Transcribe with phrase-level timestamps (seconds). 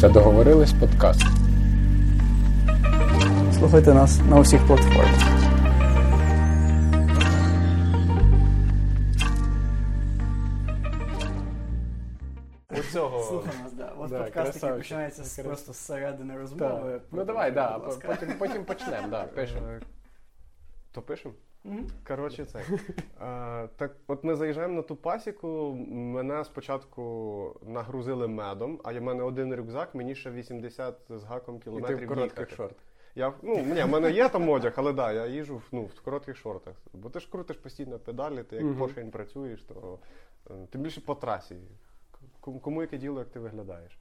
[0.00, 1.22] Це договорились подкаст.
[3.58, 5.36] Слухайте нас на усіх платформах.
[13.28, 13.92] Слухай нас, да.
[13.96, 16.40] Вас Да, подкаст, починається з, просто зсередини Так.
[16.40, 17.00] розмови.
[17.12, 19.66] Ну давай, да, потім, потім почнемо, да, пишемо.
[20.96, 21.34] То пишемо?
[21.64, 21.86] Мгм.
[22.08, 22.58] Коротше, це.
[22.58, 25.74] Е, так, от ми заїжджаємо на ту пасіку.
[25.90, 31.58] Мене спочатку нагрузили медом, а в мене один рюкзак, мені ще 80 з гаком І
[31.58, 32.78] ти кілометрів в коротких шортах.
[33.14, 36.00] Я, ну, ні, в мене є там одяг, але да, я їжджу в, ну, в
[36.00, 36.74] коротких шортах.
[36.92, 38.78] Бо ти ж крутиш постійно педалі, ти як Мгм.
[38.78, 39.98] пошень працюєш, то
[40.50, 41.56] е, тим більше по трасі.
[42.40, 43.98] Кому, кому яке діло, як ти виглядаєш.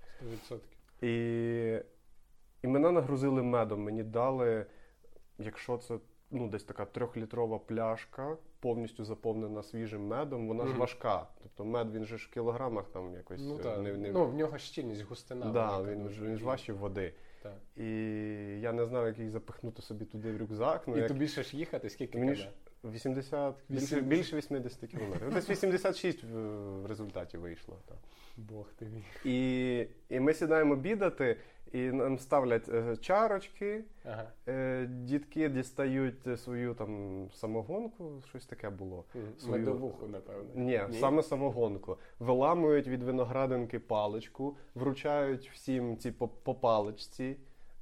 [0.50, 0.58] 100%.
[1.02, 1.84] І,
[2.64, 3.84] і мене нагрузили медом.
[3.84, 4.66] Мені дали,
[5.38, 5.98] якщо це
[6.32, 11.28] ну, десь така трьохлітрова пляшка, повністю заповнена свіжим медом, вона ж важка.
[11.44, 13.80] Тобто мед він же ж в кілограмах там якось Ну е, так.
[13.82, 14.12] не, не...
[14.12, 15.46] Ну, в нього щільність, густина.
[15.46, 17.14] да, велика він, ж- він ж важче води.
[17.44, 17.54] Так.
[17.77, 17.86] І
[18.62, 20.88] я не знав, як її запихнути собі туди в рюкзак.
[20.88, 21.08] Ну, І як...
[21.08, 22.49] тобі ще ж їхати, скільки Мені ж
[22.91, 24.04] 80, більше, 80.
[24.05, 25.34] більше 80 кілометрів.
[25.34, 26.28] Десь 86 в,
[26.82, 27.77] в результаті вийшло.
[27.88, 27.98] Так.
[28.38, 29.04] Бог ти мій.
[29.32, 31.38] І, і ми сідаємо обідати,
[31.72, 33.84] і нам ставлять е, чарочки.
[34.05, 34.32] Ага.
[34.48, 39.05] Е, Дітки дістають свою там самогонку, щось таке було.
[39.38, 40.49] Свою- Медовуху, напевно.
[40.55, 41.98] Ні, саме самогонку.
[42.20, 47.38] Виламують від виноградинки паличку, вручають всім ці по, по паличці,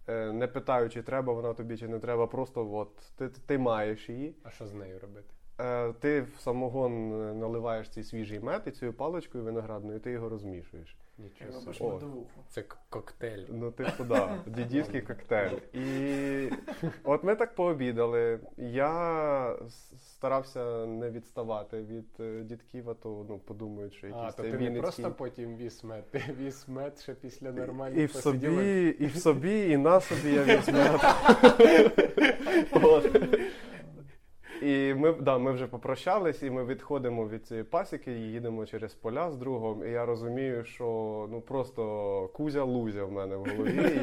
[0.07, 4.35] не питаючи, треба вона тобі чи не треба, просто от ти, ти маєш її.
[4.43, 5.33] А що з нею робити?
[5.59, 10.29] Е, Ти в самогон е, наливаєш цей свіжий мед і цією паличкою виноградною ти його
[10.29, 10.97] розмішуєш.
[11.17, 11.89] Нічого Робиш собі.
[11.89, 11.93] О.
[11.93, 12.43] медовуху.
[12.49, 13.45] Це коктейль.
[13.49, 15.57] Ну, типу, да, дідівський коктейль.
[15.73, 16.49] І
[17.03, 18.39] от ми так пообідали.
[18.57, 19.55] Я
[19.97, 24.51] старався не відставати від е, дідків, а то ну, подумають, що А, якісь то це
[24.51, 28.95] ти не просто потім віз мед, ти віз мед ще після нормальних І в собі,
[28.99, 30.79] і в собі, і на собі я візьму.
[32.89, 33.39] От.
[34.63, 38.93] І ми, да, ми вже попрощались, і ми відходимо від цієї пасіки, і їдемо через
[38.93, 39.85] поля з другом.
[39.85, 40.85] І я розумію, що
[41.31, 41.83] ну просто
[42.33, 43.99] кузя-лузя в мене в голові.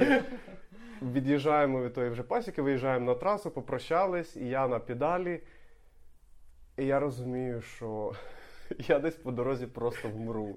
[1.02, 5.40] І від'їжджаємо від тої вже пасіки, виїжджаємо на трасу, попрощались, і я на педалі.
[6.78, 8.12] І я розумію, що
[8.78, 10.56] я десь по дорозі просто вмру.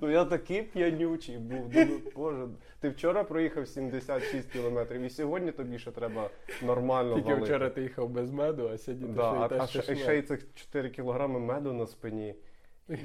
[0.00, 1.68] Ну я такий п'янючий був.
[1.68, 2.48] Думаю, боже,
[2.80, 6.30] ти вчора проїхав 76 кілометрів, і сьогодні тобі ще треба
[6.62, 7.44] нормально Тільки валити.
[7.44, 10.18] вчора ти їхав без меду, а сьогодні Да, ти а, ще й а ще, ще
[10.18, 12.34] й цих 4 кілограми меду на спині,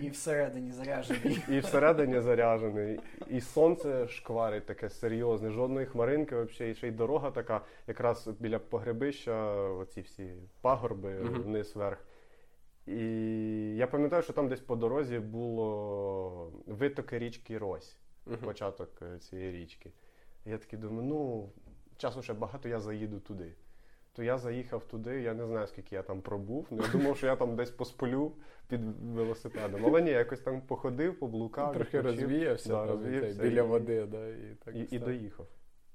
[0.01, 1.39] І всередині заряджений.
[1.49, 7.31] і всередині заряджений, і сонце шкварить таке серйозне, жодної хмаринки, взагалі, і ще й дорога
[7.31, 11.97] така, якраз біля погребища, оці всі пагорби вниз вверх.
[12.87, 12.95] І
[13.75, 18.37] я пам'ятаю, що там десь по дорозі було витоки річки Рось, Мгм.
[18.37, 19.91] початок е, цієї річки.
[20.45, 21.49] І я такий думаю, ну,
[21.97, 23.53] часу ще багато, я заїду туди.
[24.13, 26.67] То я заїхав туди, я не знаю, скільки я там пробув.
[26.71, 28.31] Ну, я думав, що я там десь посплю
[28.67, 29.85] під велосипедом.
[29.85, 31.73] Але ні, якось там походив, поблукав.
[31.73, 32.21] Трохи відпочив.
[32.21, 35.47] розвіявся, Да, розвіявся біля і- води, да, і так І, і доїхав.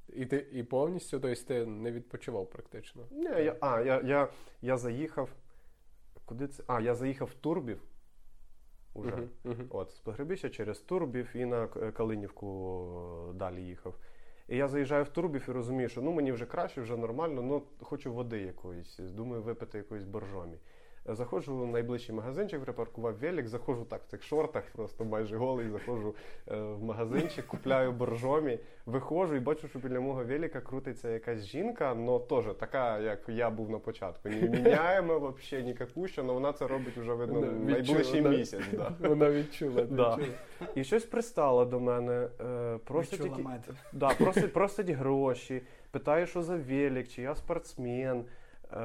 [0.09, 3.03] І ти і повністю, тобто ти не відпочивав практично.
[3.11, 4.29] Ні, я, а, я, я,
[4.63, 5.31] я заїхав.
[6.29, 6.63] Куди це?
[6.67, 7.83] А, я заїхав в Турбів.
[8.95, 9.29] Уже.
[9.45, 9.67] Uh-huh.
[9.71, 12.49] От, з Погребища через Турбів і на Калинівку
[13.31, 13.95] е, далі їхав.
[14.49, 17.63] І я заїжджаю в Турбів і розумію, що ну мені вже краще, вже нормально, ну
[17.81, 18.99] хочу води якоїсь.
[18.99, 20.59] Думаю, випити якоїсь боржомі.
[21.09, 25.69] Е, Заходжу в найближчий магазинчик, припаркував велик, заходжу так в цих шортах, просто майже голий,
[25.69, 26.15] заходжу
[26.49, 31.95] е, в магазинчик, купляю боржомі, виходжу і бачу, що біля мого велика крутиться якась жінка,
[31.99, 34.29] але теж така, як я був на початку.
[34.29, 38.65] Не міняємо взагалі ніякуща, але вона це робить вже видно Вона найближчий відчула, місяць.
[38.73, 38.93] Да.
[39.09, 39.83] Вона відчула.
[39.83, 40.17] Да.
[40.17, 40.37] відчула.
[40.75, 43.79] І щось пристало до мене, е, просить, Відчула які...
[43.93, 48.25] да, просить, просить гроші, питає, що за велик, чи я спортсмен.
[48.73, 48.77] Е...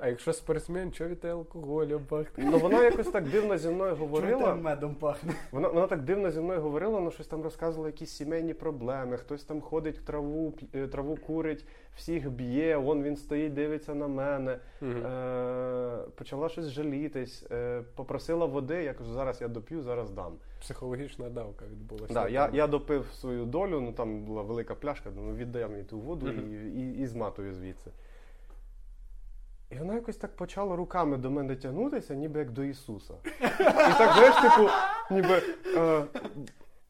[0.00, 2.44] А якщо спортсмен, чого від тебе алкоголю пахне?
[2.50, 4.42] Ну вона якось так дивно зі мною говорила.
[4.42, 5.32] там медом пахне?
[5.52, 9.16] Вона, вона так дивно зі мною говорила, ну щось там розказувала якісь сімейні проблеми.
[9.16, 11.64] Хтось там ходить в траву, е, траву курить,
[11.96, 14.58] всіх б'є, вон він стоїть, дивиться на мене.
[14.82, 18.82] Е, почала щось жалітись, е, попросила води.
[18.82, 20.32] Я кажу, зараз я доп'ю, зараз дам.
[20.60, 22.14] Психологічна давка відбулася.
[22.14, 25.98] Да, я, я допив свою долю, ну там була велика пляшка, думаю, віддай мені ту
[25.98, 26.52] воду Мгм.
[26.52, 27.90] і, і, і зматую звідси.
[29.70, 33.14] І вона якось так почала руками до мене тягнутися, ніби як до Ісуса.
[33.40, 33.62] І
[33.98, 34.68] так, знаєш, типу,
[35.10, 35.42] ніби.
[35.76, 36.04] Е,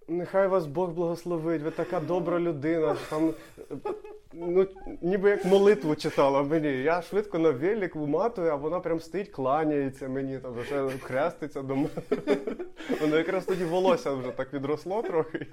[0.08, 2.96] Нехай вас Бог благословить, ви така добра людина.
[3.10, 3.34] Там,
[4.34, 4.66] ну,
[5.02, 6.68] ніби як молитву читала мені.
[6.68, 11.76] Я швидко на велик вматую, а вона прям стоїть, кланяється мені, там вже хреститься до
[11.76, 11.88] мене.
[13.00, 15.46] Воно якраз тоді волосся вже так відросло трохи.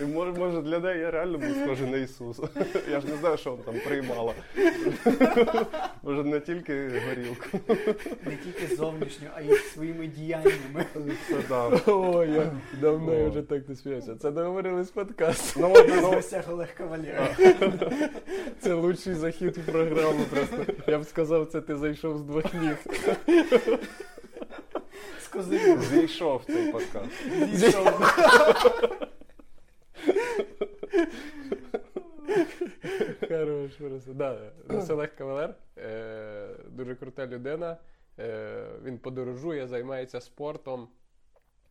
[0.00, 2.42] І може, може для неї я реально був схожий на Ісуса.
[2.90, 4.34] Я ж не знаю, що вона там приймала.
[6.02, 7.74] Може, не тільки горілку.
[8.24, 10.84] Не тільки зовнішньо, а й своїми діяннями.
[11.28, 11.92] Це да.
[11.92, 13.14] О, я давно О.
[13.14, 14.16] я вже так не сміявся.
[14.16, 15.56] Це договорились подкаст.
[15.60, 16.20] Ну, ну,
[16.50, 17.28] Олег Кавалєра.
[18.60, 20.24] Це лучший захід в програму.
[20.30, 22.76] Просто я б сказав, це ти зайшов з двох ніг.
[25.20, 25.82] З козирів.
[25.82, 27.10] зійшов цей подкаст.
[27.52, 28.00] Зійшов.
[33.28, 34.12] Хорош просто.
[34.14, 34.52] Да,
[34.90, 37.76] Олег Кавалер, е, дуже крута людина.
[38.18, 40.88] Е, він подорожує, займається спортом,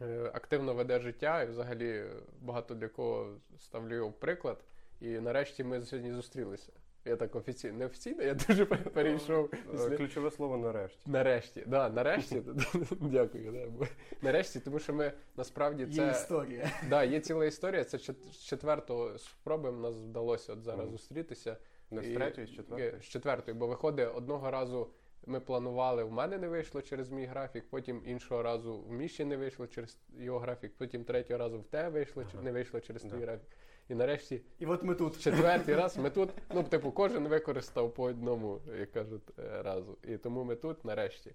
[0.02, 2.04] е, активно веде життя і взагалі
[2.42, 4.58] багато для кого ставлю його в приклад.
[5.02, 6.72] І нарешті ми сьогодні зустрілися.
[7.06, 9.50] Я так офіційно, не офіційно, я дуже перейшов.
[9.92, 11.10] Е, Ключове слово нарешті.
[11.10, 12.42] Нарешті, да, нарешті.
[13.02, 13.52] Дякую.
[13.52, 13.66] Да.
[13.70, 13.88] бо-
[14.22, 16.72] Нарешті, тому що ми насправді Є це історія.
[16.90, 17.84] да, є ціла історія.
[17.84, 20.92] Це чет- з четвертого спроби нас вдалося от зараз Мгм.
[20.92, 21.58] зустрітися.
[21.92, 23.02] Не з третьої, з четвертої.
[23.02, 24.90] З четвертої, бо виходить, одного разу
[25.26, 29.38] ми планували, в мене не вийшло через мій графік, потім іншого разу в Міші не
[29.38, 32.44] вийшло через його графік, потім третього разу в тебе вийшло, Ага.
[32.44, 33.10] не вийшло через Да.
[33.10, 33.48] твій графік.
[33.90, 35.20] І нарешті І от ми тут.
[35.20, 39.98] четвертий раз ми тут, ну, типу, кожен використав по одному, як кажуть, е, разу.
[40.04, 41.32] І тому ми тут нарешті.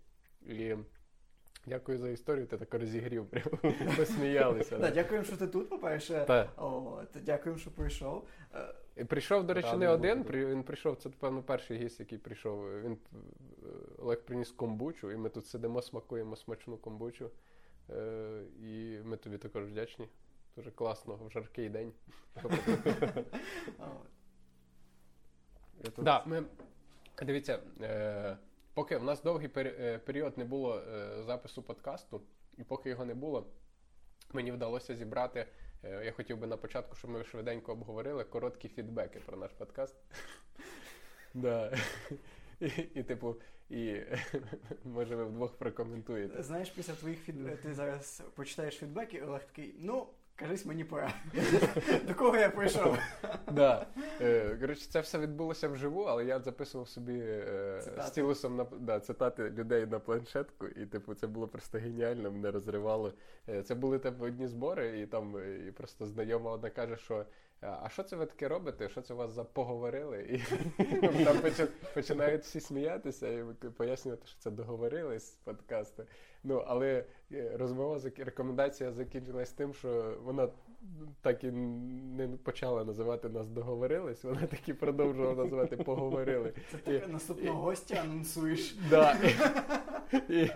[0.46, 0.74] І
[1.66, 3.44] дякую за історію, ти так розігрів, прям
[3.96, 4.78] посміялися.
[4.78, 6.24] Да, дякуємо, що ти тут, по-перше.
[7.24, 8.28] Дякуємо, що прийшов.
[8.54, 10.24] Е, Прийшов, до речі, не один.
[10.32, 12.80] він прийшов, це, певно, перший гість, який прийшов.
[12.82, 13.16] Він е,
[13.98, 17.30] Олег приніс комбучу, і ми тут сидимо, смакуємо смачну комбучу.
[18.62, 20.08] І ми тобі також вдячні.
[20.58, 21.92] Дуже класно, в жаркий день.
[25.98, 26.44] Да, ми,
[27.22, 28.36] дивіться, е,
[28.74, 32.22] поки в нас довгий е, період не було е, запису подкасту,
[32.56, 33.46] і поки його не було,
[34.32, 35.46] мені вдалося зібрати.
[35.82, 39.96] я хотів би на початку, щоб ми швиденько обговорили короткі фідбеки про наш подкаст.
[41.34, 41.76] Да.
[42.60, 43.36] І, і, типу,
[43.70, 44.00] і
[44.84, 46.42] може ви вдвох прокоментуєте.
[46.42, 47.60] Знаєш, після твоїх фід...
[47.62, 50.06] ти зараз почитаєш фідбеки, Олег такий, ну,
[50.38, 51.14] кажись, мені пора.
[52.08, 52.98] До кого я прийшов?
[53.52, 53.86] Да.
[54.20, 59.50] Е, коротше, це все відбулося вживу, але я записував собі е, стілусом на да, цитати
[59.50, 63.12] людей на планшетку, і типу це було просто геніально, мене розривало.
[63.48, 67.24] Е, це були типу, одні збори, і там е, і просто знайома одна каже, що.
[67.60, 68.88] А що це ви таке робите?
[68.88, 70.42] Що це у вас за поговорили?
[70.78, 71.36] І там
[71.94, 73.44] починають всі сміятися і
[73.76, 76.06] пояснювати, що це договорились подкасти.
[76.44, 80.48] Ну, але е, розмова рекомендація закінчилась тим, що вона
[81.20, 86.52] так і не почала називати нас договорились, вона так і продовжувала називати поговорили.
[86.70, 88.76] Це ти наступного гостя анонсуєш.
[90.28, 90.50] І,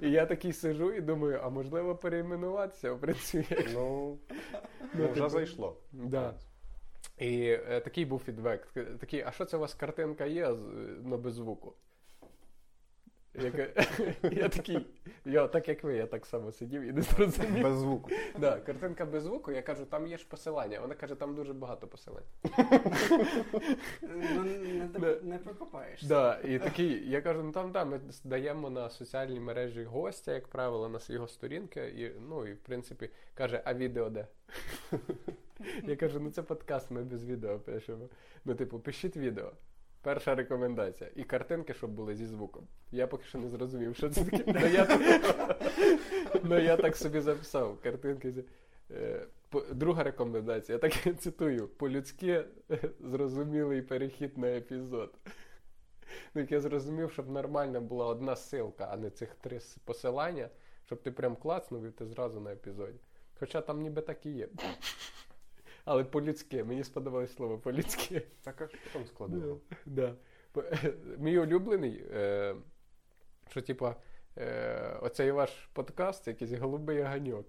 [0.00, 3.56] я такий сижу і думаю, а можливо перейменуватися, в принципі.
[3.74, 4.18] Ну,
[4.94, 5.76] Ну, вже типу, зайшло.
[5.92, 6.34] Да.
[7.18, 8.66] І е, такий був фідбек.
[9.00, 10.58] Такий, а що це у вас картинка є, з-
[11.04, 11.74] ну без звуку?
[13.34, 13.68] Я,
[14.30, 14.86] я такий,
[15.24, 17.62] я, так як ви, я так само сидів і не зрозумів.
[17.62, 18.10] Без звуку.
[18.38, 20.80] Да, картинка без звуку, я кажу, там є ж посилання.
[20.80, 22.24] Вона каже, там дуже багато посилань.
[24.02, 24.44] Ну,
[24.98, 26.06] не, не прокопаєшся.
[26.06, 30.48] Да, і такий, я кажу, ну там да, ми даємо на соціальні мережі гостя, як
[30.48, 31.80] правило, на його сторінки.
[31.80, 34.26] І, ну і в принципі каже, а відео де?
[35.82, 38.08] Я кажу, ну це подкаст, ми без відео пишемо.
[38.44, 39.52] Ну, типу, пишіть відео.
[40.04, 41.10] Перша рекомендація.
[41.16, 42.66] І картинки, щоб були зі звуком.
[42.92, 44.44] Я поки що не зрозумів, що це таке.
[44.60, 44.98] Ну я,
[46.44, 47.78] ну, я так собі записав.
[47.82, 48.30] Картинки.
[48.32, 48.44] зі-
[48.90, 49.26] Е,
[49.72, 55.14] Друга рекомендація, я так цитую: по-людськи е, зрозумілий перехід на епізод.
[56.34, 60.48] Ну, я зрозумів, щоб нормально була одна ссылка, а не цих три посилання,
[60.86, 62.98] щоб ти прям клацнув і ти зразу на епізоді.
[63.40, 64.48] Хоча там ніби так і є.
[65.84, 68.22] Але по-людськи, мені сподобалось слово по-людськи.
[68.42, 69.58] Так а що там складно?
[69.86, 70.14] Да.
[70.56, 72.54] Е, Мій улюблений, е,
[73.50, 73.96] що типа.
[74.38, 77.46] Е, оцей ваш подкаст, якийсь голубий ганьок.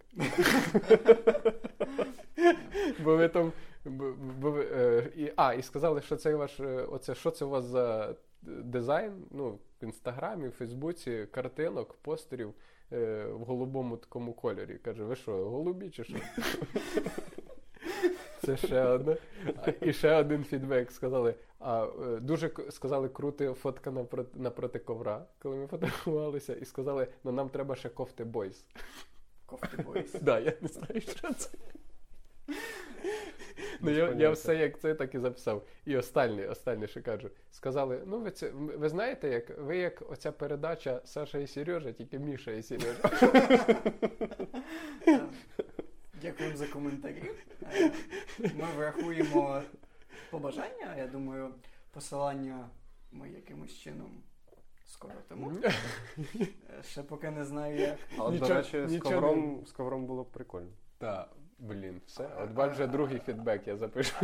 [3.04, 3.54] Бо ви там.
[5.36, 6.60] а, і сказали, що цей ваш.
[6.89, 9.25] Оце, що це у вас за дизайн?
[9.32, 12.54] Ну, в інстаграмі, в Фейсбуці, картинок, постерів
[13.32, 14.77] в голубому такому кольорі.
[14.77, 16.18] Каже, ви що, голубі чи що?
[18.46, 19.18] Це ще одне.
[19.82, 20.92] І ще один фідбек.
[20.92, 27.08] Сказали, а, е, дуже сказали, крута фотка напроти, напроти ковра, коли ми фотографувалися, і сказали,
[27.24, 28.66] ну нам треба ще кофти бойс.
[29.46, 30.14] Кофти бойс.
[30.22, 31.50] Да, я не знаю, що це.
[33.82, 35.66] Ну, я, я все як це, так і записав.
[35.86, 37.30] І останнє, останнє, що кажу.
[37.52, 42.20] Сказали: ну ви це ви знаєте, як ви як оця передача Саша і Сережа, тільки
[42.20, 43.10] Міша і Сережа.
[46.25, 47.24] Дякуємо за коментарі.
[47.74, 47.91] Е,
[48.39, 49.62] Ми врахуємо
[50.32, 50.96] побажання.
[50.98, 51.53] Я думаю,
[51.91, 52.70] посилання
[53.12, 54.24] ми якимось чином
[54.86, 55.51] скоротимо.
[55.65, 55.72] Е,
[56.84, 57.98] Ще поки не знаю як.
[58.17, 60.72] Але, Нічого- до речі, з ковром, з ковром було б прикольно.
[60.98, 61.29] Та,
[61.60, 62.29] блін, все.
[62.44, 64.15] От бач, вже другий фідбек я запишу.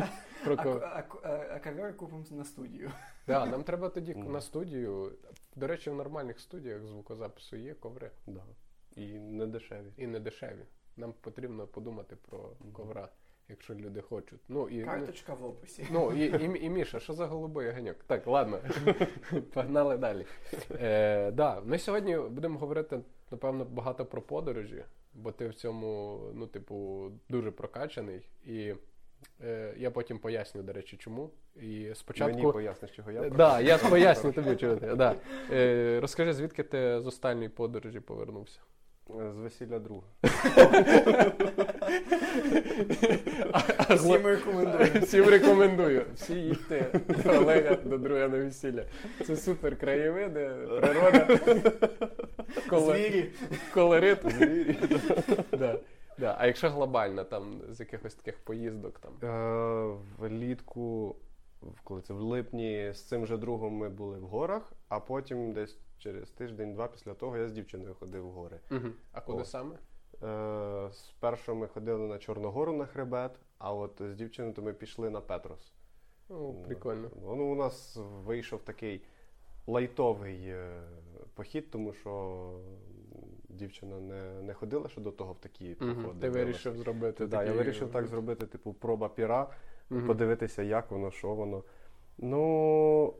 [0.43, 0.79] Про А, кого.
[0.79, 2.91] а, а, а ковер купимо на студію.
[3.27, 5.11] Да, нам треба тоді на студію.
[5.55, 8.43] До речі, в нормальних студіях звукозапису є коври Да.
[8.95, 9.93] І не дешеві.
[9.97, 10.65] і не дешеві.
[11.01, 13.09] Нам потрібно подумати про ковра,
[13.49, 14.39] якщо люди хочуть.
[14.49, 15.87] Ну і Карточка в описі.
[15.91, 17.95] ну і, і, і Міша, що за голубий огоньок?
[18.07, 18.59] Так, ладно,
[19.53, 20.25] погнали далі.
[20.71, 22.99] Е, да, ми сьогодні будемо говорити,
[23.31, 28.21] напевно, багато про подорожі, бо ти в цьому, ну, типу, дуже прокачаний.
[28.45, 28.73] І
[29.43, 31.29] е, я потім поясню, до речі, чому.
[31.55, 32.37] І спочатку.
[32.37, 34.95] Мені поясниш, чого я да, я поясню тобі, чого ти.
[34.95, 35.15] Да.
[35.51, 38.59] Е, розкажи, звідки ти з останньої подорожі повернувся?
[39.09, 40.07] З весілля друга.
[43.95, 44.89] Всім рекомендую.
[45.01, 46.05] Всім рекомендую.
[46.15, 48.85] Всі їдьте до Олега до друга на весілля.
[49.25, 51.39] Це супер краєвиди, природа,
[52.95, 53.29] Звірі.
[53.73, 54.19] колорит.
[55.51, 55.79] Да.
[56.17, 56.35] Да.
[56.39, 59.29] А якщо глобально, там з якихось таких поїздок там.
[59.29, 61.15] Е, Влітку,
[61.83, 65.77] коли це в липні, з цим же другом ми були в горах, а потім десь
[66.01, 68.59] через тиждень-два після того я з дівчиною ходив в гори.
[68.71, 68.87] Угу.
[69.11, 69.45] А куди О.
[69.45, 69.75] саме?
[70.23, 75.09] Е, Спершу ми ходили на Чорногору на хребет, а от з дівчиною то ми пішли
[75.09, 75.73] на Петрос.
[76.29, 77.09] Ну, прикольно.
[77.25, 79.01] Ну, у нас вийшов такий
[79.67, 80.81] лайтовий е,
[81.33, 82.41] похід, тому що
[83.49, 85.95] дівчина не, не ходила ще до того в такі Мгм.
[85.95, 86.19] походи.
[86.19, 89.49] Ти вирішив зробити Так, я вирішив так зробити, типу, проба піра,
[89.89, 90.07] Мгм.
[90.07, 91.63] подивитися, як воно, що воно.
[92.17, 93.13] Ну,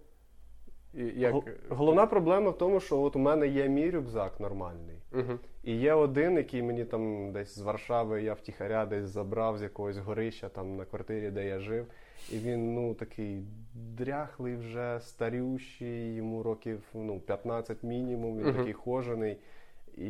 [0.93, 1.35] як...
[1.69, 4.95] головна проблема в тому, що от у мене є мій рюкзак нормальний.
[5.13, 5.39] Угу.
[5.63, 9.97] І є один, який мені там десь з Варшави я втіхаря десь забрав з якогось
[9.97, 11.85] горища там на квартирі, де я жив.
[12.31, 13.43] І він ну такий
[13.73, 18.57] дряхлий вже, старющий, йому років ну, 15 мінімум, він Мгм.
[18.57, 19.37] такий хожений.
[19.97, 20.09] І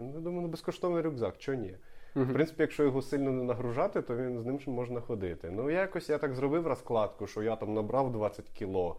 [0.00, 1.74] ну, думаю, ну безкоштовний рюкзак, чого ні?
[2.14, 5.50] В принципі, якщо його сильно не нагружати, то він з ним можна ходити.
[5.50, 8.96] Ну, якось я так зробив розкладку, що я там набрав 20 кіло,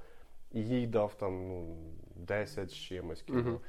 [0.56, 1.78] і їй дав там ну,
[2.16, 3.40] 10 з чимось кіло.
[3.40, 3.60] Мгм.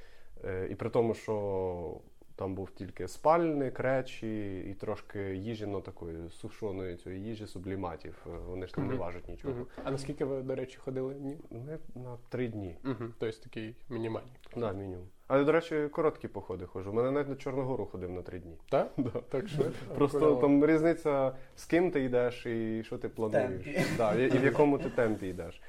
[0.45, 2.01] Е, І при тому, що
[2.37, 8.27] там був тільки спальник, речі і трошки їжі, ну такої сушеної цієї їжі, субліматів.
[8.27, 9.55] Е, Вони ж там не важать нічого.
[9.55, 9.67] Мгм.
[9.85, 11.39] А наскільки ви, до речі, ходили днів?
[11.51, 12.77] Ми на три дні.
[13.19, 14.33] Тобто такий мінімальний.
[14.57, 15.07] Да, мінімум.
[15.29, 16.91] Але, до речі, короткі походи ходжу.
[16.91, 18.57] У мене навіть на Чорногору ходив на три дні.
[18.69, 18.93] Так?
[19.29, 19.73] Так швидко.
[19.95, 23.65] Просто там різниця, з ким ти йдеш і що ти плануєш.
[23.65, 23.85] Темпі.
[23.97, 25.61] Да, і, і в якому ти темпі йдеш.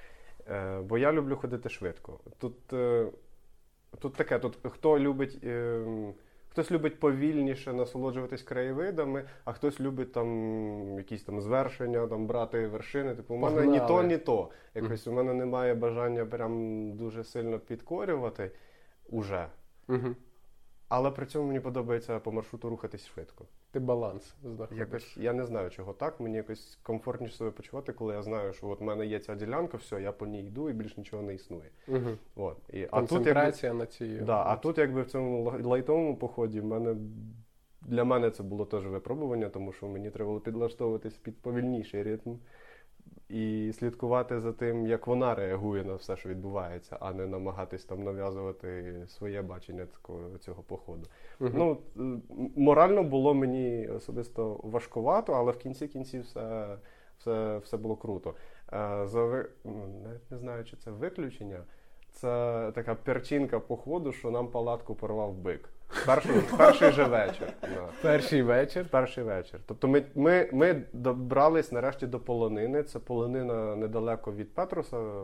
[0.50, 2.20] Е, бо я люблю ходити швидко.
[2.38, 3.08] Тут, е,
[4.00, 5.40] тут таке, тут хто любить.
[5.44, 6.14] Е,
[6.58, 13.16] Хтось любить повільніше насолоджуватись краєвидами, а хтось любить там якісь там звершення, там брати вершини.
[13.16, 14.50] Типу, у мене ні то, ні то.
[14.76, 18.52] Якось у мене немає бажання прям дуже сильно підкорювати
[19.10, 19.48] уже.
[19.88, 20.16] Мгм.
[20.90, 23.46] Але при цьому мені подобається по маршруту рухатись швидко.
[23.72, 24.80] Ти баланс знаходиш.
[24.80, 26.20] Якось я не знаю, чого так.
[26.20, 29.78] Мені якось комфортніше себе почувати, коли я знаю, що от в мене є ця ділянка,
[29.78, 31.70] все, я по ній йду і більш нічого не існує.
[31.88, 32.10] Угу.
[32.36, 32.58] От.
[32.74, 34.18] І, а тут, якби, на цій.
[34.18, 36.96] да, а тут, якби в цьому лайтовому поході, в мене
[37.82, 42.34] для мене це було теж випробування, тому що мені треба було підлаштовуватись під повільніший ритм
[43.30, 48.04] і слідкувати за тим, як вона реагує на все, що відбувається, а не намагатись там
[48.04, 51.08] нав'язувати своє бачення такого цього походу.
[51.40, 51.52] Мгм.
[51.56, 51.78] Ну,
[52.56, 56.78] морально було мені особисто важкувато, але в кінці кінців все,
[57.18, 58.34] все, все було круто.
[58.74, 61.64] Е, За, ну, навіть не знаю, чи це виключення.
[62.12, 65.70] Це така перчинка походу, що нам палатку порвав бик.
[66.06, 67.54] Перший, перший же вечір.
[67.62, 67.90] Да.
[68.02, 68.88] Перший вечір.
[68.92, 69.60] Перший вечір.
[69.66, 72.84] Тобто ми, ми, ми добрались нарешті до полонини.
[72.84, 75.22] Це полонина недалеко від Петроса,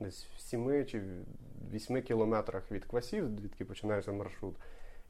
[0.00, 1.02] десь в 7 чи
[1.72, 4.54] 8 кілометрах від Квасів, звідки починається маршрут.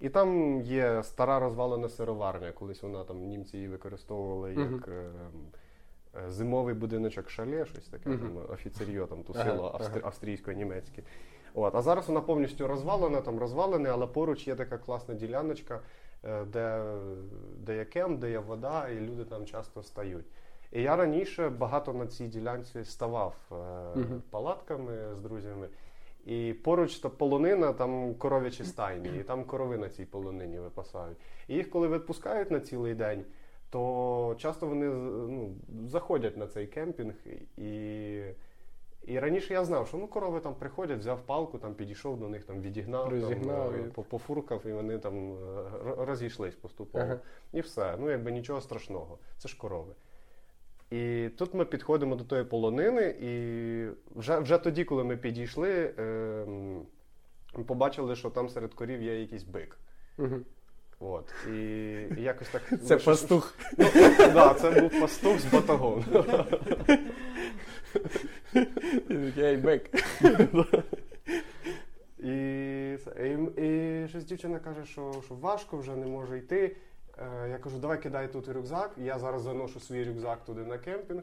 [0.00, 2.52] І там є стара розвалена сироварня.
[2.52, 5.10] Колись вона там німці її використовували як е,
[6.28, 8.18] зимовий будиночок шале, щось таке, Мгм.
[8.18, 11.02] там офіцер'йо там тусило австр- австрійсько-німецьке.
[11.54, 11.74] От.
[11.74, 15.80] А зараз вона повністю розвалена, там розвалене, але поруч є така класна діляночка,
[16.24, 16.82] е, де,
[17.58, 20.26] де є кемп, де є вода, і люди там часто стають.
[20.72, 25.68] І я раніше багато на цій ділянці ставав е, палатками з друзями.
[26.26, 31.18] І поруч та полонина, там коров'ячі стайні, і там корови на цій полонині випасають.
[31.48, 33.24] І їх, коли відпускають на цілий день,
[33.70, 35.54] то часто вони ну,
[35.86, 37.14] заходять на цей кемпінг.
[37.56, 38.20] І
[39.08, 42.44] і раніше я знав, що ну корови там приходять, взяв палку, там підійшов до них,
[42.44, 44.02] там відігнав, Розігнав, там, і...
[44.02, 45.36] пофуркав, і вони там
[45.98, 47.04] розійшлись поступово.
[47.04, 47.20] Ага.
[47.52, 47.96] І все.
[47.98, 49.18] Ну якби нічого страшного.
[49.38, 49.94] Це ж корови.
[50.90, 56.44] І тут ми підходимо до тої полонини, і вже вже тоді, коли ми підійшли, е,
[57.56, 59.78] ми побачили, що там серед корів є якийсь бик.
[60.18, 60.36] Угу.
[61.00, 61.34] От.
[61.48, 61.60] І,
[62.18, 62.62] і якось так.
[62.84, 63.54] Це ну, пастух.
[63.78, 63.86] Ну,
[64.18, 66.04] да, Це був пастух з батагом.
[69.38, 69.90] Ей, бик.
[72.18, 72.32] І,
[73.24, 76.76] і, і щось дівчина каже, що, що важко вже не може йти.
[77.18, 78.90] Е, я кажу, давай кидай тут рюкзак.
[78.96, 81.22] Я зараз заношу свій рюкзак туди на кемпінг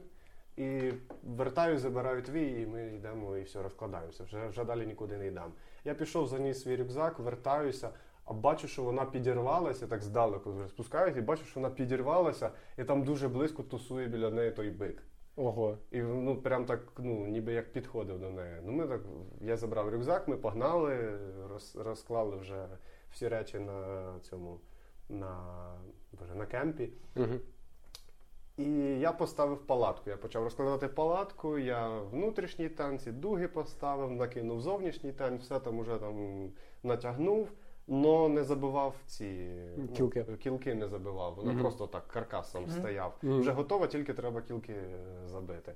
[0.58, 0.92] і
[1.24, 4.24] вертаю, забираю твій, і ми йдемо і все, розкладаємося.
[4.24, 5.52] Вже вже далі нікуди не йдемо.
[5.86, 7.90] Я пішов, заніс свій рюкзак, вертаюся,
[8.26, 12.84] а бачу, що вона підірвалася, так здалеку вже спускаюся, і бачу, що вона підірвалася, і
[12.84, 15.04] там дуже близько тусує біля неї той бик.
[15.36, 15.78] Ого.
[15.92, 18.56] І ну прям так, ну ніби як підходив до неї.
[18.64, 19.02] Ну ми так,
[19.42, 22.68] я забрав рюкзак, ми погнали, роз, розклали вже
[23.12, 24.60] всі речі на цьому
[25.10, 25.38] на
[26.20, 26.90] боже, на кемпі.
[27.16, 27.40] Угу.
[28.58, 30.10] І я поставив палатку.
[30.10, 35.98] Я почав розкладати палатку, я внутрішній танці, дуги поставив, накинув зовнішній танць, все там уже
[35.98, 36.50] там
[36.84, 37.50] натягнув,
[37.90, 39.50] але не забивав ці
[39.96, 41.36] кілки, ну, кілки не забивав.
[41.36, 43.18] Воно mm просто так каркасом mm стояв.
[43.24, 45.74] mm Вже готово, тільки треба кілки е, забити.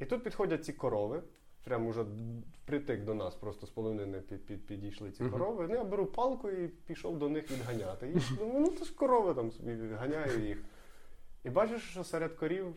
[0.00, 1.22] І тут підходять ці корови.
[1.64, 2.04] Прямо вже
[2.64, 5.66] притик до нас, просто з половини під, під, підійшли ці корови.
[5.68, 8.08] Ну, я беру палку і пішов до них відганяти.
[8.08, 10.64] І думаю, ну це ж корови там собі ганяю їх.
[11.44, 12.76] І бачиш, що серед корів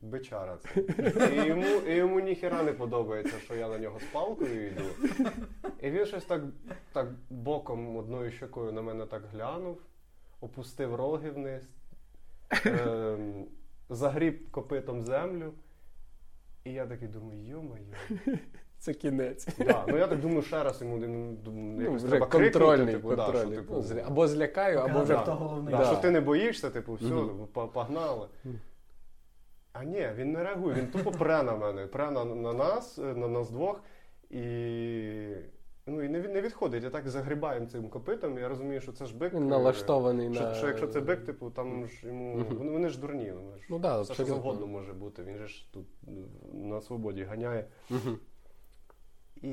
[0.00, 0.80] бичара це.
[1.36, 4.82] І йому і йому ніхіра не подобається, що я на нього з палкою йду.
[5.80, 6.42] І він щось так
[6.92, 9.78] так боком одною щокою на мене так глянув,
[10.40, 11.62] опустив роги вниз,
[12.66, 13.16] е,
[13.88, 15.52] загріб копитом землю.
[16.64, 17.94] І я такий думаю, йо-моє.
[18.78, 19.48] Це кінець.
[19.58, 22.92] Да, ну я так думаю, ще раз йому ну, ну якось вже треба контрольний, крикнути,
[22.92, 23.56] типу, контрольний.
[23.56, 25.74] Да, що, типу, або злякаю, або вже головний.
[25.74, 25.84] Да, Да.
[25.84, 27.46] Що ти не боїшся, типу, все, Мгм.
[27.72, 28.26] погнали.
[29.78, 33.02] А ні, він не реагує, він тупо пре на мене, пре на, на нас, е,
[33.14, 33.80] на нас двох,
[34.30, 34.42] і,
[35.86, 36.84] ну, і не, не відходить.
[36.84, 39.34] Я так загрібаємо цим копитом, я розумію, що це ж бик.
[39.34, 40.54] Він е, налаштований Що, на.
[40.54, 42.44] що якщо це бик, типу, там ж йому.
[42.58, 43.32] Вони, вони ж дурні.
[43.32, 45.22] Вони ж, Ну да, все що завгодно може бути.
[45.22, 46.10] Він же ж тут е,
[46.54, 47.66] на свободі ганяє.
[49.42, 49.50] І,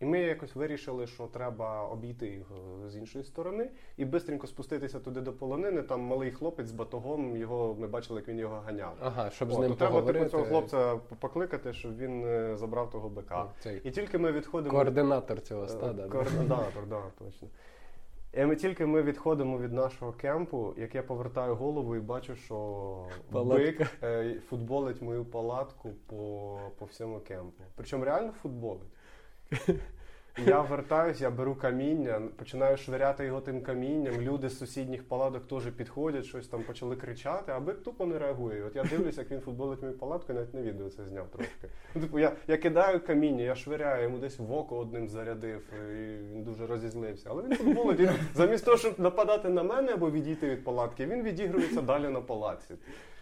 [0.00, 2.46] і ми якось вирішили, що треба обійти їх
[2.84, 5.82] е, з іншої сторони і швидко спуститися туди до полонини.
[5.82, 8.94] Там малий хлопець з батогом, його ми бачили, як він його ганяв.
[9.00, 12.90] Ага, щоб О, з ним то треба типу, цього хлопця покликати, щоб він е, забрав
[12.90, 13.46] того бика.
[13.60, 14.74] Цей І тільки ми відходимо.
[14.74, 16.08] координатор цього Е, стада.
[16.08, 17.48] Координатор, да, точно.
[18.32, 22.54] І ми тільки ми відходимо від нашого кемпу, як я повертаю голову і бачу, що
[23.32, 23.86] Палатка.
[24.00, 27.62] бик футболить мою палатку по, по всьому кемпу.
[27.76, 28.88] Причому реально футболить.
[30.46, 34.20] Я вертаюсь, я беру каміння, починаю швиряти його тим камінням.
[34.20, 38.64] Люди з сусідніх палаток теж підходять, щось там почали кричати, а бик тупо не реагує.
[38.64, 41.68] От я дивлюся, як він футболить мою палатку, і навіть на відео це зняв трошки.
[41.94, 46.34] Ну, типу, я, я кидаю каміння, я швиряю, йому десь в око одним зарядив, і
[46.34, 47.28] він дуже розізлився.
[47.30, 48.00] Але він футболить.
[48.00, 52.20] Він, замість того, щоб нападати на мене або відійти від палатки, він відігрується далі на
[52.20, 52.74] палатці.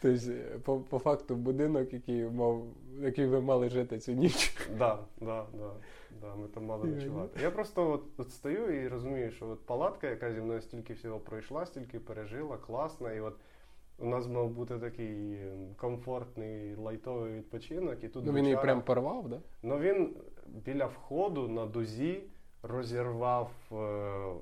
[0.02, 2.62] Тобто, е, по, по факту, будинок, який мав,
[3.00, 4.56] який ви мали жити цю ніч.
[4.78, 5.70] Да, да, да,
[6.20, 7.40] да, ми там мали ночувати.
[7.42, 11.20] Я просто от, от стою і розумію, що от палатка, яка зі мною стільки всього
[11.20, 13.12] пройшла, стільки пережила, класна.
[13.12, 13.36] І от
[13.98, 18.04] у нас мав бути такий ем, комфортний лайтовий відпочинок.
[18.04, 19.40] І тут Ну він її прям порвав, да?
[19.62, 22.22] Ну він біля входу на дузі
[22.62, 24.34] розірвав е,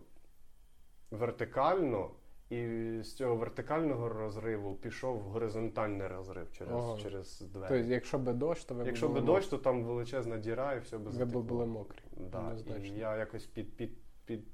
[1.10, 2.10] вертикально,
[2.50, 2.66] і
[3.02, 6.98] з цього вертикального розриву пішов горизонтальний розрив через, Ага.
[6.98, 7.68] через двері.
[7.68, 10.98] Тобто, якщо би дощ, то ви Якщо би дощ, то там величезна діра і все
[10.98, 11.24] би мокрі.
[11.24, 11.98] ви б були мокрі.
[12.16, 12.52] Да,
[12.82, 13.90] і я якось під, під,
[14.24, 14.44] під,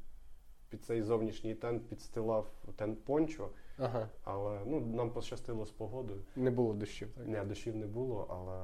[0.68, 3.48] під цей зовнішній тент підстилав тент пончо,
[3.78, 6.20] Ага, але ну, нам пощастило з погодою.
[6.36, 7.08] не було дощів.
[7.16, 7.26] Так?
[7.26, 8.60] Ні, дощів не було, але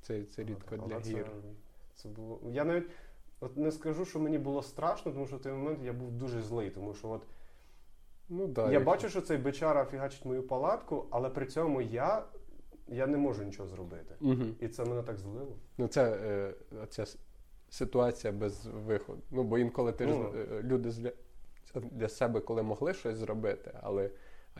[0.00, 1.30] Це, це рідко але для це, гір.
[1.94, 2.40] Це було.
[2.50, 2.90] Я навіть
[3.40, 6.42] от не скажу, що мені було страшно, тому що в той момент я був дуже
[6.42, 7.22] злий, тому що от
[8.30, 12.24] Ну, да, я якщо- бачу, що цей бичара фігачить мою палатку, але при цьому я,
[12.88, 14.14] я не можу нічого зробити.
[14.20, 14.44] Угу.
[14.60, 15.56] І це мене так злило.
[15.78, 16.54] Ну, це е,
[16.88, 17.04] ця
[17.70, 19.22] ситуація без виходу.
[19.30, 20.32] Ну, бо інколи ти ж Ну.
[20.38, 21.10] е, люди для,
[21.74, 24.10] для себе, коли могли щось зробити, але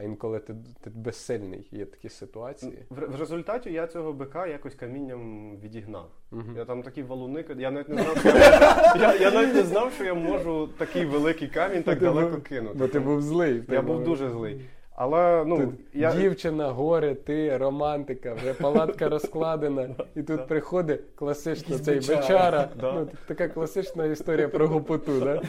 [0.01, 1.69] а інколи ти, ти безсильний.
[1.71, 2.87] Є такі ситуації.
[2.91, 6.11] В, в результаті я цього бика якось камінням відігнав.
[6.33, 6.43] Угу.
[6.57, 9.93] Я там такі валуни, я навіть не знав, що я, я, я навіть не знав,
[9.93, 12.79] що я можу такий великий камінь так ти далеко був- кинути.
[12.79, 13.63] Бо ти був злий.
[13.69, 14.61] Я був дуже злий.
[15.03, 16.15] Але ну, Тут я...
[16.15, 22.69] Дівчина, горе, ти, романтика, вже палатка розкладена, і тут приходить класично цей бичара.
[22.83, 25.43] Ну, така класична історія про гопоту, да?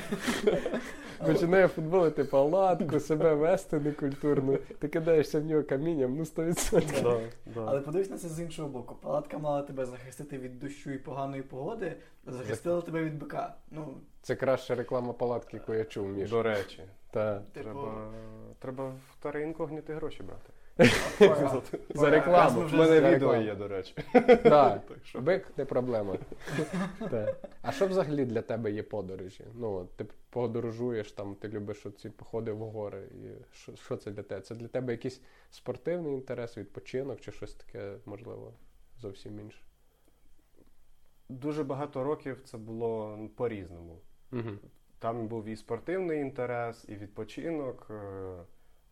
[1.26, 7.04] Починає футболити палатку, себе вести некультурно, ти кидаєшся в нього камінням, ну 100%.
[7.04, 7.20] Да,
[7.56, 7.66] да.
[7.68, 8.96] Але подивись на це з іншого боку.
[9.02, 11.94] Палатка мала тебе захистити від дощу і поганої погоди,
[12.28, 13.56] захистила тебе від бика.
[13.72, 13.88] Ну,
[14.22, 16.30] Це краща реклама палатки, яку я чув, Міш.
[16.30, 17.40] До речі, Та.
[17.40, 18.14] типу, треба,
[18.60, 20.54] треба в таре інкогніти гроші брати.
[21.96, 22.62] За рекламу.
[22.74, 23.96] У мене відео є, до речі.
[24.44, 24.82] Так,
[25.16, 26.18] бик не проблема.
[27.62, 29.46] А що взагалі для тебе є подорожі?
[29.54, 33.02] Ну, ти подорожуєш там, ти любиш ці походи в гори.
[33.02, 34.42] І що, що це для тебе?
[34.42, 38.54] Це для тебе якийсь спортивний інтерес, відпочинок чи щось таке, можливо,
[38.98, 39.62] зовсім інше?
[41.30, 43.98] Дуже багато років це було по-різному.
[44.32, 44.50] Угу.
[45.02, 47.88] Там був і спортивний інтерес, і відпочинок.
[47.90, 48.36] е,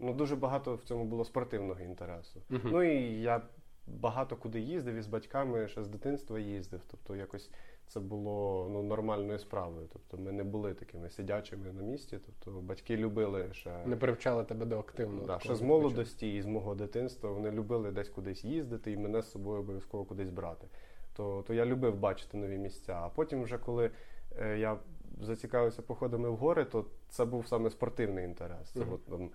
[0.01, 2.41] Ну, дуже багато в цьому було спортивного інтересу.
[2.49, 2.59] Угу.
[2.63, 3.41] Ну і я
[3.87, 6.81] багато куди їздив і з батьками ще з дитинства їздив.
[6.91, 7.51] Тобто якось
[7.87, 9.87] це було ну, нормальною справою.
[9.93, 12.19] Тобто ми не були такими сидячими на місці.
[12.25, 15.27] Тобто батьки любили ще, Не привчали тебе до активного.
[15.27, 17.31] да, ще з молодості і з мого дитинства.
[17.31, 20.67] Вони любили десь кудись їздити і мене з собою обов'язково кудись брати.
[21.13, 22.93] То, то я любив бачити нові місця.
[23.03, 23.91] А потім, вже коли
[24.39, 24.77] е, я
[25.19, 28.69] зацікавився походами в гори, то це був саме спортивний інтерес.
[28.69, 28.93] Це Мгм.
[28.93, 29.29] от, там,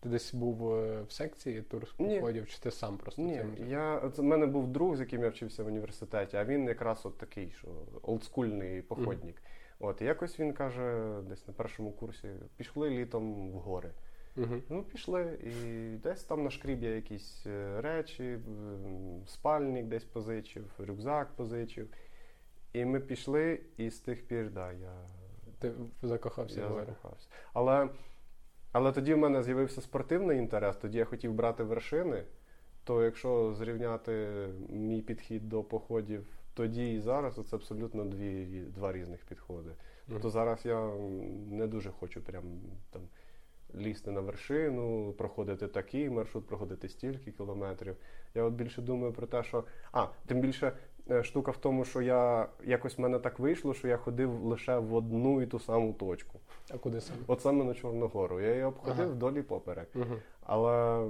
[0.00, 2.44] Ти десь був е, в секції тур Ні.
[2.48, 3.68] чи ти сам просто Ні, цим?
[3.68, 7.06] я це в мене був друг, з яким я вчився в університеті, а він якраз
[7.06, 7.68] от такий, що
[8.02, 9.42] олдскульний походник.
[9.78, 13.90] От і якось він каже, десь на першому курсі пішли літом в гори.
[14.36, 14.62] Угу.
[14.68, 18.38] Ну, пішли, і десь там на шкріб я якісь е, речі,
[19.26, 21.88] спальник десь позичив, рюкзак позичив.
[22.72, 24.94] І ми пішли, і з тих пір, да, я,
[25.62, 25.72] Ти
[26.02, 27.28] закохався я в закохався.
[27.52, 27.88] Але,
[28.72, 32.24] але тоді в мене з'явився спортивний інтерес, тоді я хотів брати вершини.
[32.84, 34.28] То якщо зрівняти
[34.68, 39.70] мій підхід до походів тоді і зараз, то це абсолютно дві, два різних підходи.
[40.08, 40.20] Мгм.
[40.20, 40.90] То зараз я
[41.50, 42.44] не дуже хочу прям
[42.90, 43.02] там
[43.74, 47.96] лізти на вершину, проходити такий маршрут, проходити стільки кілометрів.
[48.34, 49.64] Я от більше думаю про те, що.
[49.92, 50.72] А, тим більше
[51.22, 54.94] штука в тому, що я якось в мене так вийшло, що я ходив лише в
[54.94, 56.40] одну і ту саму точку.
[56.70, 57.18] А куди саме?
[57.26, 58.40] От саме на Чорногору.
[58.40, 59.12] Я її обходив Ага.
[59.12, 59.88] вдоль і поперек.
[59.94, 60.16] Угу.
[60.40, 61.06] Але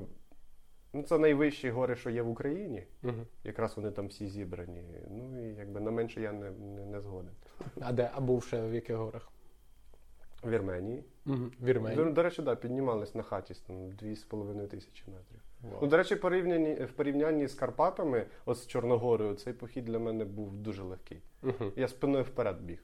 [0.92, 2.86] ну, це найвищі гори, що є в Україні.
[3.02, 3.26] Угу.
[3.44, 4.84] Якраз вони там всі зібрані.
[5.10, 7.32] Ну і якби на менше я не, не, не згоден.
[7.80, 8.10] А де?
[8.14, 9.28] А був ще в яких горах?
[10.42, 11.04] В Вірменії.
[11.26, 11.36] Угу.
[11.60, 12.04] В Вірменії.
[12.04, 15.40] До, до речі, да, піднімались на хаті там 2,5 тисячі метрів.
[15.62, 15.78] Вау.
[15.82, 20.24] Ну, до речі, порівнянні, в порівнянні з Карпатами, от з Чорногорою, цей похід для мене
[20.24, 21.22] був дуже легкий.
[21.42, 21.72] Мгм.
[21.76, 22.78] Я спиною вперед біг.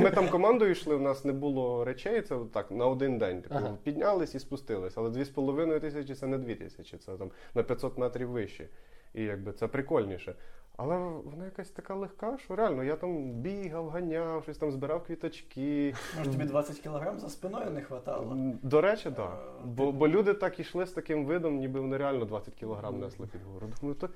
[0.00, 3.42] Ми там командою йшли, у нас не було речей, це так на один день.
[3.42, 3.78] Типу, Ага.
[3.82, 4.96] Піднялись і спустились.
[4.96, 8.68] Але 2,5 тисячі це не 2 тисячі, це там на 500 метрів вище.
[9.14, 10.34] І якби це прикольніше.
[10.76, 15.94] Але вона якась така легка, що реально я там бігав, ганяв, щось там збирав квіточки.
[16.18, 18.36] Може тобі 20 кілограм за спиною не хватало?
[18.62, 19.14] До речі, так.
[19.16, 19.24] Да.
[19.24, 23.26] Е, Бо, бо люди так ішли з таким видом, ніби вони реально 20 кілограм несли
[23.26, 23.66] під гору.
[23.80, 24.08] Думаю, то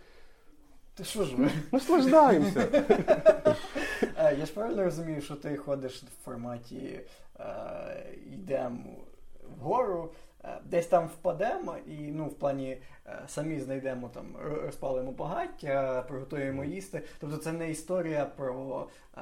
[0.95, 1.51] Ти що ж ви?
[1.73, 2.69] наслаждаємося.
[4.19, 7.01] Е, Я ж правильно розумію, що ти ходиш в форматі
[7.41, 7.45] е,
[8.33, 8.79] йдемо
[9.59, 10.11] вгору,
[10.65, 12.77] десь там впадемо, і ну, в плані
[13.07, 14.25] е, самі знайдемо там,
[14.65, 17.03] розпалимо багаття, приготуємо їсти.
[17.21, 19.21] Тобто це не історія про е,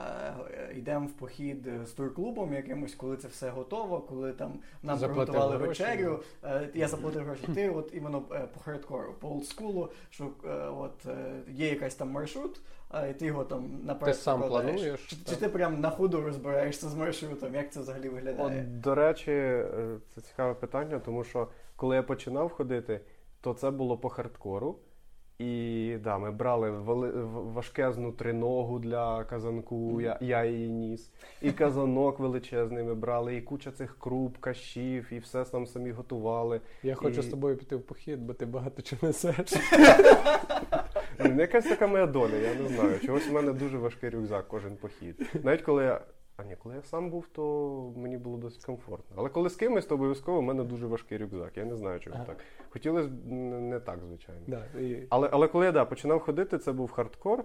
[0.76, 5.56] йдемо в похід з турклубом якимось, коли це все готово, коли там нам Заплатив приготували
[5.56, 5.82] гроші.
[5.82, 6.20] вечерю.
[6.44, 7.46] Е, я заплатив гроші.
[7.54, 12.11] Ти от іменно е, по хардкору, по олдскулу, що е, от е, є якась там
[12.11, 12.61] маршрут,
[12.92, 16.20] а і ти його там наперед Ти сам плануєш, Чи, чи ти прям на ходу
[16.20, 17.55] розбираєшся з маршрутом?
[17.55, 18.61] Як це взагалі виглядає?
[18.61, 23.00] От, до речі, е, це цікаве питання, тому що коли я починав ходити,
[23.40, 24.78] то це було по хардкору.
[25.38, 31.11] І да, ми брали вели- важкезну триногу для казанку, я, я її ніс.
[31.42, 36.61] І казанок величезний ми брали, і куча цих круп, кашів, і все там самі готували.
[36.83, 39.37] Я хочу з тобою піти в похід, бо ти багато чого несеш.
[41.38, 43.01] Якась така моя доля, я не знаю.
[43.01, 45.40] Чогось у мене дуже важкий рюкзак кожен похід.
[45.44, 46.01] Навіть коли я.
[46.37, 49.16] А ні, коли я сам був, то мені було досить комфортно.
[49.18, 51.57] Але коли з кимось, то обов'язково у мене дуже важкий рюкзак.
[51.57, 52.25] Я не знаю, чого Ага.
[52.25, 52.37] так.
[52.70, 54.40] Хотілося б не, так, звичайно.
[54.46, 55.07] Да, і...
[55.09, 57.44] Але, але коли я да, починав ходити, це був хардкор.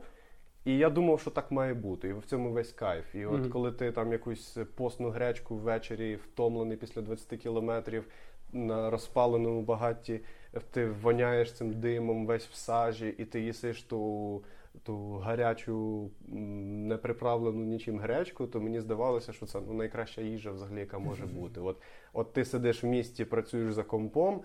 [0.65, 3.15] І я думав, що так має бути, і в цьому весь кайф.
[3.15, 3.49] І от Мгм.
[3.49, 8.07] коли ти там якусь постну гречку ввечері, втомлений після 20 кілометрів
[8.53, 10.19] на розпаленому багатті,
[10.63, 14.43] ти воняєш цим димом весь в сажі, і ти їсиш ту,
[14.83, 20.51] ту гарячу, м, не приправлену нічим гречку, то мені здавалося, що це ну, найкраща їжа
[20.51, 21.59] взагалі, яка може бути.
[21.59, 21.77] От,
[22.13, 24.41] от ти сидиш в місті, працюєш за компом.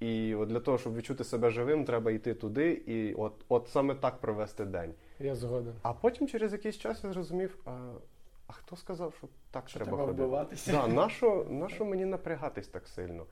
[0.00, 3.94] І от для того, щоб відчути себе живим, треба йти туди, і от, от саме
[3.94, 4.94] так провести день.
[5.20, 5.72] Я згоден.
[5.82, 7.70] А потім через якийсь час я зрозумів, а,
[8.46, 10.22] а хто сказав, що так Що треба треба ходити?
[10.22, 10.72] вбиватися.
[10.72, 13.26] Да, нащо, нащо мені напрягатись так сильно?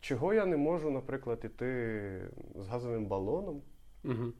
[0.00, 2.20] Чого я не можу, наприклад, іти
[2.54, 3.62] з газовим балоном
[4.04, 4.32] Угу.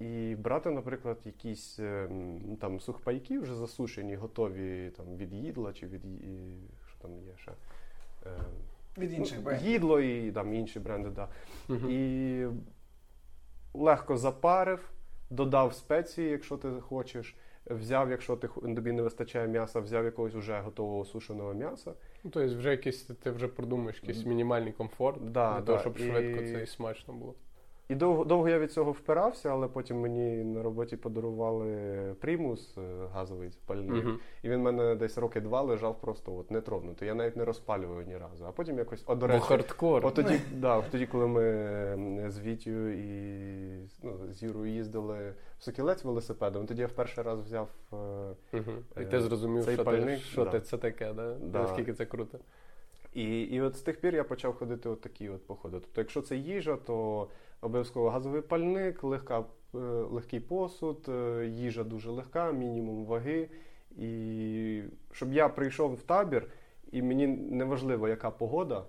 [0.00, 6.04] і брати, наприклад, якісь ем, там сухпайки вже засушені, готові там від їдла чи від
[6.04, 7.50] і- що там є ще.
[8.26, 8.30] Е,
[8.98, 9.68] Від інших ну, брендів.
[9.68, 11.28] їдло і там інші бренди, да.
[11.68, 11.88] Угу.
[11.90, 12.46] І
[13.74, 14.90] легко запарив,
[15.30, 17.36] додав спеції, якщо ти хочеш.
[17.66, 21.94] Взяв, якщо ти тобі не вистачає м'яса, взяв якогось вже готового сушеного м'яса.
[22.24, 25.96] Ну, тобто вже якийсь ти вже продумаєш якийсь мінімальний комфорт Да, для да, того, щоб
[25.98, 27.34] і- швидко це і смачно було.
[27.88, 31.74] І довго, довго я від цього впирався, але потім мені на роботі подарували
[32.20, 32.80] примус е,
[33.12, 34.04] газовий пальник.
[34.06, 34.16] Угу.
[34.42, 37.08] І він в мене десь роки два лежав просто от нетронутий.
[37.08, 38.44] Я навіть не розпалював ні разу.
[38.48, 40.06] А потім якось, о, до речі, хардкор.
[40.06, 46.04] От тоді, да, тоді, коли ми з Вітю і ну, з Юрою їздили в Сокілець
[46.04, 47.68] велосипедом, тоді я в перший раз взяв.
[47.92, 47.96] е,
[48.52, 48.72] Угу.
[48.96, 50.50] І Е, ти зрозумів, цей що, ти, пальник, що да.
[50.50, 51.34] ти це таке, да?
[51.34, 51.62] Да.
[51.62, 52.38] наскільки це круто.
[53.14, 55.76] І, і от з тих пір я почав ходити от такі от походи.
[55.80, 57.28] Тобто, якщо це їжа, то
[57.62, 59.44] обов'язково газовий пальник, легка,
[59.74, 59.78] е,
[60.10, 63.48] легкий посуд, е, їжа дуже легка, мінімум ваги.
[63.96, 66.46] І щоб я прийшов в табір,
[66.92, 68.84] і мені не важливо, яка погода,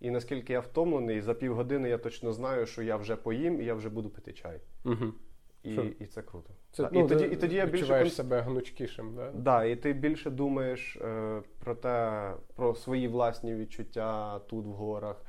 [0.00, 3.74] і наскільки я втомлений, за півгодини я точно знаю, що я вже поїм і я
[3.74, 4.60] вже буду пити чай.
[4.84, 5.12] Угу.
[5.62, 6.50] І, і це круто.
[6.72, 9.30] Це, ну, і, тоді, і тоді я більше конс- себе гнучкішим, да?
[9.34, 15.24] Да, і ти більше думаєш е, про те, про свої власні відчуття тут в горах.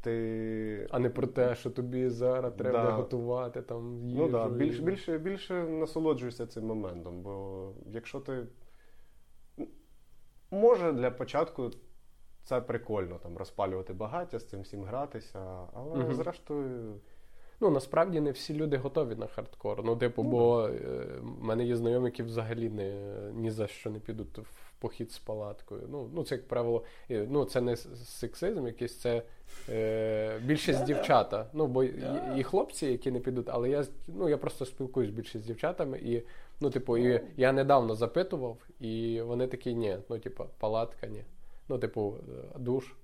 [0.00, 2.90] Ти а не про те, що тобі зараз треба Да.
[2.90, 4.22] готувати там їжу.
[4.22, 7.22] ну, да, і- більш, більше, більше насолоджуєшся цим моментом.
[7.22, 8.46] Бо якщо ти
[10.50, 11.70] може для початку
[12.44, 16.14] це прикольно там розпалювати багаття, з цим всім гратися, але Мгм.
[16.14, 16.94] зрештою.
[17.60, 19.84] Ну насправді не всі люди готові на хардкор.
[19.84, 22.92] Ну, типу, Ну, бо е, в мене є знайомі, які взагалі не
[23.34, 25.82] ні за що не підуть в похід з палаткою.
[25.90, 29.22] Ну, ну це як правило, ну це не сексизм, якийсь це
[29.68, 31.46] е, більшість дівчата.
[31.52, 31.94] Ну бо і,
[32.36, 36.22] і хлопці, які не підуть, але я ну я просто спілкуюсь більше з дівчатами, і
[36.60, 41.24] ну, типу, і я недавно запитував, і вони такі, ні, ну, типу, палатка, ні.
[41.68, 42.16] Ну, типу,
[42.54, 42.94] е, душ.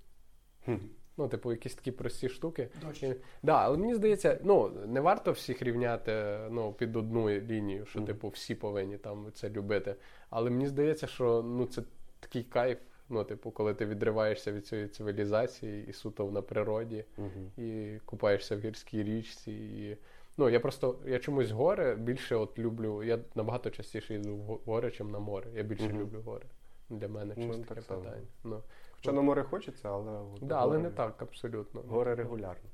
[1.17, 2.69] Ну, типу, якісь такі прості штуки.
[2.87, 3.03] Дощ.
[3.03, 7.99] І- Да, але мені здається, ну не варто всіх рівняти ну, під одну лінію, що
[7.99, 8.07] Мгм.
[8.07, 9.95] типу всі повинні там це любити.
[10.31, 11.83] Але мені здається, що ну це
[12.21, 12.79] такий кайф.
[13.13, 17.51] Ну, типу, коли ти відриваєшся від цієї цивілізації і суто на природі, Мгм.
[17.67, 19.53] і купаєшся в гірській річці.
[19.53, 19.97] І...
[20.37, 23.03] Ну, я просто я чомусь гори більше от люблю.
[23.03, 25.47] Я набагато частіше йду в го- гори, чим на море.
[25.55, 26.01] Я більше Мгм.
[26.01, 26.45] люблю гори.
[26.91, 28.01] Для мене Ну, щось так таке само.
[28.01, 28.23] питання.
[28.45, 28.63] Ну,
[28.97, 31.81] Хоча на море хочеться, але от да, але гори- не так абсолютно.
[31.89, 32.71] Гори регулярно.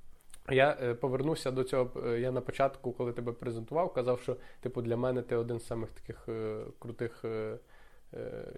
[0.50, 2.06] Я е, повернуся до цього.
[2.06, 5.66] е, Я на початку, коли тебе презентував, казав, що типу для мене ти один з
[5.66, 7.58] самих таких е, крутих е,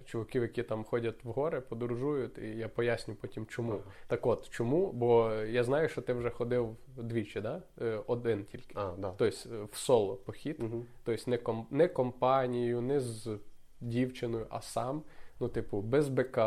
[0.05, 3.71] чуваків, які там ходять в гори, подорожують, і я поясню потім, чому.
[3.71, 3.81] Ага.
[4.07, 4.91] Так от, чому?
[4.91, 7.61] Бо я знаю, що ти вже ходив двічі, да?
[7.81, 8.73] Е, один тільки.
[8.73, 9.13] А, да.
[9.17, 10.85] Тобто е, в соло похід, Мгм.
[11.03, 13.37] тобто не, ком, не компанією, не з
[13.81, 15.03] дівчиною, а сам.
[15.41, 16.37] Ну, типу, без БК,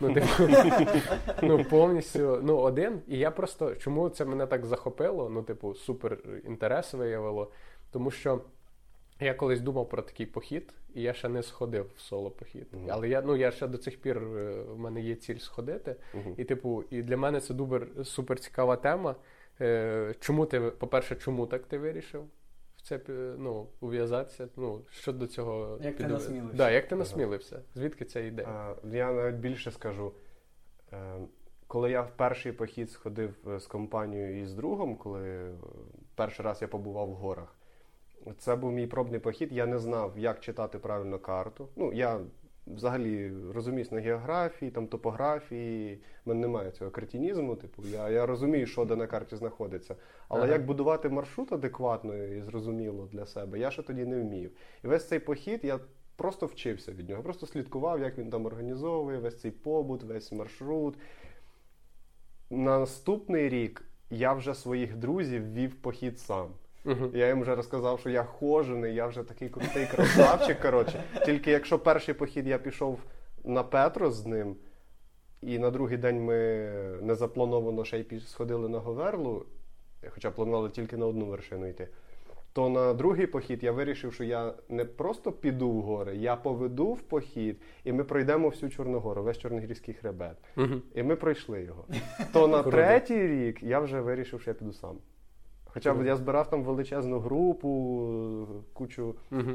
[0.00, 0.26] ну, типу,
[1.42, 3.02] ну, повністю ну, один.
[3.08, 5.28] І я просто чому це мене так захопило?
[5.28, 7.50] Ну, типу, супер інтерес виявило.
[7.90, 8.40] Тому що
[9.22, 12.66] я колись думав про такий похід, і я ще не сходив в соло похід.
[12.72, 12.86] Мгм.
[12.90, 15.96] Але я ну я ще до цих пір е, в мене є ціль сходити.
[16.14, 16.34] Мгм.
[16.36, 19.16] І, типу, і для мене це дубер супер цікава тема.
[19.60, 22.24] Е, чому ти, по-перше, чому так ти вирішив
[22.76, 23.00] в це
[23.38, 24.48] ну, ув'язатися?
[24.56, 26.56] Ну, що до цього Як ти насмілився?
[26.56, 26.98] Да, як ти Ага.
[26.98, 27.60] насмілився?
[27.74, 28.48] Звідки ця ідея?
[28.48, 30.12] А, Я навіть більше скажу.
[30.92, 31.16] Е,
[31.66, 35.52] Коли я в перший похід сходив е, з компанією і з другом, коли е,
[36.14, 37.56] перший раз я побував в горах,
[38.38, 39.52] це був мій пробний похід.
[39.52, 41.68] Я не знав, як читати правильно карту.
[41.76, 42.20] Ну, я
[42.66, 46.00] взагалі розуміюсь на географії, там топографії.
[46.24, 47.56] В мене немає цього кретінізму.
[47.56, 49.96] Типу, я, я розумію, що де на карті знаходиться.
[50.28, 50.52] Але Ага.
[50.52, 54.50] як будувати маршрут адекватно і зрозуміло для себе, я ще тоді не вмів.
[54.84, 55.80] І весь цей похід я
[56.16, 57.22] просто вчився від нього.
[57.22, 60.98] Просто слідкував, як він там організовує, весь цей побут, весь маршрут.
[62.50, 66.50] На наступний рік я вже своїх друзів вів похід сам.
[66.84, 67.10] Угу.
[67.14, 70.60] Я їм вже розказав, що я хожений, я вже такий крутий красавчик.
[70.60, 71.02] Коротше.
[71.24, 72.98] Тільки якщо перший похід я пішов
[73.44, 74.56] на Петрос з ним,
[75.40, 76.68] і на другий день ми
[77.02, 79.46] незаплановано ще й сходили на Говерлу,
[80.08, 81.88] хоча планували тільки на одну вершину йти.
[82.52, 86.92] то на другий похід я вирішив, що я не просто піду в гори, я поведу
[86.92, 90.36] в похід, і ми пройдемо всю Чорногору, весь Чорногірський хребет.
[90.56, 90.74] Угу.
[90.94, 91.84] І ми пройшли його.
[92.32, 94.98] То на третій рік я вже вирішив, що я піду сам.
[95.74, 99.50] Хоча б я збирав там величезну групу, кучу, Угу.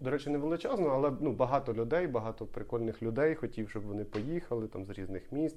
[0.00, 4.68] до речі, не величезну, але ну, багато людей, багато прикольних людей, хотів, щоб вони поїхали
[4.68, 5.56] там з різних міст.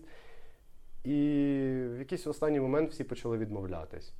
[1.03, 1.11] І
[1.95, 4.13] в якийсь останній момент всі почали відмовлятись.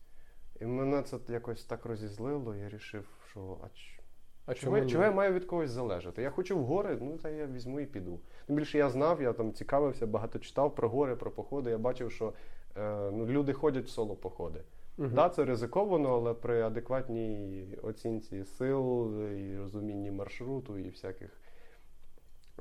[0.62, 4.00] І мене це якось так розізлило, я вирішив, що а ч-
[4.46, 6.22] А чого, я- чого я маю від когось залежати?
[6.22, 8.20] Я хочу в гори, ну та я візьму і піду.
[8.48, 11.70] Тим більше я знав, я там цікавився, багато читав про гори, про походи.
[11.70, 12.34] Я бачив, що
[12.78, 14.62] е, ну, люди ходять в соло походи.
[14.98, 15.12] Мгм.
[15.16, 21.30] Да, це ризиковано, але при адекватній оцінці сил і розумінні маршруту і всяких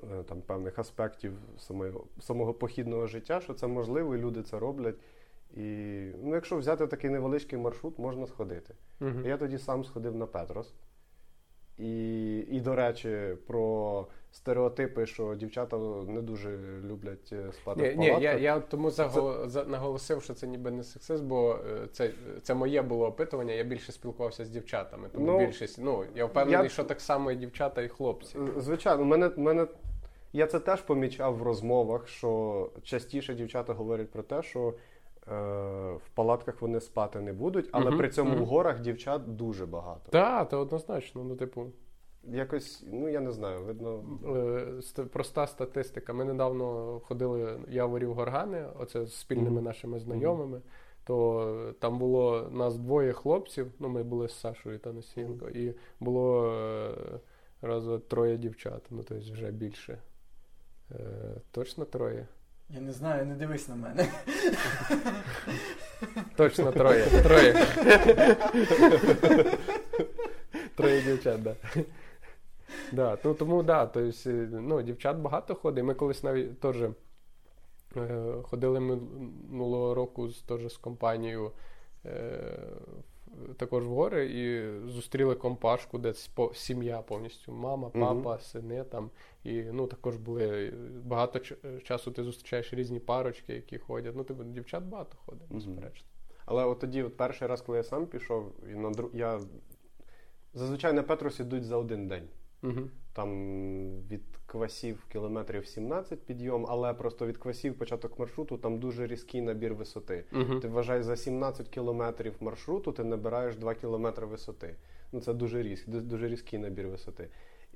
[0.03, 4.97] е, там певних аспектів самого, самого похідного життя, що це можливо, і люди це роблять.
[5.57, 5.63] І
[6.23, 8.75] ну, якщо взяти такий невеличкий маршрут, можна сходити.
[9.01, 9.21] Угу.
[9.25, 10.75] Я тоді сам сходив на Петрос.
[11.79, 15.77] І, і до речі, про стереотипи, що дівчата
[16.09, 20.35] не дуже люблять е, спати Ні, в ні, я, я тому заго- за, наголосив, що
[20.35, 22.11] це ніби не сексизм, бо е, це,
[22.43, 23.53] це моє було опитування.
[23.55, 25.09] Я більше спілкувався з дівчатами.
[25.13, 28.39] Тому Ну, більшість, ну я впевнений, я- що так само і дівчата, і хлопці.
[28.39, 29.67] Е, Звичайно, мене, мене,
[30.33, 34.75] я це теж помічав в розмовах, що частіше дівчата говорять про те, що
[35.27, 38.43] в палатках вони спати не будуть, але Мгм, при цьому мгм.
[38.43, 40.11] в горах дівчат дуже багато.
[40.11, 41.25] Так, то однозначно.
[41.25, 41.67] Ну, типу,
[42.27, 44.05] Якось, ну я не знаю, видно.
[44.99, 46.13] е, проста статистика.
[46.13, 49.65] Ми недавно ходили яворів горгани, оце з спільними Мгм.
[49.65, 50.61] нашими знайомими.
[51.05, 53.73] То е, там було нас двоє хлопців.
[53.79, 56.95] Ну, ми були з Сашою та Носієнко, і було е,
[57.63, 58.83] раз троє дівчат.
[58.91, 59.99] Ну, тобто вже більше.
[60.91, 60.97] Е,
[61.51, 62.27] точно троє?
[62.71, 64.09] Я не знаю, не дивись на мене.
[66.37, 67.07] Точно троє.
[67.23, 67.67] Троє.
[70.77, 71.55] Троє дівчат, да.
[72.93, 75.85] Да, ну, тому да, то есть, е, ну, дівчат багато ходить.
[75.85, 76.77] Ми колись навіть теж
[77.97, 81.53] е, ходили минулого року з, теж з компанією
[82.05, 82.59] е,
[83.57, 86.15] також в гори і зустріли компашку, де
[86.55, 87.53] сім'я повністю.
[87.53, 89.11] Мама, папа, сини там.
[89.45, 91.41] І ну, також були багато
[91.85, 94.17] часу ти зустрічаєш різні парочки, які ходять.
[94.17, 96.09] Ну, типу, дівчат багато ходить, безперечно.
[96.47, 99.11] Але от тоді, от перший раз, коли я сам пішов, і на дру...
[99.13, 99.41] я
[100.55, 102.29] зазвичай на Петрос ідуть за один день.
[102.63, 102.81] Угу.
[103.15, 103.31] Там
[104.11, 109.75] від квасів кілометрів 17 підйом, але просто від квасів початок маршруту там дуже різкий набір
[109.75, 110.25] висоти.
[110.33, 110.61] Угу.
[110.61, 114.77] Ти вважай за 17 кілометрів маршруту, ти набираєш 2 кілометри висоти.
[115.13, 117.29] Ну це дуже різк, ду- дуже різкий набір висоти.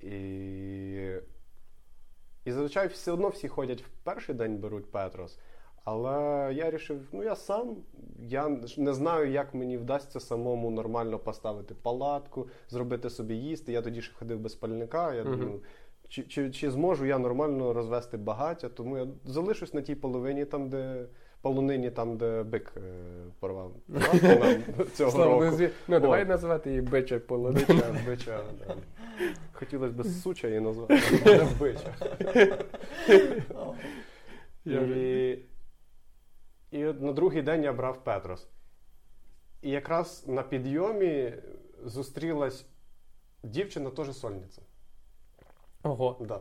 [0.02, 0.10] І,
[2.44, 5.38] і зазвичай все одно всі ходять в перший день беруть Петрос.
[5.90, 7.76] Але я вирішив, ну я сам,
[8.18, 13.72] я не знаю, як мені вдасться самому нормально поставити палатку, зробити собі їсти.
[13.72, 15.14] Я тоді ще ходив без пальника.
[15.14, 15.60] Я думаю,
[16.08, 20.68] чи, чи, чи зможу я нормально розвести багаття, тому я залишусь на тій половині, там,
[20.68, 21.06] де
[21.40, 22.80] полонині, там, де бик е,
[23.40, 23.72] порвав
[24.94, 25.56] цього Слава року.
[25.88, 26.26] Ну, давай О.
[26.26, 27.74] називати її бича полонича.
[27.74, 28.74] Бича, бича, да.
[29.52, 31.00] Хотілося б суча її назвати.
[31.60, 31.94] Бича.
[33.54, 33.74] О,
[34.64, 35.38] І,
[36.70, 38.48] і от на другий день я брав Петрос.
[39.62, 41.34] І якраз на підйомі
[41.84, 42.66] зустрілась
[43.42, 44.62] дівчина, теж сольниця.
[45.82, 46.16] Ого.
[46.20, 46.40] Да.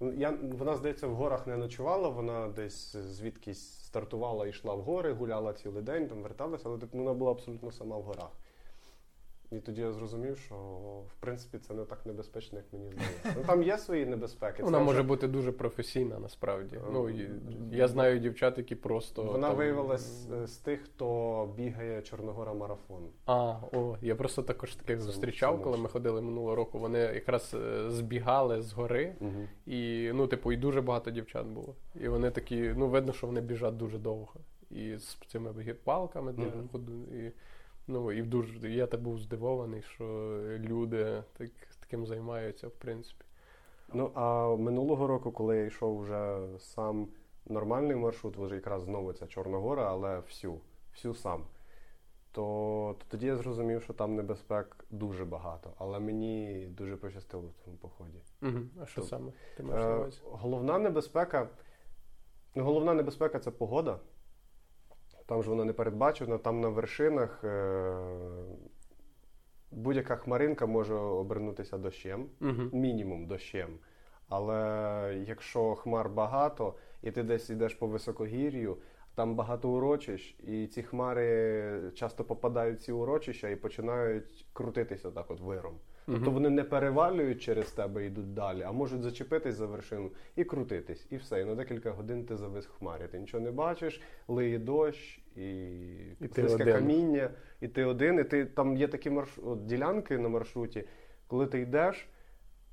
[0.00, 5.12] Я, вона, здається, в горах не ночувала, вона десь звідкись стартувала і йшла в гори,
[5.12, 8.30] гуляла цілий день, там верталася, але типу, вона була абсолютно сама в горах.
[9.52, 10.54] І тоді я зрозумів, що
[11.08, 13.34] в принципі це не так небезпечно, як мені здається.
[13.36, 14.62] Ну там є свої небезпеки.
[14.62, 16.76] Вона Це може вже- бути дуже професійна насправді.
[16.76, 17.10] Е, Ну,
[17.72, 19.22] я знаю дівчат, які просто.
[19.24, 23.02] Вона там- виявилась е, з тих, хто бігає Чорногора марафон.
[23.26, 26.78] А, о, я просто також таких Це- зустрічав, це коли ми ходили минулого року.
[26.78, 29.48] Вони якраз е, збігали з гори, Угу.
[29.66, 31.74] і ну, типу, і дуже багато дівчат було.
[32.00, 34.34] І вони такі, ну, видно, що вони біжать дуже довго.
[34.70, 35.52] І з цими
[36.56, 36.68] Мгм.
[36.72, 37.32] ходу- і,
[37.86, 40.04] ну, і дуже я так був здивований, що
[40.58, 43.24] люди так, таким займаються, в принципі.
[43.94, 47.08] Ну а минулого року, коли я йшов вже сам
[47.46, 50.60] нормальний маршрут, вже якраз знову ця Чорногора, але всю,
[50.92, 51.44] всю сам.
[52.32, 57.64] То, то тоді я зрозумів, що там небезпек дуже багато, але мені дуже пощастило в
[57.64, 58.18] цьому поході.
[58.42, 58.58] Угу.
[58.82, 59.32] А що То- саме?
[59.56, 60.20] Ти маєш на Е, увазі?
[60.24, 61.48] головна небезпека.
[62.54, 63.98] ну, Головна небезпека це погода.
[65.30, 67.94] Там ж вона не передбачена, там на вершинах е,
[69.70, 72.62] будь-яка хмаринка може обернутися дощем, Угу.
[72.72, 73.78] мінімум дощем.
[74.28, 78.76] Але якщо хмар багато, і ти десь йдеш по високогір'ю,
[79.14, 85.30] там багато урочищ, і ці хмари часто попадають в ці урочища і починають крутитися так
[85.30, 85.74] от виром.
[86.06, 90.44] Тобто вони не перевалюють через тебе і йдуть далі, а можуть зачепитись за вершину і
[90.44, 91.06] крутитись.
[91.10, 91.40] І все.
[91.40, 93.02] І на декілька годин ти завис в хмарі.
[93.10, 95.66] Ти нічого не бачиш, лиє дощ і,
[96.20, 97.30] І слизьке каміння,
[97.60, 99.38] і ти один, і ти там є такі марш...
[99.44, 100.84] от, ділянки на маршруті,
[101.26, 102.08] коли ти йдеш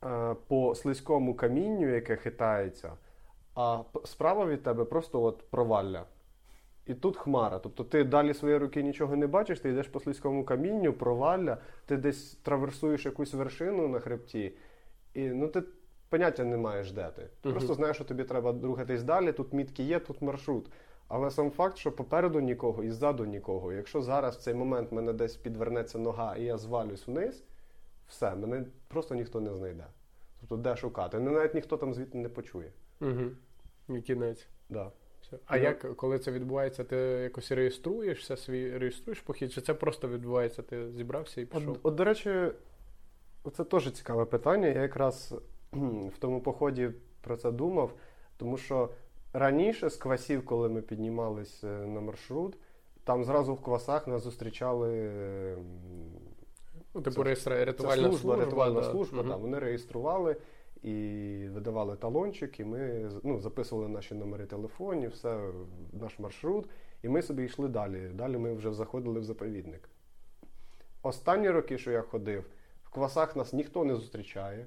[0.04, 2.94] е, по слизькому камінню, яке хитається,
[3.56, 6.06] а справа від тебе просто от провалля.
[6.88, 7.60] І тут хмара.
[7.60, 11.98] Тобто ти далі своєї руки нічого не бачиш, ти йдеш по слизькому камінню, провалля, ти
[11.98, 14.54] десь траверсуєш якусь вершину на хребті,
[15.14, 15.64] і ну ти
[16.10, 17.22] поняття не маєш де ти.
[17.42, 17.58] Ти Мгм.
[17.58, 20.72] просто знаєш, що тобі треба рухатись далі, тут мітки є, тут маршрут.
[21.08, 23.74] Але сам факт, що попереду нікого і ззаду нікого.
[23.74, 27.44] Якщо зараз в цей момент мене десь підвернеться нога і я звалюсь вниз,
[28.08, 29.86] все, мене просто ніхто не знайде.
[30.40, 31.20] Тобто де шукати?
[31.20, 32.72] Ну, навіть ніхто там звідти не почує.
[33.02, 34.02] Угу.
[34.02, 34.48] Кінець.
[34.70, 34.92] Да.
[35.28, 35.38] Все.
[35.46, 35.64] А Ну.
[35.64, 40.92] як, коли це відбувається, ти якось реєструєшся, свій реєструєш похід, чи це просто відбувається, ти
[40.92, 41.70] зібрався і пішов?
[41.72, 42.52] От, от, до речі,
[43.54, 44.68] це теж цікаве питання.
[44.68, 45.36] Я якраз
[46.16, 46.90] в тому поході
[47.22, 47.94] про це думав,
[48.38, 48.90] тому що
[49.34, 52.58] раніше з квасів, коли ми піднімались е, на маршрут,
[53.04, 55.12] там зразу в квасах нас зустрічали
[56.94, 57.66] Ну, типу це- реєстра...
[57.66, 58.36] Це служба, служба.
[58.36, 58.92] рятувальна да.
[58.92, 59.20] служба.
[59.22, 59.32] Мгм.
[59.32, 60.36] Там вони реєстрували
[60.84, 65.50] і видавали талончик, і ми ну, записували наші номери телефонів, все,
[65.94, 66.70] наш маршрут,
[67.04, 68.12] і ми собі йшли далі.
[68.14, 69.90] Далі ми вже заходили в заповідник.
[71.02, 72.46] Останні роки, що я ходив,
[72.84, 74.66] в квасах нас ніхто не зустрічає,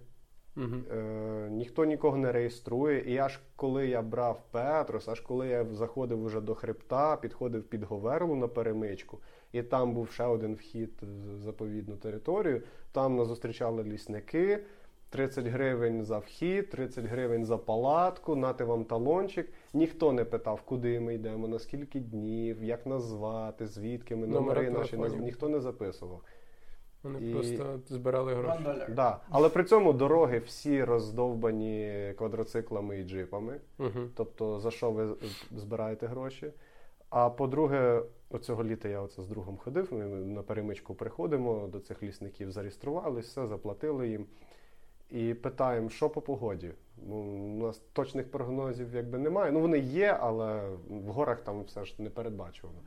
[0.57, 0.85] Мгм.
[0.93, 3.01] е, ніхто нікого не реєструє.
[3.01, 7.85] І аж коли я брав Петрос, аж коли я заходив уже до хребта, підходив під
[7.85, 9.19] Говерлу на перемичку,
[9.53, 12.63] і там був ще один вхід в заповідну територію.
[12.93, 14.65] Там нас зустрічали лісники.
[15.11, 19.49] 30 гривень за вхід, 30 гривень за палатку, нати вам талончик.
[19.75, 24.71] Ніхто не питав, куди ми йдемо, на скільки днів, як нас звати, звідки ми Номери
[24.71, 26.23] наші ніхто не записував.
[27.03, 28.63] Вони І- просто збирали гроші.
[28.89, 29.21] Да.
[29.31, 33.61] Але при цьому дороги всі роздовбані квадроциклами і джипами.
[33.79, 34.09] Угу.
[34.15, 35.15] Тобто, за що ви
[35.51, 36.53] збираєте гроші?
[37.11, 39.93] А по-друге, оцього літа я оце з другом ходив.
[39.93, 44.27] Ми на перемичку приходимо до цих лісників, зареєструвалися, все, заплатили їм.
[45.11, 46.71] І питаємо, що по погоді.
[47.09, 49.53] Ну, у нас точних прогнозів якби немає.
[49.53, 52.79] Ну, вони є, але в горах там все ж не передбачувано.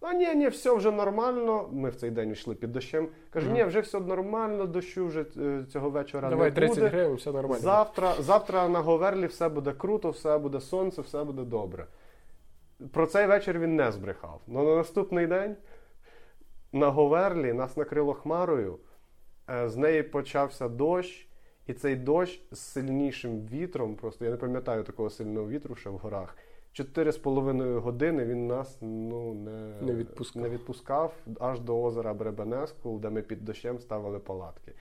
[0.00, 1.68] А ні, ні, все вже нормально.
[1.72, 3.08] Ми в цей день йшли під дощем.
[3.30, 6.88] Каже, ні, вже все нормально, дощу вже е, цього вечора Давай не 30 буде.
[6.88, 7.62] гривень, все нормально.
[7.62, 11.86] Завтра, завтра на Говерлі все буде круто, все буде сонце, все буде добре.
[12.92, 14.40] Про цей вечір він не збрехав.
[14.46, 15.56] Но на наступний день
[16.72, 18.78] на Говерлі нас накрило хмарою,
[19.50, 21.25] е, з неї почався дощ,
[21.66, 25.98] і цей дощ з сильнішим вітром, просто я не пам'ятаю такого сильного вітру ще в
[25.98, 26.36] горах.
[26.72, 30.42] Чотири з половиною години він нас ну, не, Не відпускав.
[30.42, 34.72] не відпускав аж до озера Бребенеску, де ми під дощем ставили палатки.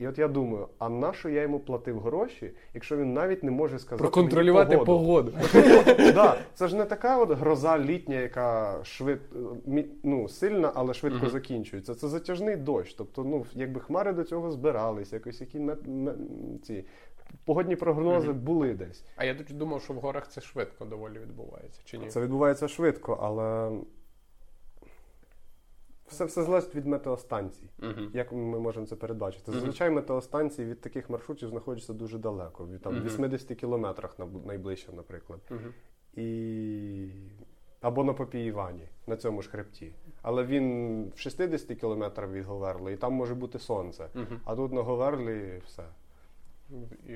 [0.00, 3.50] І от я думаю, а на що я йому платив гроші, якщо він навіть не
[3.50, 5.32] може сказати Проконтролювати мені погоду?
[5.32, 6.12] погоду.
[6.14, 9.18] да, це ж не така от гроза літня, яка швид,
[10.02, 11.28] ну, сильна, але швидко Мгм.
[11.30, 11.94] закінчується.
[11.94, 12.94] Це затяжний дощ.
[12.94, 16.14] Тобто, ну, якби хмари до цього збирались, якось які мет- ме-
[16.62, 16.84] ці
[17.44, 18.38] погодні прогнози Мгм.
[18.40, 19.04] були десь.
[19.16, 22.06] А я тут думав, що в горах це швидко доволі відбувається, чи ні?
[22.08, 23.70] Це відбувається швидко, але
[26.10, 27.70] все, все залежить від метеостанцій.
[27.82, 28.00] Угу.
[28.14, 29.52] Як ми можемо це передбачити?
[29.52, 33.04] Зазвичай метеостанції від таких маршрутів знаходяться дуже далеко, від там Мгм.
[33.04, 35.40] 80 кілометрах на- найближче, наприклад.
[35.50, 35.60] Угу.
[36.22, 37.10] і...
[37.80, 39.92] або на Попіївані, на цьому ж хребті.
[40.22, 44.08] Але він в 60 кілометрах від Говерли, і там може бути сонце.
[44.44, 45.84] А тут на Говерлі все.
[47.08, 47.12] І,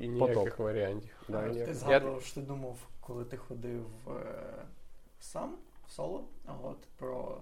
[0.00, 1.22] і ніяких варіантів.
[1.28, 4.12] Да, Ти згадував, що ти думав, коли ти ходив е,
[5.20, 5.54] сам
[5.86, 6.24] в соло,
[6.62, 7.38] от про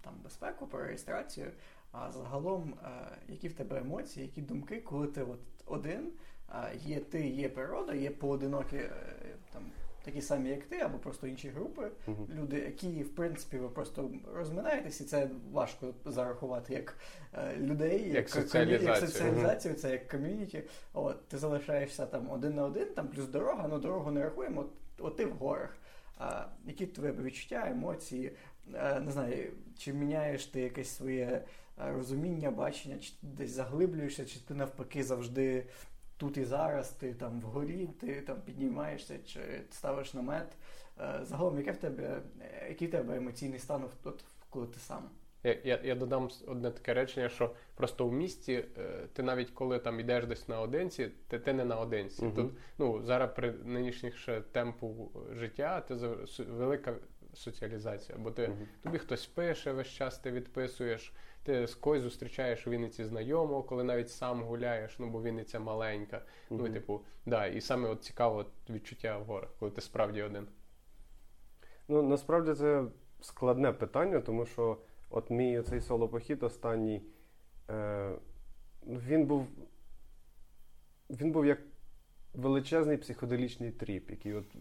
[0.00, 1.50] там безпеку, про реєстрацію.
[1.92, 2.88] А загалом, е,
[3.28, 6.12] які в тебе емоції, які думки, коли ти от один,
[6.50, 8.90] е, є ти, є природа, є поодинокі е,
[9.52, 9.62] там.
[10.04, 12.26] Такі самі, як ти, або просто інші групи, Мгм.
[12.34, 16.96] люди, які в принципі ви просто розминаєтесь, і це важко зарахувати як
[17.34, 18.88] е, людей, Як ком'ю- соціалізацію.
[18.90, 20.62] як соціалізацію, це як ком'юніті.
[20.92, 24.60] От ти залишаєшся там один на один, там плюс дорога, ну дорогу не рахуємо.
[24.60, 25.76] От, от ти в горах.
[26.18, 28.32] А, які тебе відчуття, емоції?
[28.74, 31.42] Е, не знаю, чи міняєш ти якесь своє е,
[31.92, 35.66] розуміння, бачення, чи десь заглиблюєшся, чи ти навпаки завжди
[36.16, 39.40] тут і зараз, ти там вгорі, ти там піднімаєшся, чи
[39.70, 40.46] ставиш намет.
[41.00, 42.22] Е, загалом, яке в тебе,
[42.68, 45.10] який в тебе емоційний стан, от, от, коли ти сам?
[45.44, 49.78] Я я, я додам одне таке речення, що просто в місті е, ти навіть коли
[49.78, 52.22] там йдеш десь наодинці, ти ти не наодинці.
[52.22, 52.34] Uh-huh.
[52.34, 55.94] Тут ну зараз при нинішніх ще темпу життя ти
[56.44, 56.94] велика
[57.34, 58.66] соціалізація, бо ти uh-huh.
[58.82, 61.12] тобі хтось пише весь час, ти відписуєш.
[61.42, 66.16] Ти з когось зустрічаєш у Вінниці знайомого, коли навіть сам гуляєш, ну бо Вінниця маленька.
[66.16, 66.56] Uh-huh.
[66.58, 70.46] Ну і типу, да, і саме от цікаво відчуття в горах, коли ти справді один.
[71.88, 72.84] Ну насправді це
[73.20, 74.78] складне питання, тому що.
[75.10, 77.02] От мій цей соло-похід останній,
[77.70, 78.12] е,
[78.86, 79.48] він був
[81.10, 81.58] він був як
[82.34, 84.56] величезний психоделічний тріп, який от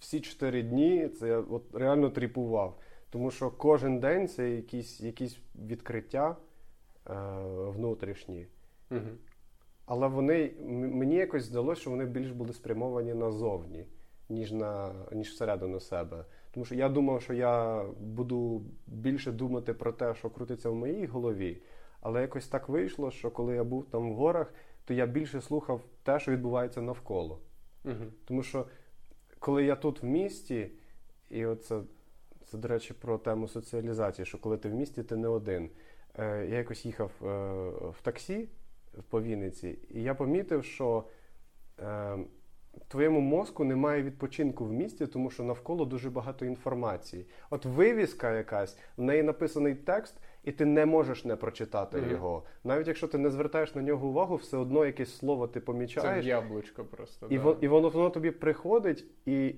[0.00, 2.78] всі чотири дні це я от реально тріпував.
[3.10, 6.36] Тому що кожен день це якісь якісь відкриття
[7.10, 7.14] е,
[7.68, 8.46] внутрішні.
[8.90, 9.00] Угу.
[9.86, 13.86] Але вони мені якось здалося, що вони більш були спрямовані назовні,
[14.28, 16.24] ніж на, ніж всередину себе.
[16.50, 21.06] Тому що я думав, що я буду більше думати про те, що крутиться в моїй
[21.06, 21.62] голові.
[22.00, 25.80] Але якось так вийшло, що коли я був там в горах, то я більше слухав
[26.02, 27.40] те, що відбувається навколо.
[27.84, 28.04] Угу.
[28.24, 28.66] Тому що
[29.40, 30.70] коли я тут в місті,
[31.30, 31.80] і оце,
[32.44, 35.70] це, до речі, про тему соціалізації, що коли ти в місті, ти не один.
[36.18, 37.26] Е, Я якось їхав е,
[37.90, 38.48] в таксі
[39.08, 41.04] по Вінниці, і я помітив, що.
[41.80, 42.18] Е,
[42.88, 47.26] твоєму мозку немає відпочинку в місті, тому що навколо дуже багато інформації.
[47.50, 50.14] От вивіска якась, в неї написаний текст,
[50.44, 52.10] і ти не можеш не прочитати mm-hmm.
[52.10, 52.44] його.
[52.64, 56.24] Навіть якщо ти не звертаєш на нього увагу, все одно якесь слово ти помічаєш.
[56.24, 57.26] Це яблучко просто.
[57.30, 57.42] І, да.
[57.42, 59.54] вон, і воно воно тобі приходить і.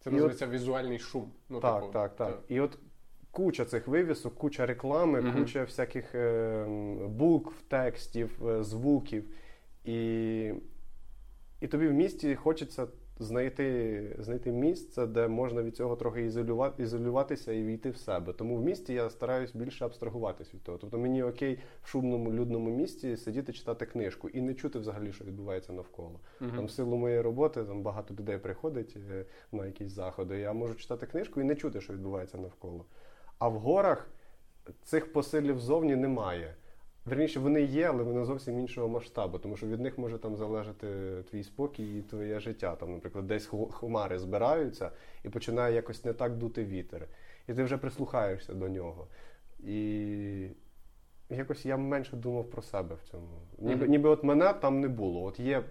[0.00, 0.52] Це і називається от...
[0.52, 1.32] візуальний шум.
[1.48, 1.92] Ну, Так, такого.
[1.92, 2.42] так, так.
[2.48, 2.78] І от
[3.30, 5.38] куча цих вивісок, куча реклами, mm-hmm.
[5.38, 6.66] куча всяких е,
[7.08, 9.24] букв, текстів, е, звуків.
[9.84, 10.52] І
[11.60, 12.86] і тобі в місті хочеться
[13.22, 18.32] знайти знайти місце, де можна від цього трохи ізолювати, ізолюватися і війти в себе.
[18.32, 20.78] Тому в місті я стараюсь більше абстрагуватись від того.
[20.78, 25.24] Тобто мені окей в шумному людному місті сидіти, читати книжку і не чути взагалі, що
[25.24, 26.20] відбувається навколо.
[26.40, 30.38] uh Там в силу моєї роботи там багато людей приходить е, на якісь заходи.
[30.38, 32.84] Я можу читати книжку і не чути, що відбувається навколо.
[33.38, 34.08] А в горах
[34.82, 36.54] цих посилів зовні немає.
[37.04, 40.86] Верніше, вони є, але вони зовсім іншого масштабу, тому що від них може там залежати
[41.30, 42.76] твій спокій і твоє життя.
[42.76, 44.90] Там, наприклад, десь хмари збираються
[45.24, 47.08] і починає якось не так дути вітер.
[47.48, 49.06] І ти вже прислухаєшся до нього.
[49.60, 50.48] І
[51.30, 53.28] якось я менше думав про себе в цьому.
[53.58, 55.22] Ніби, ніби от мене там не було.
[55.24, 55.64] От є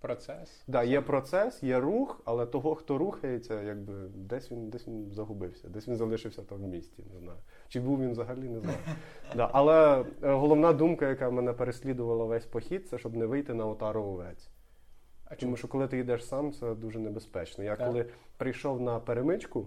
[0.00, 0.62] Процес.
[0.66, 5.68] Да, Є процес, є рух, але того, хто рухається, якби десь він десь він загубився,
[5.68, 7.04] десь він залишився там в місті.
[7.14, 7.38] Не знаю.
[7.68, 8.78] Чи був він взагалі, не знаю.
[9.36, 13.66] Да, Але е, головна думка, яка мене переслідувала весь похід, це щоб не вийти на
[13.66, 14.48] отару овець.
[15.24, 17.64] А Тому що коли ти йдеш сам, це дуже небезпечно.
[17.64, 17.86] Я так.
[17.86, 18.06] коли
[18.36, 19.66] прийшов на перемичку,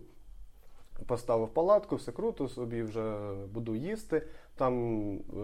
[1.05, 4.23] поставив палатку, все круто, собі вже буду їсти.
[4.55, 4.73] Там
[5.15, 5.39] е,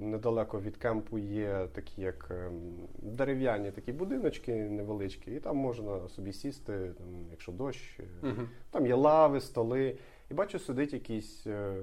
[0.00, 2.50] недалеко від кемпу є такі, як е,
[2.98, 8.00] дерев'яні такі будиночки невеличкі, і там можна собі сісти, там, якщо дощ.
[8.22, 9.98] uh Там є лави, столи.
[10.30, 11.82] І бачу, сидить якийсь е,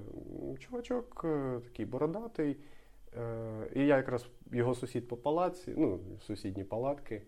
[0.59, 2.57] чувачок, е, такий бородатий.
[3.17, 7.21] Е, і я якраз його сусід по палаці, ну, сусідні палатки.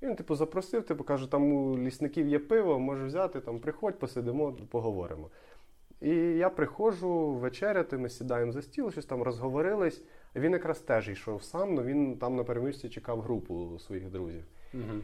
[0.00, 3.98] І він, типу, запросив, типу, каже, там у лісників є пиво, можеш взяти, там, приходь,
[3.98, 5.30] посидимо, поговоримо.
[6.00, 10.04] І я приходжу вечеряти, ми сідаємо за стіл, щось там розговорились.
[10.34, 14.44] Він якраз теж йшов сам, але він там на перемісті чекав групу своїх друзів.
[14.74, 15.00] Угу.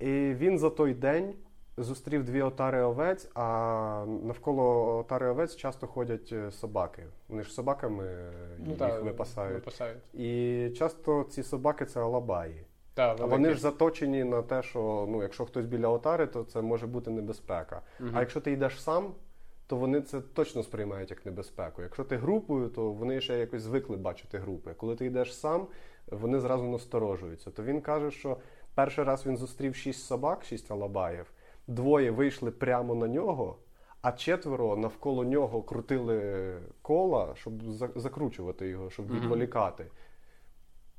[0.00, 1.34] І він за той день
[1.76, 7.06] зустрів дві отари овець, а навколо отари овець часто ходять е, собаки.
[7.28, 9.54] Вони ж собаками ну, їх та, випасають.
[9.54, 10.14] випасають.
[10.14, 12.66] І часто ці собаки це алабаї.
[12.94, 16.62] Та, а вони ж заточені на те, що ну, якщо хтось біля отари, то це
[16.62, 17.82] може бути небезпека.
[18.00, 18.10] Угу.
[18.14, 19.14] А якщо ти йдеш сам,
[19.66, 21.82] то вони це точно сприймають як небезпеку.
[21.82, 24.74] Якщо ти групою, то вони ще якось звикли бачити групи.
[24.76, 25.66] Коли ти йдеш сам,
[26.10, 27.50] вони зразу насторожуються.
[27.50, 28.36] То він каже, що
[28.74, 31.32] перший раз він зустрів шість собак, шість алабаїв,
[31.66, 33.56] двоє вийшли прямо на нього.
[34.02, 37.52] А четверо навколо нього крутили кола, щоб
[37.96, 39.86] закручувати його, щоб відволікати.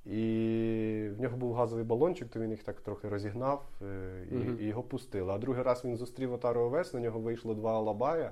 [0.06, 4.60] І в нього був газовий балончик, то він їх так трохи розігнав е, і, mm-hmm.
[4.60, 5.34] і його пустили.
[5.34, 8.32] А другий раз він зустрів отару овець, на нього вийшло два алабая.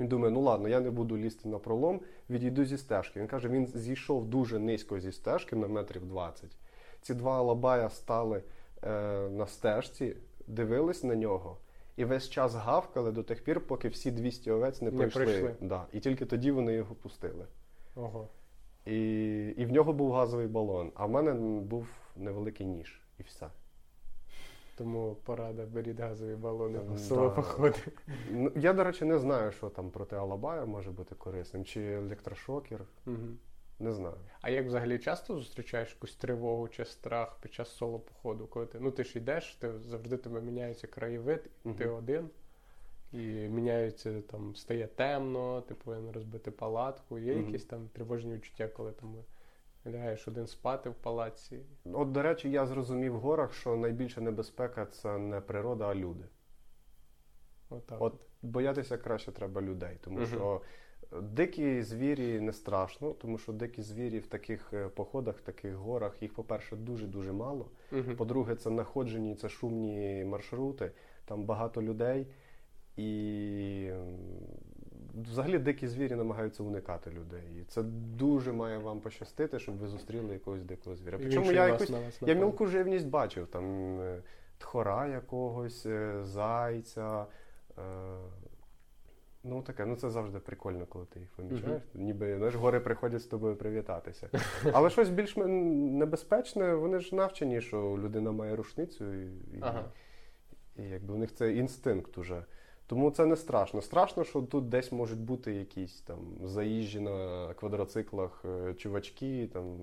[0.00, 2.00] Він думає, ну ладно, я не буду лізти на пролом,
[2.30, 3.20] відійду зі стежки.
[3.20, 6.50] Він каже, він зійшов дуже низько зі стежки на метрів 20.
[7.00, 8.42] Ці два алабая стали
[8.82, 10.16] е, на стежці,
[10.46, 11.56] дивились на нього.
[11.96, 15.24] І весь час гавкали до тих пір, поки всі 200 овець не, не пройшли.
[15.24, 15.54] пройшли.
[15.60, 15.86] Да.
[15.92, 17.46] І тільки тоді вони його пустили.
[17.96, 18.28] Ого.
[18.86, 19.00] І
[19.56, 21.86] і в нього був газовий балон, а в мене був
[22.16, 23.00] невеликий ніж.
[23.18, 23.46] І все.
[24.76, 27.34] Тому порада, беріть газові балони в село да.
[27.34, 27.78] походи.
[28.30, 32.84] Ну, Я, до речі, не знаю, що там проти Алабая може бути корисним, чи електрошокер.
[33.06, 33.38] Мгм.
[33.80, 34.14] Не знаю.
[34.40, 38.46] А як взагалі часто зустрічаєш якусь тривогу чи страх під час соло походу?
[38.46, 42.30] Коли ти ну ти ж йдеш, ти завжди тебе міняється краєвид, і ти один,
[43.12, 43.18] і
[43.48, 47.18] міняється там, стає темно, ти повинен розбити палатку.
[47.18, 47.46] Є Мгм.
[47.46, 49.14] якісь там тривожні відчуття, коли там
[49.86, 51.60] лягаєш один спати в палатці.
[51.92, 56.24] От, до речі, я зрозумів в горах, що найбільша небезпека це не природа, а люди.
[57.70, 58.02] Отак.
[58.02, 60.26] От боятися краще треба людей, тому Мгм.
[60.26, 60.60] що
[61.12, 66.22] дикі звірі не страшно, тому що дикі звірі в таких е, походах, в таких горах,
[66.22, 67.66] їх, по-перше, дуже-дуже мало.
[67.92, 68.16] Мгм.
[68.16, 70.90] По-друге, це находжені, це шумні маршрути,
[71.24, 72.26] там багато людей.
[72.96, 73.90] І
[75.14, 77.60] взагалі дикі звірі намагаються уникати людей.
[77.60, 77.82] І це
[78.16, 81.18] дуже має вам пощастити, щоб ви зустріли якогось дикого звіра.
[81.18, 84.22] Причому я якусь я мілку живність бачив, там е,
[84.58, 87.26] тхора якогось, е, зайця.
[89.44, 91.82] Ну, таке, ну це завжди прикольно, коли ти їх помічаєш.
[91.94, 94.30] Ніби знаєш, гори приходять з тобою привітатися.
[94.72, 99.84] Але щось більш небезпечне, вони ж навчені, що людина має рушницю, і, і, Ага.
[100.76, 102.44] і якби у них це інстинкт уже.
[102.86, 103.82] Тому це не страшно.
[103.82, 109.78] Страшно, що тут десь можуть бути якісь там заїжджі на квадроциклах е, чувачки, там,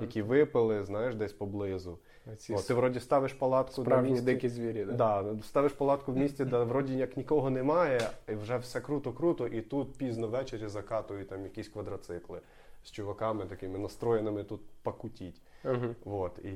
[0.00, 1.98] які випили, знаєш, десь поблизу.
[2.32, 4.24] Оці О, ти вроді ставиш палатку на місці.
[4.24, 4.92] дикі звірі, да?
[5.22, 9.62] Да, ставиш палатку в місті, де вроді як нікого немає, і вже все круто-круто, і
[9.62, 12.40] тут пізно ввечері закатують там якісь квадроцикли
[12.82, 15.42] з чуваками такими настроєними тут покутіть.
[15.64, 15.94] Мгм.
[16.04, 16.50] От, і,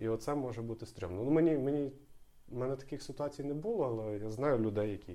[0.00, 1.22] і оце може бути стрьомно.
[1.24, 1.92] Ну, мені, мені,
[2.48, 5.12] в мене таких ситуацій не було, але я знаю людей, які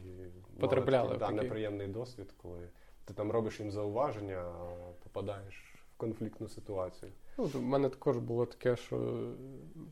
[0.60, 2.70] мали такий, в да, неприємний досвід, коли
[3.06, 5.67] ти там робиш їм зауваження, а попадаєш
[5.98, 7.12] конфліктну ситуацію.
[7.38, 9.28] Ну, в мене також було таке, що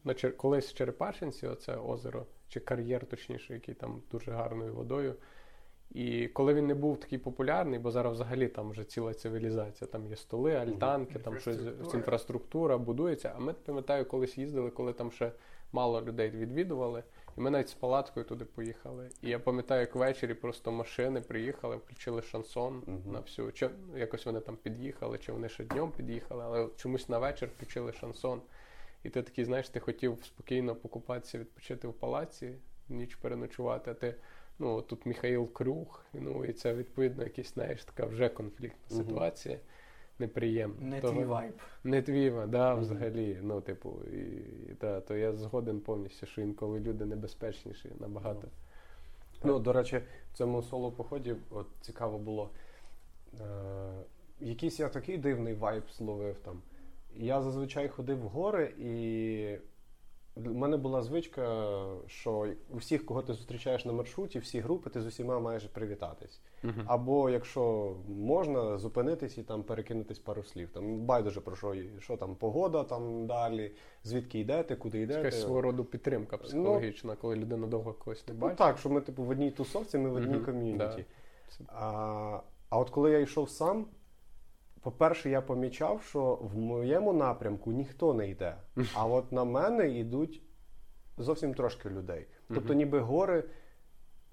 [0.03, 0.37] на Чер...
[0.37, 5.15] колись в Черепашинці, оце озеро, чи кар'єр, точніше, який там дуже гарною водою.
[5.91, 10.07] І коли він не був такий популярний, бо зараз взагалі там вже ціла цивілізація, там
[10.07, 11.97] є столи, альтанки, там щось Інфраструктура.
[11.99, 13.33] інфраструктура будується.
[13.35, 15.31] А ми пам'ятаю, колись їздили, коли там ще
[15.71, 17.03] мало людей відвідували.
[17.37, 19.09] І ми навіть з палаткою туди поїхали.
[19.21, 23.11] І я пам'ятаю, як ввечері просто машини приїхали, включили шансон Мгм.
[23.13, 23.51] на всю.
[23.51, 27.93] Чи якось вони там під'їхали, чи вони ще днем під'їхали, але чомусь на вечір включили
[27.93, 28.41] шансон.
[29.03, 32.55] І ти такий, знаєш, ти хотів спокійно покупатися, відпочити в палаці,
[32.89, 34.15] ніч переночувати, а ти.
[34.59, 39.59] Ну, тут Михаїл Крюх, ну і це відповідно якась, знаєш, така вже конфліктна ситуація.
[40.19, 40.75] Неприємна.
[40.81, 41.53] Не Того- твій вайб.
[41.83, 43.39] не твій, да, взагалі.
[43.41, 44.17] Ну, типу, і,
[44.71, 48.47] і, та, то я згоден повністю, що інколи люди небезпечніші набагато.
[49.43, 50.01] Ну, до речі,
[50.33, 52.49] в цьому соло поході от цікаво було.
[53.41, 54.03] Е,
[54.39, 56.61] якийсь я такий дивний вайб словив там.
[57.15, 59.57] Я зазвичай ходив в гори, і
[60.35, 61.75] в мене була звичка,
[62.07, 66.41] що у всіх, кого ти зустрічаєш на маршруті, всі групи, ти з усіма маєш привітатись.
[66.85, 70.69] Або якщо можна, зупинитись і там перекинутись пару слів.
[70.73, 73.71] Там байдуже про що, що там погода там далі,
[74.03, 75.19] звідки йдете, куди йдете.
[75.19, 79.23] якась свого роду підтримка психологічна, коли людина довго когось не Ну так, що ми типу
[79.23, 80.77] в одній тусовці, ми в одній Мгм, ком'юніті.
[80.77, 81.65] да.
[81.67, 83.85] А, а от коли я йшов сам,
[84.85, 88.55] по-перше, я помічав, що в моєму напрямку ніхто не йде.
[88.93, 90.41] А от на мене йдуть
[91.17, 92.27] зовсім трошки людей.
[92.53, 93.43] Тобто, ніби гори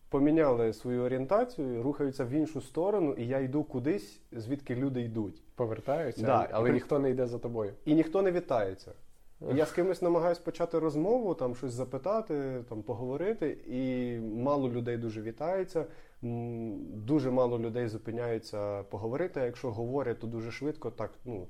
[0.09, 5.43] поміняли свою орієнтацію, рухаються в іншу сторону, і я йду кудись, звідки люди йдуть.
[5.55, 7.73] Повертаються, Да, але і- ніхто не йде за тобою.
[7.85, 8.93] І ніхто не вітається.
[9.53, 14.97] І я з кимось намагаюсь почати розмову, там щось запитати, там поговорити, і мало людей
[14.97, 15.85] дуже вітається.
[16.23, 19.41] Дуже мало людей зупиняються поговорити.
[19.41, 21.47] А якщо говорять, то дуже швидко, так ну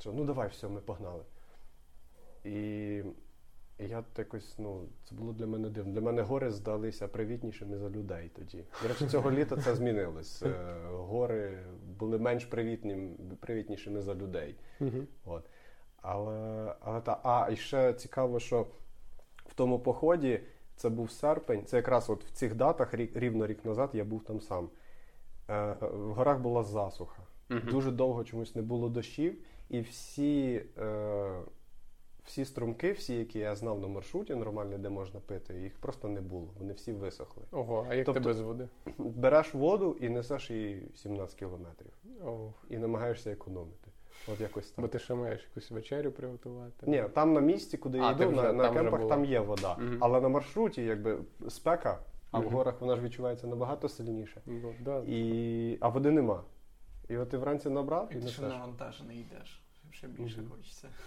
[0.00, 1.24] що ну давай, все, ми погнали.
[2.44, 2.50] І,
[3.78, 5.92] і я якось, ну, це було для мене дивно.
[5.92, 8.64] Для мене гори здалися привітнішими за людей тоді.
[8.82, 10.42] До речі, цього літа це змінилось.
[10.42, 11.58] Е, Гори
[11.98, 14.54] були менш привітнім, привітнішими за людей.
[15.24, 15.44] От.
[16.02, 18.66] Але, але та, а, і ще цікаво, що
[19.46, 20.40] в тому поході
[20.76, 24.40] це був серпень, це якраз от в цих датах, рівно рік назад, я був там
[24.40, 24.68] сам.
[25.50, 27.22] Е, в горах була засуха.
[27.48, 27.68] Мгм.
[27.70, 31.40] Дуже довго чомусь не було дощів, і всі, е,
[32.24, 36.20] всі струмки, всі, які я знав на маршруті, нормальні, де можна пити, їх просто не
[36.20, 36.48] було.
[36.58, 37.42] Вони всі висохли.
[37.52, 38.68] Ого, а як Тобто- тебе з води?
[38.98, 41.92] Береш воду і несеш її 17 кілометрів.
[42.24, 43.90] О, І намагаєшся економити.
[44.32, 44.82] От якось так.
[44.82, 46.86] бо ти ще маєш якусь вечерю приготувати.
[46.90, 49.74] Ні, там на місці, куди я йду, вже- на, на там кемпах там є вода.
[49.74, 49.98] Мгм.
[50.00, 51.18] Але на маршруті, якби
[51.48, 51.98] спека,
[52.30, 54.40] а в горах вона ж відчувається набагато сильніше.
[54.80, 55.02] Да.
[55.06, 55.78] І...
[55.80, 56.42] А води нема.
[57.08, 59.62] І от ти вранці набрав і І ти ще навантажений йдеш.
[59.90, 60.88] Ще більше хочеться.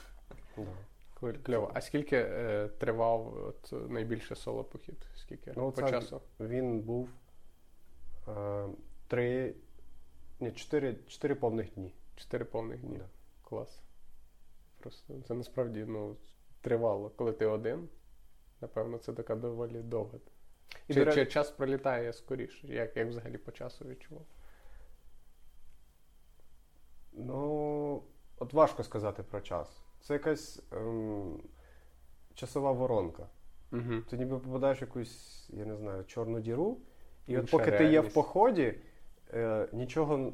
[0.58, 1.34] Да.
[1.44, 1.72] Кльово.
[1.74, 4.96] А скільки е, тривав от, найбільше соло-похід?
[5.16, 6.22] Скільки Ну, по часу?
[6.40, 7.10] Він був
[8.28, 8.66] е,
[9.08, 9.54] три,
[10.40, 11.94] ні, чотири, чотири повних дні.
[12.18, 12.98] Чотири повних дні.
[12.98, 13.10] Да.
[13.42, 13.82] Клас.
[14.80, 16.18] Просто це насправді ну,
[16.62, 17.90] тривало, коли ти один.
[18.62, 20.20] Напевно, це така доволі довга.
[20.88, 22.68] І, Чи, до чи час пролітає скоріше?
[22.68, 24.26] Як, як взагалі по часу відчував?
[27.14, 28.04] Ну,
[28.38, 29.82] от важко сказати про час.
[30.02, 31.44] Це якась ем,
[32.34, 33.28] часова воронка.
[33.72, 34.02] Угу.
[34.10, 36.78] Ти ніби попадаєш в якусь, я не знаю, чорну діру,
[37.28, 38.80] і от Інша поки ти є в поході,
[39.34, 40.34] е, нічого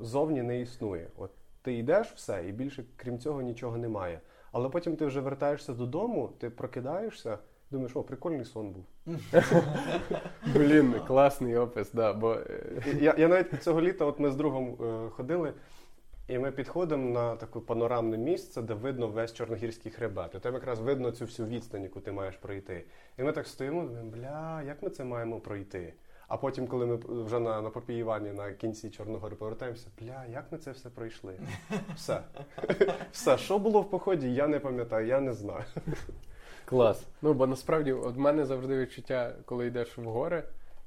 [0.00, 1.08] зовні не існує.
[1.16, 1.30] От
[1.62, 4.20] ти йдеш все, і більше крім цього нічого немає.
[4.52, 7.38] Але потім ти вже вертаєшся додому, ти прокидаєшся,
[7.70, 8.84] думаєш, о, прикольний сон був.
[10.54, 14.76] Блін, класний опис, да, бо е, Я, я навіть цього літа, от ми з другом
[14.80, 15.52] е, ходили,
[16.28, 20.34] і ми підходимо на таке панорамне місце, де видно весь Чорногірський хребет.
[20.34, 22.84] І там якраз видно цю всю відстань, яку ти маєш пройти.
[23.18, 25.94] І ми так стоїмо, думаємо, бля, як ми це маємо пройти?
[26.28, 30.58] А потім, коли ми вже на, на Попіївані на кінці Чорногори повертаємося, бля, як ми
[30.58, 31.38] це все пройшли?
[31.94, 32.20] Все.
[33.12, 35.64] Все, що було в поході, я не пам'ятаю, я не знаю.
[36.64, 37.06] клас.
[37.22, 40.44] Ну, бо насправді, от в мене завжди відчуття, коли йдеш в гори,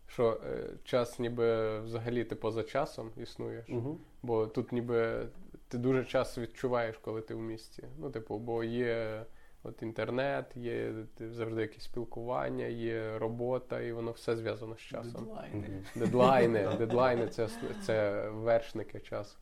[0.08, 3.70] що е, час ніби взагалі ти поза часом існуєш.
[3.70, 3.98] Угу.
[4.24, 5.28] Бо тут ніби
[5.68, 7.84] ти дуже часто відчуваєш, коли ти в місті.
[7.98, 9.26] Ну, типу, бо є
[9.64, 15.12] от інтернет, є ти- завжди якесь спілкування, є робота, і воно все зв'язано з часом.
[15.26, 15.84] Дедлайни.
[15.96, 17.50] Дедлайни, дедлайни це,
[17.86, 19.38] це вершники часу.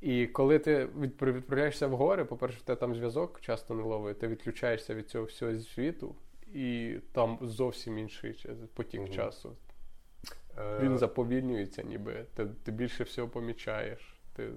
[0.00, 0.86] І коли ти
[1.22, 5.24] відправляєшся в гори, по-перше, в тебе там зв'язок часто не ловить, ти відключаєшся від цього
[5.24, 6.14] всього світу,
[6.54, 9.10] і там зовсім інший потік Мгм.
[9.10, 9.56] часу.
[10.58, 12.26] Е, Він заповільнюється, ніби.
[12.34, 14.14] Ти, ти більше всього помічаєш.
[14.36, 14.50] Ти,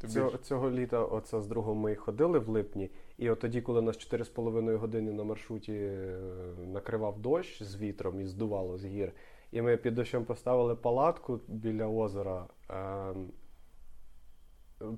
[0.00, 0.44] ти Цього, більше...
[0.44, 2.90] цього літа оце з другом ми ходили в липні,
[3.20, 6.18] і от тоді, коли нас 4,5 години на маршруті е,
[6.66, 9.12] накривав дощ з вітром і здувало з гір,
[9.52, 13.28] і ми під дощем поставили палатку біля озера, ем,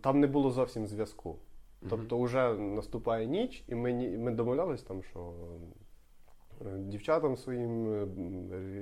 [0.00, 1.36] там не було зовсім зв'язку.
[1.88, 5.32] Тобто вже наступає ніч, і ми, ми домовлялись там, що
[6.66, 8.06] е, дівчатам своїм е,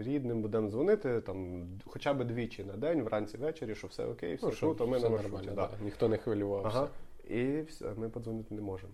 [0.02, 4.46] рідним будемо дзвонити там хоча б двічі на день, вранці ввечері, що все окей, все
[4.46, 5.50] Ну, що, круто, ми все на маршруті.
[5.54, 5.70] да.
[5.84, 6.78] ніхто не хвилювався.
[6.78, 6.88] Ага.
[7.28, 8.92] І все, ми подзвонити не можемо.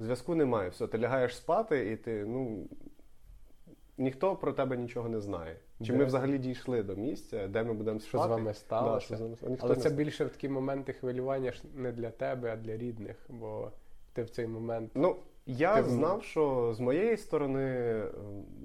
[0.00, 0.68] Зв'язку немає.
[0.68, 2.66] Все, ти лягаєш спати, і ти, ну.
[3.98, 5.56] Ніхто про тебе нічого не знає.
[5.80, 5.98] Чи Де?
[5.98, 8.08] ми взагалі дійшли до місця, де ми будемо спати?
[8.08, 9.36] Що з вами Да, що з вами?
[9.42, 9.96] Ніхто Але це знає.
[9.96, 13.16] більше в такі моменти хвилювання ж не для тебе, а для рідних.
[13.28, 13.70] Бо
[14.12, 14.90] ти в цей момент.
[14.94, 15.16] Ну,
[15.46, 18.04] я Ти знав, що з моєї сторони е,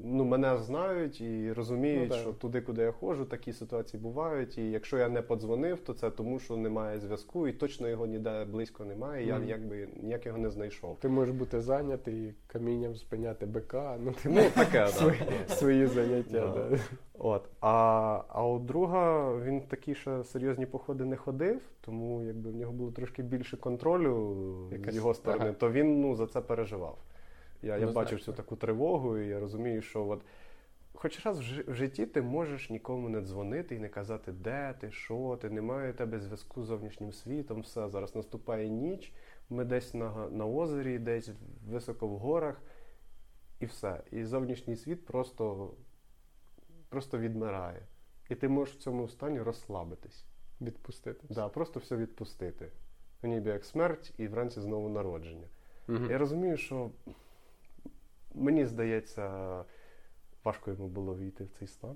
[0.03, 4.57] ну, мене знають і розуміють, Ну, що туди, куди я ходжу, такі ситуації бувають.
[4.57, 8.45] І якщо я не подзвонив, то це тому, що немає зв'язку, і точно його ніде
[8.45, 9.27] близько немає.
[9.27, 9.47] Я Мгм.
[9.47, 10.97] якби ніяк його не знайшов.
[10.99, 13.97] Ти можеш бути зайнятий камінням спиняти бика.
[14.03, 15.15] Ну, ти Ну, таке, свої,
[15.47, 16.47] свої заняття.
[16.47, 16.67] Да.
[16.69, 16.77] Да.
[17.23, 17.49] От.
[17.61, 22.71] А, а у друга він такі ще серйозні походи не ходив, тому якби в нього
[22.71, 25.53] було трошки більше контролю Якась- з його сторони, ага.
[25.53, 26.97] то він ну, за це переживав.
[27.61, 28.01] Я, я Однозначно.
[28.01, 30.21] бачив цю таку тривогу, і я розумію, що от,
[30.93, 34.91] хоч раз в в житті ти можеш нікому не дзвонити і не казати, де ти,
[34.91, 39.13] що ти, немає у тебе зв'язку з зовнішнім світом, все, зараз наступає ніч,
[39.49, 41.31] ми десь на, на озері, десь
[41.69, 42.61] високо в горах,
[43.59, 44.01] і все.
[44.11, 45.71] І зовнішній світ просто
[46.91, 47.81] просто відмирає.
[48.29, 50.25] І ти можеш в цьому стані розслабитись.
[50.61, 51.27] Відпустити.
[51.29, 52.71] Да, просто все відпустити.
[53.23, 55.47] Ну, Ніби як смерть і вранці знову народження.
[55.87, 56.11] Мгм.
[56.11, 56.91] Я розумію, що
[58.33, 59.65] мені здається,
[60.43, 61.95] важко йому було війти в цей стан.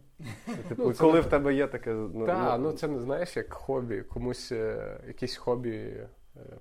[0.69, 1.93] Типу, Ну, коли в тебе є таке.
[1.93, 4.01] Ну, Так, ну це не знаєш як хобі.
[4.01, 6.09] Комусь е, якісь хобі е,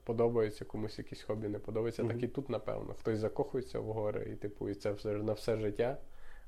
[0.05, 2.03] подобаються, комусь якісь хобі не подобаються.
[2.03, 2.13] Мгм.
[2.13, 2.95] Так і тут, напевно.
[2.95, 5.99] Хтось закохується в гори і типу, і це все на все життя.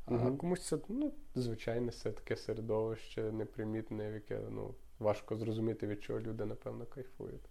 [0.07, 6.03] А комусь це ну, звичайне все таке середовище, непримітне, в яке ну, важко зрозуміти, від
[6.03, 7.49] чого люди, напевно, кайфують.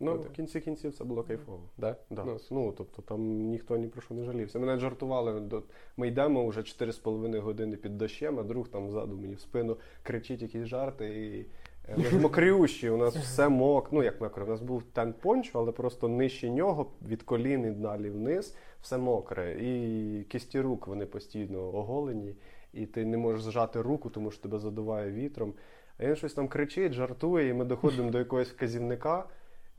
[0.00, 1.60] ну, от- в кінці кінців це було кайфово.
[1.78, 1.96] Да?
[2.10, 2.24] Да.
[2.24, 3.20] Ну, Ну, тобто там
[3.50, 4.58] ніхто ні про що не жалівся.
[4.58, 5.40] Мене жартували.
[5.40, 5.62] до-
[5.96, 10.42] Ми йдемо вже 4,5 години під дощем, а друг там ззаду мені в спину кричить
[10.42, 11.06] якісь жарти.
[11.26, 11.46] І
[11.92, 13.92] е, ми ж мокрющі, у нас все мок.
[13.92, 17.70] Ну як мокре, у нас був тент пончо, але просто нижче нього, від колін і
[17.70, 19.56] далі вниз, все мокре.
[19.60, 22.34] І кисті рук вони постійно оголені,
[22.72, 25.54] і ти не можеш зжати руку, тому що тебе задуває вітром.
[25.98, 29.24] А він щось там кричить, жартує, і ми доходимо до якогось вказівника.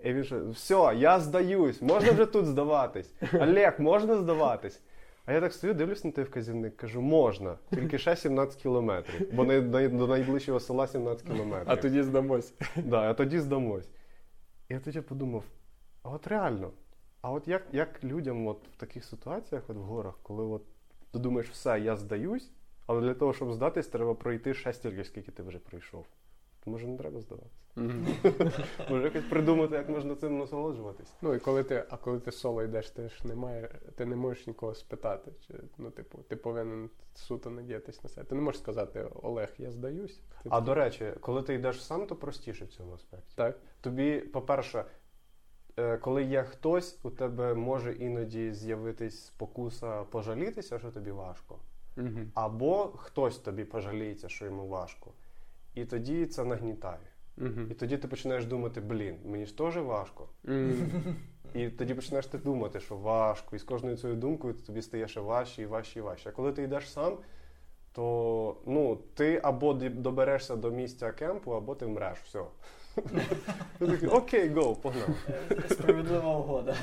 [0.03, 3.13] І він що, все, я здаюсь, можна вже тут здаватись.
[3.33, 4.81] Олег, можна здаватись?
[5.25, 9.45] А я так стою, дивлюсь на той вказівник, кажу, можна, тільки ще 17 кілометрів, бо
[9.89, 11.71] до найближчого села 17 кілометрів.
[11.71, 12.53] А тоді здамось.
[12.75, 13.89] Да, а тоді здамось.
[14.69, 15.43] І я тоді подумав:
[16.03, 16.71] а от реально,
[17.21, 20.63] А от як як людям от в таких ситуаціях, от в горах, коли от
[21.11, 22.51] ти думаєш, все, я здаюсь,
[22.87, 26.05] але для того, щоб здатись, треба пройти ще стільки, скільки ти вже пройшов.
[26.63, 27.59] То може не треба здаватися.
[28.89, 31.13] Може якось придумати, як можна цим насолоджуватись.
[31.21, 34.47] Ну і коли ти, а коли ти соло йдеш, ти ж немає, ти не можеш
[34.47, 35.31] нікого спитати.
[35.47, 38.27] Чи, ну, типу, ти повинен суто надіятись на себе.
[38.27, 40.21] Ти не можеш сказати, Олег, я здаюсь.
[40.43, 43.33] Ти А до речі, коли ти йдеш сам, то простіше в цьому аспекті.
[43.35, 43.59] Так.
[43.81, 44.85] Тобі, по-перше,
[46.01, 51.55] коли є хтось, у тебе може іноді з'явитись спокуса пожалітися, що тобі важко.
[51.97, 52.19] Угу.
[52.33, 55.11] Або хтось тобі пожаліється, що йому важко.
[55.75, 57.09] І тоді це нагнітає.
[57.37, 57.61] Угу.
[57.69, 60.27] І тоді ти починаєш думати, блін, мені ж теж важко.
[61.53, 63.55] І тоді починаєш ти думати, що важко.
[63.55, 66.29] І з кожною цією думкою тобі стає ще важче і важче і важче.
[66.29, 67.17] А коли ти йдеш сам,
[67.91, 72.19] то ну, ти або доберешся до місця кемпу, або ти вмреш.
[72.19, 72.43] Все.
[74.11, 75.09] Окей, гоу, погнав.
[75.69, 76.75] Справедлива угода.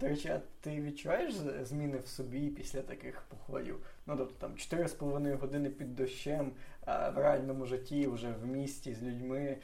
[0.00, 3.76] До речі, а ти відчуваєш зміни в собі після таких походів?
[4.06, 6.52] Ну, тобто там 4,5 години під дощем,
[6.86, 9.56] в реальному житті, вже в місті з людьми.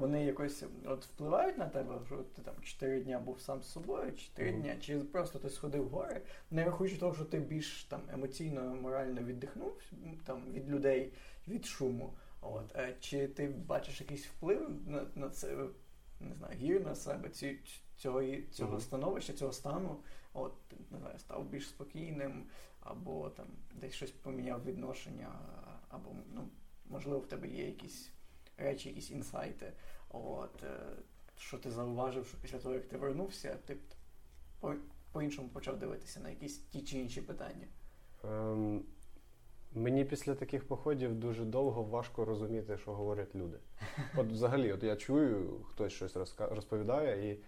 [0.00, 4.12] Вони якось от впливають на тебе, що ти там 4 дня був сам з собою,
[4.12, 4.62] 4 Мгм.
[4.62, 6.20] дня, чи просто ти сходив в гори,
[6.50, 9.72] не рахуючи того, що ти більш там емоційно, морально віддихнув
[10.26, 11.12] там від людей,
[11.48, 12.12] від шуму.
[12.40, 15.56] От, е, чи ти бачиш якийсь вплив на, на це,
[16.20, 17.58] не знаю, гір на себе, ці,
[17.96, 18.80] цього, цього Мгм.
[18.80, 19.96] становища, цього стану,
[20.32, 20.52] от,
[20.90, 22.46] не знаю, став більш спокійним,
[22.80, 25.28] або там десь щось поміняв відношення,
[25.88, 26.48] або, ну,
[26.86, 28.10] можливо, в тебе є якісь
[28.56, 29.72] речі, якісь інсайти,
[30.10, 30.80] от, е,
[31.38, 33.76] що ти зауважив, що після того, як ти вернувся, ти
[34.60, 34.74] по-
[35.12, 37.66] по-іншому почав дивитися на якісь ті чи інші питання.
[38.24, 38.82] Ем,
[39.74, 43.56] мені після таких походів дуже довго важко розуміти, що говорять люди.
[44.16, 47.40] От взагалі, от я чую, хтось щось розповідає, і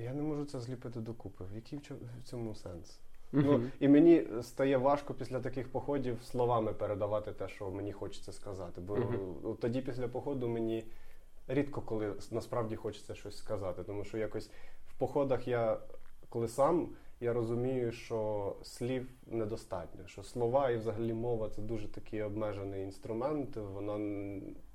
[0.00, 1.44] я не можу це зліпити докупи.
[1.54, 3.00] Який в чо- в цьому сенс?
[3.32, 8.80] Ну, і мені стає важко після таких походів словами передавати те, що мені хочеться сказати.
[8.80, 8.96] Бо
[9.60, 10.84] тоді після походу мені
[11.48, 13.84] рідко коли насправді хочеться щось сказати.
[13.84, 14.50] Тому що якось
[14.86, 15.78] в походах я,
[16.28, 16.88] коли сам,
[17.24, 23.56] я розумію, що слів недостатньо, що слова і взагалі мова це дуже такий обмежений інструмент,
[23.56, 23.98] вона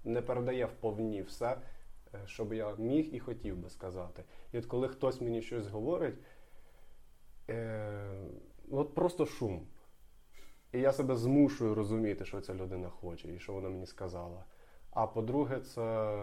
[0.04, 1.58] не передає вповні все,
[2.14, 4.24] е, що би я міг і хотів би сказати.
[4.54, 6.16] І от коли хтось мені щось говорить,
[7.50, 8.12] е,
[8.72, 9.68] от просто шум.
[10.74, 14.43] І я себе змушую розуміти, що ця людина хоче і що вона мені сказала.
[14.91, 16.16] А по-друге, це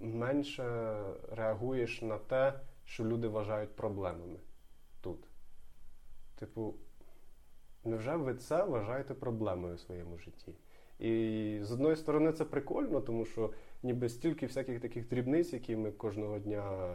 [0.00, 0.96] менше
[1.30, 4.38] реагуєш на те, що люди вважають проблемами
[5.00, 5.28] тут.
[6.38, 6.74] Типу,
[7.84, 10.54] невже ви це вважаєте проблемою в своєму житті?
[10.98, 15.92] І з одної сторони це прикольно, тому що ніби стільки всяких таких дрібниць, які ми
[15.92, 16.94] кожного дня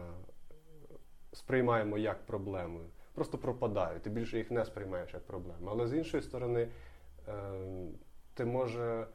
[1.34, 4.04] сприймаємо як проблемою, просто пропадають.
[4.04, 5.68] Ти більше їх не сприймаєш як проблему.
[5.72, 6.72] Але з іншої сторони,
[7.28, 7.52] е,
[8.34, 9.08] ти може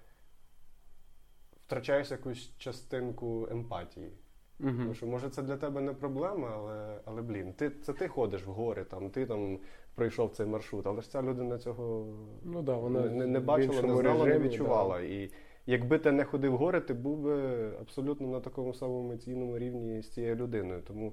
[1.66, 4.12] втрачаєш якусь частинку емпатії.
[4.58, 8.46] Тому що може це для тебе не проблема, але, але блін, ти це ти ходиш
[8.46, 9.58] в гори, там ти там
[9.94, 12.06] пройшов цей маршрут, але ж ця людина цього
[12.44, 15.00] Ну да, вона не, не, не бачила, не знала, не режимі, відчувала.
[15.00, 15.30] І
[15.66, 20.02] якби ти не ходив в гори, ти був би абсолютно на такому самому емоційному рівні
[20.02, 20.82] з цією людиною.
[20.86, 21.12] Тому,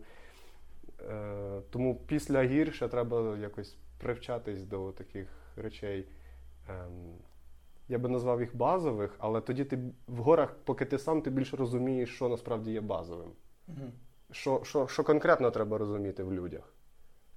[1.10, 6.08] е, тому після гір ще треба якось привчатись до таких речей.
[6.70, 7.16] Ем,
[7.94, 11.58] я би назвав їх базових, але тоді ти в горах, поки ти сам, ти більше
[11.58, 13.32] розумієш, що насправді є базовим.
[13.68, 13.92] Угу.
[14.32, 16.74] Що, що, що конкретно треба розуміти в людях.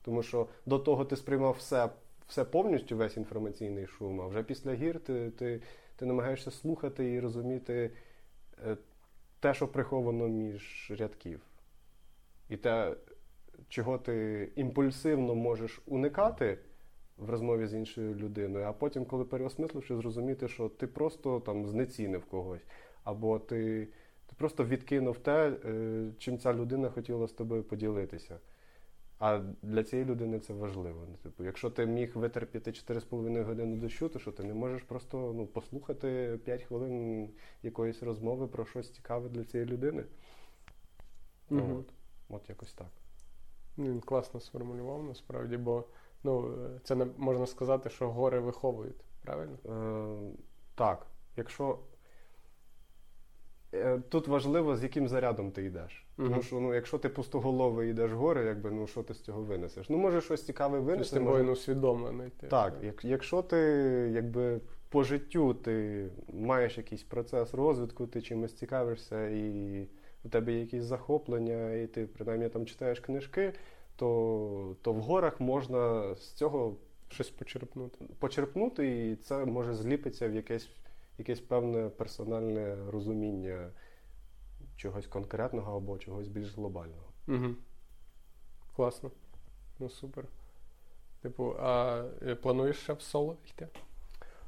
[0.03, 1.89] Тому що до того ти сприймав все,
[2.29, 5.63] все повністю, весь інформаційний шум, а вже після гір ти, ти,
[5.97, 7.91] ти намагаєшся слухати і розуміти
[8.67, 8.77] е,
[9.41, 11.41] те, що приховано між рядків.
[12.49, 12.95] І те,
[13.69, 16.59] чого ти імпульсивно можеш уникати
[17.19, 22.25] в розмові з іншою людиною, а потім, коли переосмисливши, зрозуміти, що ти просто там знецінив
[22.25, 22.67] когось,
[23.05, 23.89] або ти,
[24.27, 28.39] ти просто відкинув те, е, чим ця людина хотіла з тобою поділитися.
[29.19, 31.07] А для цієї людини це важливо.
[31.09, 35.33] Ну, Типу, якщо ти міг витерпіти 4,5 години дощу, то що ти не можеш просто
[35.37, 37.29] ну, послухати 5 хвилин
[37.63, 40.05] якоїсь розмови про щось цікаве для цієї людини.
[41.51, 41.77] Мгм.
[41.77, 41.87] От.
[42.29, 42.91] От якось так.
[43.79, 45.85] Він класно сформулював насправді, бо
[46.27, 46.55] ну,
[46.85, 49.57] це не можна сказати, що гори виховують, правильно?
[49.67, 50.37] Е,
[50.75, 51.07] так,
[51.37, 51.79] якщо.
[53.75, 56.07] Е, Тут важливо, з яким зарядом ти йдеш.
[56.17, 56.29] Мгм.
[56.31, 59.43] Тому що ну, якщо ти пустоголовий йдеш в гори, якби, ну, що ти з цього
[59.43, 59.91] винесеш?
[59.91, 61.17] Ну, може щось цікаве З винести.
[61.17, 62.31] тим може- усвідомлений.
[62.41, 62.47] ти.
[62.47, 63.57] Так, як, якщо ти
[64.15, 69.89] якби по життю ти маєш якийсь процес розвитку, ти чимось цікавишся і
[70.25, 73.53] у тебе є якісь захоплення, і ти принаймні там читаєш книжки,
[73.97, 76.77] то, то в горах можна з цього
[77.09, 78.05] Щось почерпнути.
[78.19, 80.71] почерпнути, і це може зліпитися в якесь,
[81.19, 83.71] якесь певне персональне розуміння
[84.77, 87.05] чогось конкретного або чогось більш глобального.
[87.29, 87.55] Угу.
[88.77, 89.11] Класно.
[89.79, 90.25] Ну супер.
[91.23, 93.69] Типу, а е, плануєш ще в соло йти?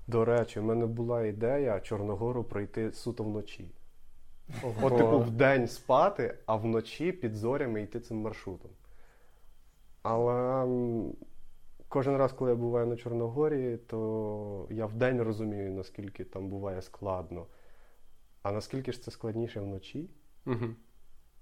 [0.07, 3.71] До речі, в мене була ідея Чорногору пройти суто вночі.
[4.63, 4.87] Ого.
[4.87, 8.71] От, типу, вдень спати, а вночі під зорями йти цим маршрутом.
[10.03, 10.67] Але
[11.89, 17.47] кожен раз, коли я буваю на Чорногорії, то я вдень розумію, наскільки там буває складно.
[18.43, 20.11] А наскільки ж це складніше вночі?
[20.47, 20.67] Угу.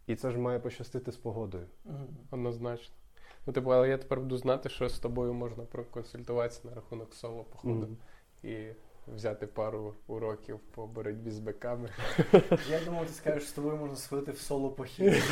[0.07, 1.67] І це ж має пощастити з погодою.
[2.31, 2.95] Однозначно.
[3.47, 7.45] Ну, типу, але я тепер буду знати, що з тобою можна проконсультуватися на рахунок соло
[7.45, 7.97] походу Мгм.
[8.43, 8.67] і
[9.15, 11.89] взяти пару уроків по боротьбі з биками.
[12.71, 15.23] Я думав, ти скажеш, з тобою можна сходити в соло похід.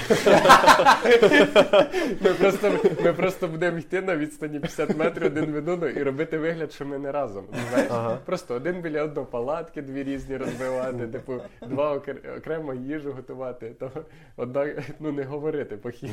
[2.21, 2.73] Ми просто,
[3.05, 6.87] ми просто будемо йти на відстані 50 метрів один від одного і робити вигляд, що
[6.87, 7.45] ми не разом.
[7.71, 7.91] Знаєш?
[7.91, 8.19] Ага.
[8.25, 11.33] Просто один біля одного палатки, дві різні розбивати, типу,
[11.69, 13.91] два окр- окремо їжу готувати, то
[14.37, 16.11] одна, ну не говорити похід.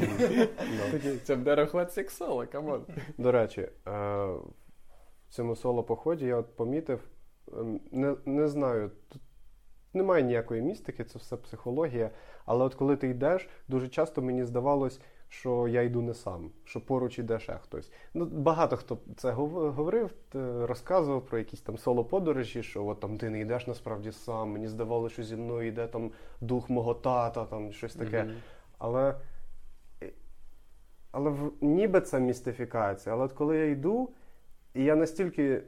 [0.92, 2.86] Такі, Це буде рахуватися як соло, come on.
[3.18, 3.70] До речі, е,
[5.30, 7.00] в цьому соло поході я от помітив,
[7.92, 9.22] не, не знаю, тут
[9.94, 12.10] немає ніякої містики, це все психологія.
[12.46, 16.86] Але от коли ти йдеш, дуже часто мені здавалось, що я йду не сам, що
[16.86, 17.92] поруч іде ще хтось.
[18.14, 20.14] Ну, багато хто це говорив,
[20.62, 24.50] розказував про якісь там соло-подорожі, що от там ти не йдеш насправді сам.
[24.50, 26.12] Мені здавалося, що зі мною йде там
[26.42, 28.24] дух мого тата, там щось таке.
[28.24, 28.36] Мгм.
[28.78, 29.16] Але,
[31.12, 33.16] але в, ніби це містифікація.
[33.16, 34.10] Але от коли я йду,
[34.74, 35.64] і я настільки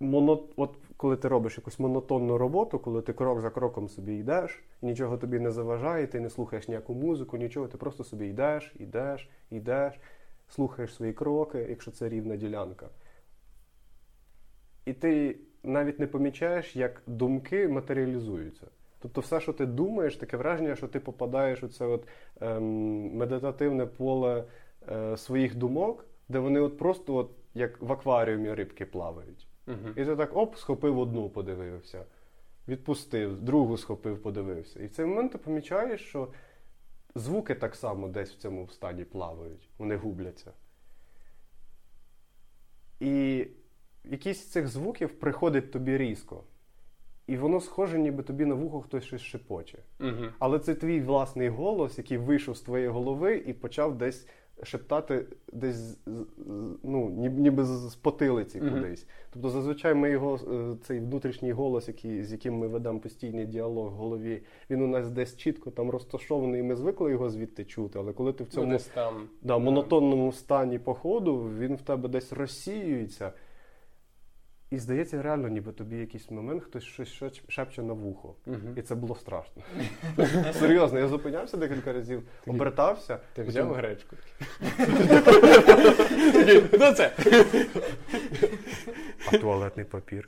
[0.00, 4.64] моно, от коли ти робиш якусь монотонну роботу, коли ти крок за кроком собі йдеш,
[4.82, 8.74] і нічого тобі не заважає, ти не слухаєш ніяку музику, нічого, ти просто собі йдеш,
[8.78, 10.00] йдеш, йдеш,
[10.48, 12.88] слухаєш свої кроки, якщо це рівна ділянка.
[14.84, 18.66] І ти навіть не помічаєш, як думки матеріалізуються.
[18.98, 22.08] Тобто, все, що ти думаєш, таке враження, що ти попадаєш у це от,
[22.40, 22.64] ем,
[23.16, 24.44] медитативне поле
[24.88, 29.46] е, своїх думок, де вони от просто от, як в акваріумі рибки плавають.
[29.66, 29.92] Мгм.
[29.96, 32.04] І ти так оп, схопив одну, подивився,
[32.68, 34.82] відпустив, другу схопив, подивився.
[34.82, 36.28] І в цей момент ти помічаєш, що
[37.14, 40.52] звуки так само десь в цьому стані плавають, вони губляться.
[43.00, 43.46] І
[44.04, 46.44] якийсь з цих звуків приходить тобі різко.
[47.26, 49.78] І воно схоже, ніби тобі на вухо хтось щось шепоче.
[49.98, 50.32] Мгм.
[50.38, 54.26] Але це твій власний голос, який вийшов з твоєї голови і почав десь
[54.62, 55.98] шептати, десь
[56.82, 58.70] ну, ні- ніби з потилиці Мгм.
[58.74, 59.06] кудись.
[59.32, 63.86] Тобто, зазвичай ми його, е, цей внутрішній голос, який, з яким ми ведемо постійний діалог
[63.92, 67.98] в голові, він у нас десь чітко там розташований, і ми звикли його звідти чути.
[67.98, 69.14] Але коли ти в Ну, цьому десь там.
[69.42, 73.32] да, монотонному стані походу, він в тебе десь розсіюється.
[74.74, 78.34] І здається, реально, ніби тобі якийсь момент хтось щось шепче на вухо.
[78.46, 78.74] Мгм.
[78.76, 79.62] І це було страшно.
[80.52, 83.18] Серйозно, я зупинявся декілька разів, обертався.
[83.34, 84.16] Ти взяв гречку?
[86.78, 87.12] Ну це.
[89.26, 90.26] А туалетний папір.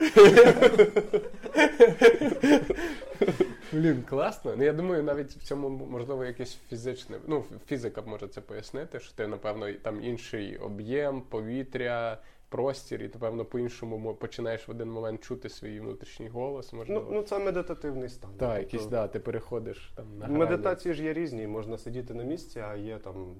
[3.72, 4.54] Блін, класно.
[4.56, 7.16] Ну я думаю, навіть в цьому можливо якесь фізичне.
[7.26, 12.18] Ну, фізика може це пояснити, що ти, напевно, там інший об'єм, повітря,
[12.48, 16.72] простір, і ти, напевно, по-іншому починаєш в один момент чути свій внутрішній голос.
[16.72, 17.08] Ну, Можливо.
[17.12, 18.30] ну це медитативний стан.
[18.30, 20.38] так, Тобто якийсь, да, ти переходиш там на грані.
[20.38, 23.34] Медитації ж є різні, можна сидіти на місці, а є там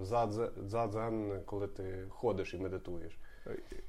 [0.00, 3.18] задзе- дзадзен, коли ти ходиш і медитуєш.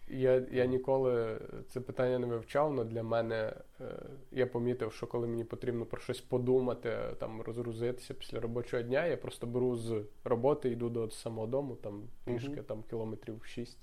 [0.07, 3.85] Я, я ніколи це питання не вивчав, але для мене е,
[4.31, 9.17] я помітив, що коли мені потрібно про щось подумати, там розгрузитися після робочого дня, я
[9.17, 12.63] просто беру з роботи, йду до самого дому, там пішки, Мгм.
[12.63, 13.77] там кілометрів 6.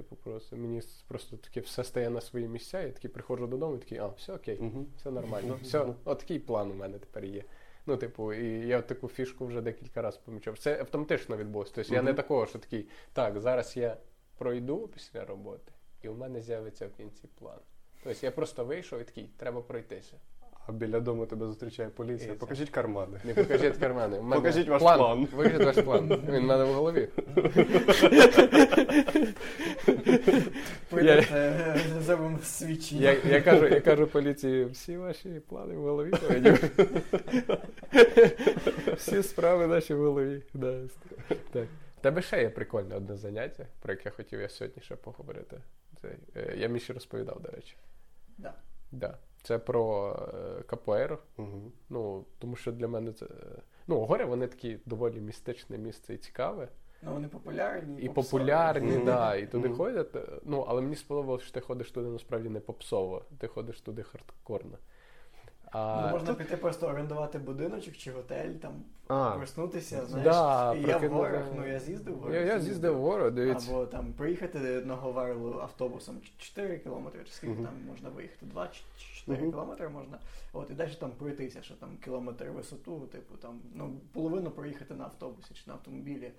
[0.00, 3.78] Типу, просто мені просто таке все стає на свої місця, я такий приходжу додому і
[3.78, 4.86] такий, а, все окей, Угу.
[4.96, 5.58] все нормально.
[5.62, 7.44] Все, от такий план у мене тепер є.
[7.86, 10.58] Ну, типу, і я таку фішку вже декілька разів помічав.
[10.58, 11.72] Це автоматично відбулося.
[11.74, 13.96] Тобто я не такого, що такий, так, зараз я
[14.38, 15.72] пройду після роботи,
[16.02, 17.58] і в мене з'явиться в кінці план.
[18.04, 20.16] Тобто я просто вийшов і такий, треба пройтися.
[20.70, 22.34] А біля дому тебе зустрічає поліція.
[22.34, 23.20] Покажіть кармани.
[23.24, 24.18] Не покажіть кармани.
[24.18, 25.26] У мене Покажіть ваш план.
[25.26, 26.22] Покажіть ваш план.
[26.28, 27.08] Він в мене в голові.
[32.00, 33.00] Зробимо свідчення.
[33.00, 36.12] Я, я, кажу, я кажу поліції, всі ваші плани в голові.
[38.96, 40.42] Всі справи наші в голові.
[40.54, 40.74] Да.
[41.52, 41.66] Так.
[41.98, 45.56] В тебе ще є прикольне одне заняття, про яке хотів я сьогодні ще поговорити.
[46.02, 47.76] Це, е, я Міші розповідав, до речі.
[48.38, 48.54] Да.
[48.92, 49.18] Да.
[49.42, 50.16] Це про
[50.58, 51.18] е, КПР.
[51.36, 51.72] Угу.
[51.88, 53.26] Ну, тому що для мене це.
[53.86, 56.68] Ну, гори вони такі доволі містичне місце і цікаве.
[57.02, 58.00] Ну, вони популярні.
[58.02, 58.30] І попсові.
[58.40, 59.04] популярні, Мгм.
[59.04, 60.16] да, і туди ходять.
[60.16, 64.02] е, Ну, але мені сподобалось, що ти ходиш туди насправді не попсово, ти ходиш туди
[64.02, 64.78] хардкорно.
[65.72, 68.72] А, Ну, можна піти просто орендувати будиночок чи готель, там
[69.08, 70.24] А, проснутися, знаєш.
[70.28, 72.34] да, і я в горах, ну я з'їздив в гори.
[72.34, 73.70] я, я з'їздив в гору, дивіться.
[73.70, 77.64] Або там приїхати на Говерлу автобусом 4 кілометри, чи скільки Мгм.
[77.64, 78.46] там можна виїхати?
[78.46, 78.82] 2 чи
[79.26, 79.50] 4 Мгм.
[79.52, 80.18] кілометри можна.
[80.52, 85.04] От, і далі там пройтися, що там кілометр висоту, типу там, ну, половину проїхати на
[85.04, 86.32] автобусі чи на автомобілі.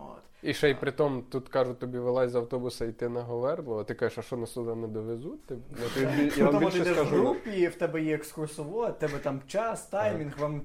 [0.00, 0.22] От.
[0.42, 3.84] І ще й при тому, тут кажуть, тобі вилазь з автобуса йти на Говерло, а
[3.84, 5.46] ти кажеш, а що нас туди не довезуть?
[5.46, 5.56] Ти...
[5.82, 8.98] я, тобі, я вам Тому ти більше йдеш в групі, в тебе є екскурсовод, в
[8.98, 10.62] тебе там час, таймінг, вам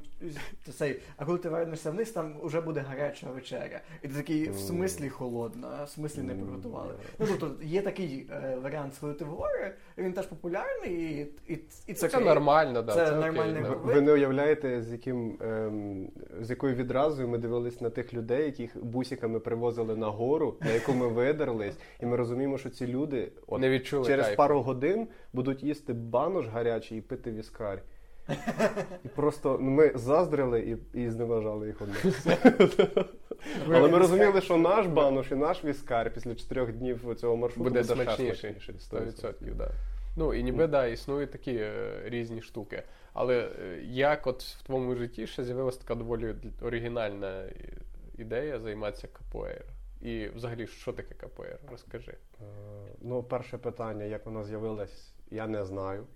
[0.77, 1.01] цей.
[1.17, 3.81] А коли ти вернешся вниз, там вже буде гаряча вечеря.
[4.03, 6.93] І ти такий, в смислі холодна, а в смислі не приготували.
[7.19, 11.93] Ну тобто є такий е, варіант сходити в гори, він теж популярний, і, і, і
[11.93, 12.27] це, Це окей.
[12.27, 13.93] нормально, да, Це це, нормальний окей, Ви, да.
[13.93, 16.07] ви не уявляєте, з яким ем,
[16.41, 18.75] з якою відразою ми дивились на тих людей, яких
[19.21, 23.61] бусиками привозили на гору, на яку ми видерлись, і ми розуміємо, що ці люди от
[23.61, 24.37] не відчули через кайфу.
[24.37, 27.81] пару годин будуть їсти банош гарячий і пити віскарь.
[29.05, 31.95] І просто ну, ми заздрили і, і зневажали їх одне.
[33.67, 37.83] Але ми розуміли, що наш банош і наш віскар після чотирьох днів цього маршруту буде
[37.83, 38.75] смачніший, смачніший.
[38.75, 39.71] 100%, да.
[40.17, 42.83] Ну і ніби да, існують такі е, різні штуки.
[43.13, 47.53] Але е, як от в твоєму житті ще з'явилася така доволі оригінальна е,
[48.17, 49.65] ідея займатися КПР?
[50.01, 51.59] І взагалі, що таке КПР?
[51.71, 52.11] Розкажи.
[52.11, 52.45] Е,
[53.01, 56.07] Ну, перше питання, як вона з'явилась, я не знаю.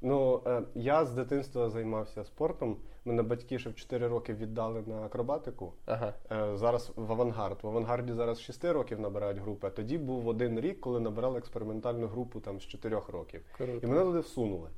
[0.00, 2.76] Ну, е, я з дитинства займався спортом.
[3.04, 5.72] Мене батьки ще в 4 роки віддали на акробатику.
[5.86, 6.14] Ага.
[6.32, 7.58] Е, Зараз в авангард.
[7.62, 11.38] В авангарді зараз з 6 років набирають групи, а тоді був один рік, коли набирали
[11.38, 13.44] експериментальну групу там з 4 років.
[13.82, 14.70] І мене туди всунули.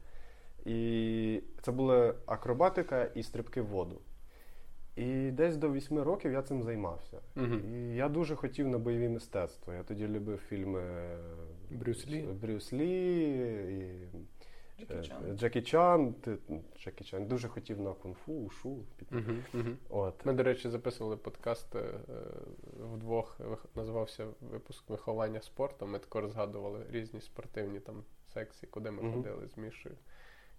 [0.65, 4.01] І це була акробатика і стрибки в воду.
[4.97, 7.21] І десь до 8 років я цим займався.
[7.35, 7.75] Мгм.
[7.75, 9.75] І я дуже хотів на бойові мистецтва.
[9.75, 11.19] Я тоді любив фільми е,
[11.71, 12.23] Брюс Лі.
[12.23, 13.23] Брюс Лі
[13.79, 14.09] і
[14.81, 15.37] Джекі е, Чан.
[15.39, 16.13] Джекі Чан.
[16.15, 16.39] Ти-
[16.79, 17.27] Джекі Чан.
[17.27, 18.79] Дуже хотів на кунг-фу, ушу.
[19.53, 19.77] мгм.
[19.89, 20.27] От.
[20.27, 21.85] Ми, до речі, записували подкаст е,
[22.95, 25.87] вдвох, вих- називався випуск виховання спорту.
[25.87, 29.95] Ми також згадували різні спортивні там секції, куди ми ходили з Мішою.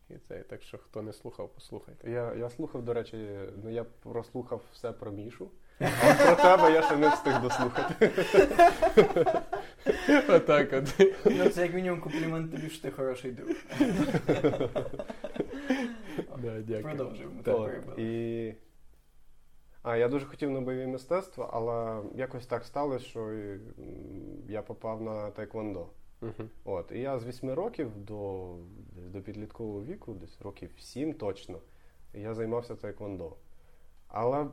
[0.09, 2.11] І це, так що хто не слухав, послухайте.
[2.11, 3.29] Я, я слухав, до речі,
[3.63, 8.11] ну я прослухав все про Мішу, а про тебе я ще не встиг дослухати.
[10.29, 11.13] Отак от.
[11.25, 13.49] Ну, це як мінімум комплімент тобі, що ти хороший друг.
[16.41, 16.83] Да, дякую.
[16.83, 17.41] Продовжуємо.
[17.43, 17.99] Так.
[17.99, 18.53] І...
[19.83, 23.31] А я дуже хотів на бойові мистецтва, але якось так сталося, що
[24.47, 25.87] я попав на тайквондо.
[26.21, 26.49] Мгм.
[26.65, 28.49] От, і я з 8 років до,
[28.95, 31.59] десь до підліткового віку, десь років 7 точно,
[32.13, 33.35] я займався тайквондо.
[34.07, 34.47] Але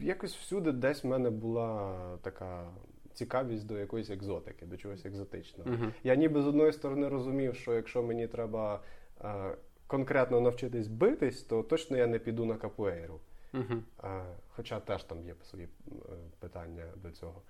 [0.00, 2.70] якось всюди десь в мене була така
[3.14, 5.70] цікавість до якоїсь екзотики, до чогось екзотичного.
[5.70, 5.92] Мгм.
[6.04, 8.82] Я ніби з одної сторони розумів, що якщо мені треба
[9.20, 9.56] е,
[9.86, 13.20] конкретно навчитись битись, то точно я не піду на капуейру.
[13.52, 13.84] Мгм.
[14.04, 15.90] Е, хоча теж там є свої е,
[16.38, 17.42] питання до цього.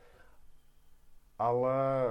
[1.37, 2.11] Але,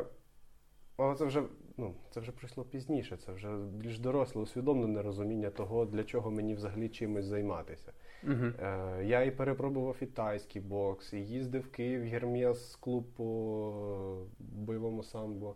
[0.98, 1.44] але це вже
[1.78, 6.56] ну, це вже прийшло пізніше, це вже більш доросле, усвідомлене розуміння того, для чого мені
[6.56, 7.92] взагалі чимось займатися.
[8.24, 8.54] Мгм.
[8.60, 15.04] Е, я і перепробував і тайський бокс, і їздив в Київ Гермес клуб по бойовому
[15.04, 15.56] самбо.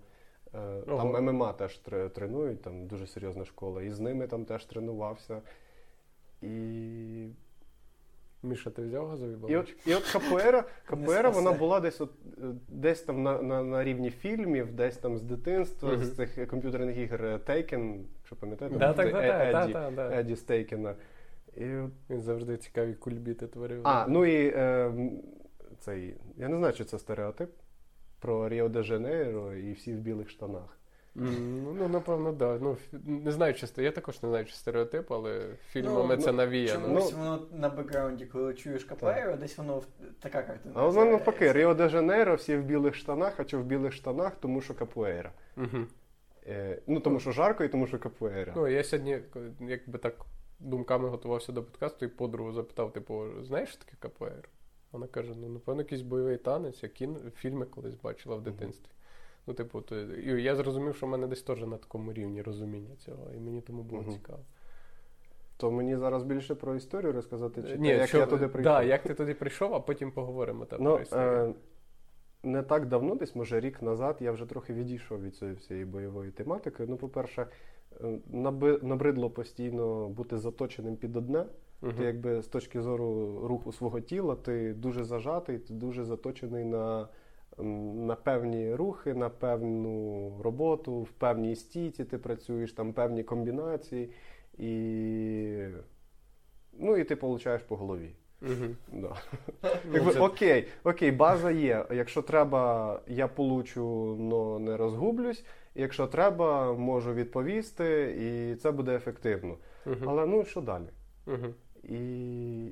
[0.54, 1.14] Е, Ого.
[1.14, 1.78] там ММА теж
[2.14, 3.84] тренують, там дуже серйозна школа.
[3.84, 5.42] І з ними там теж тренувався.
[6.42, 7.28] І,
[8.44, 12.42] Міша, ти взяв газові і, от, і от Капуера, Капуера вона була десь от, е,
[12.68, 16.04] десь там на, на, на рівні фільмів, десь там з дитинства, Мгм.
[16.04, 20.14] з цих комп'ютерних ігор Taken, якщо пам'ятаєте, Да, так, Е- Едді, так, так.
[20.14, 20.96] Едді з Тейкена.
[21.56, 21.64] І
[22.10, 23.82] Він завжди цікаві кульбіти творив.
[23.84, 24.92] А, ну і е,
[25.80, 26.16] цей.
[26.38, 27.50] Я не знаю, чи це стереотип
[28.20, 30.80] про Ріо де Жанейро і всі в білих штанах.
[31.20, 32.38] Ну, ну, напевно, так.
[32.38, 32.60] Да.
[32.62, 36.32] Ну, не знаю, чи сте- я також не знаю, чи стереотип, але фільмами Ну, це
[36.32, 36.88] ну, навіяно.
[36.88, 39.82] Чомусь воно на бекграунді, коли чуєш КПР, десь воно
[40.20, 40.76] така картина.
[40.78, 41.54] А мене навпаки.
[41.54, 45.32] Ріо де Жанейро всі в білих штанах, а чи в білих штанах, тому що капуейра.
[45.56, 45.88] Мгм.
[46.48, 48.54] Е, ну, тому що жарко і тому що капуейра.
[48.56, 49.20] Ну, я сьогодні,
[49.60, 50.16] якби так
[50.60, 54.50] думками готувався до подкасту і подругу запитав, типу, знаєш що таке КПР?
[54.92, 58.92] Вона каже: ну, напевно, якийсь бойовий танець, я кіно, фільми колись бачила в дитинстві.
[59.48, 62.96] Ну, типу, то, і я зрозумів, що в мене десь теж на такому рівні розуміння
[62.96, 64.12] цього, і мені тому було Мгм.
[64.12, 64.40] цікаво.
[65.58, 68.74] То мені зараз більше про історію розказати, чи Ні, те, як що- я туди прийшов.
[68.74, 71.30] Да, як ти туди прийшов, а потім поговоримо там Ну, про історію.
[71.32, 71.54] е,
[72.44, 76.32] не так давно, десь може рік назад, я вже трохи відійшов від цієї всієї бойової
[76.32, 76.86] тематики.
[76.88, 77.48] Ну, по-перше,
[78.02, 78.20] е,
[78.82, 81.46] набридло постійно бути заточеним під одне.
[81.82, 81.94] Мгм.
[81.94, 87.08] Ти якби з точки зору руху свого тіла, ти дуже зажатий, ти дуже заточений на,
[87.58, 94.10] на певні рухи, на певну роботу, в певній стіті ти працюєш, там певні комбінації,
[94.58, 95.68] і,
[96.74, 98.12] ну, і ти получаєш по голові.
[98.94, 99.16] Да.
[99.94, 101.86] Якби, окей, окей, база є.
[101.92, 105.46] Якщо треба, я получу, но не розгублюсь.
[105.76, 109.58] Якщо треба, можу відповісти, і це буде ефективно.
[110.06, 110.88] Але ну що далі?
[111.88, 112.00] І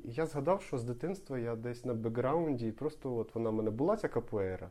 [0.04, 3.70] я згадав, що з дитинства я десь на бекграунді, і просто от вона в мене
[3.70, 4.70] була ця капуера.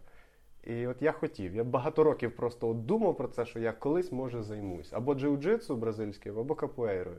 [0.64, 1.56] І от я хотів.
[1.56, 4.94] Я багато років просто от думав про це, що я колись може займусь.
[4.94, 7.18] Або джиу-джитсу бразильським, або капуерою.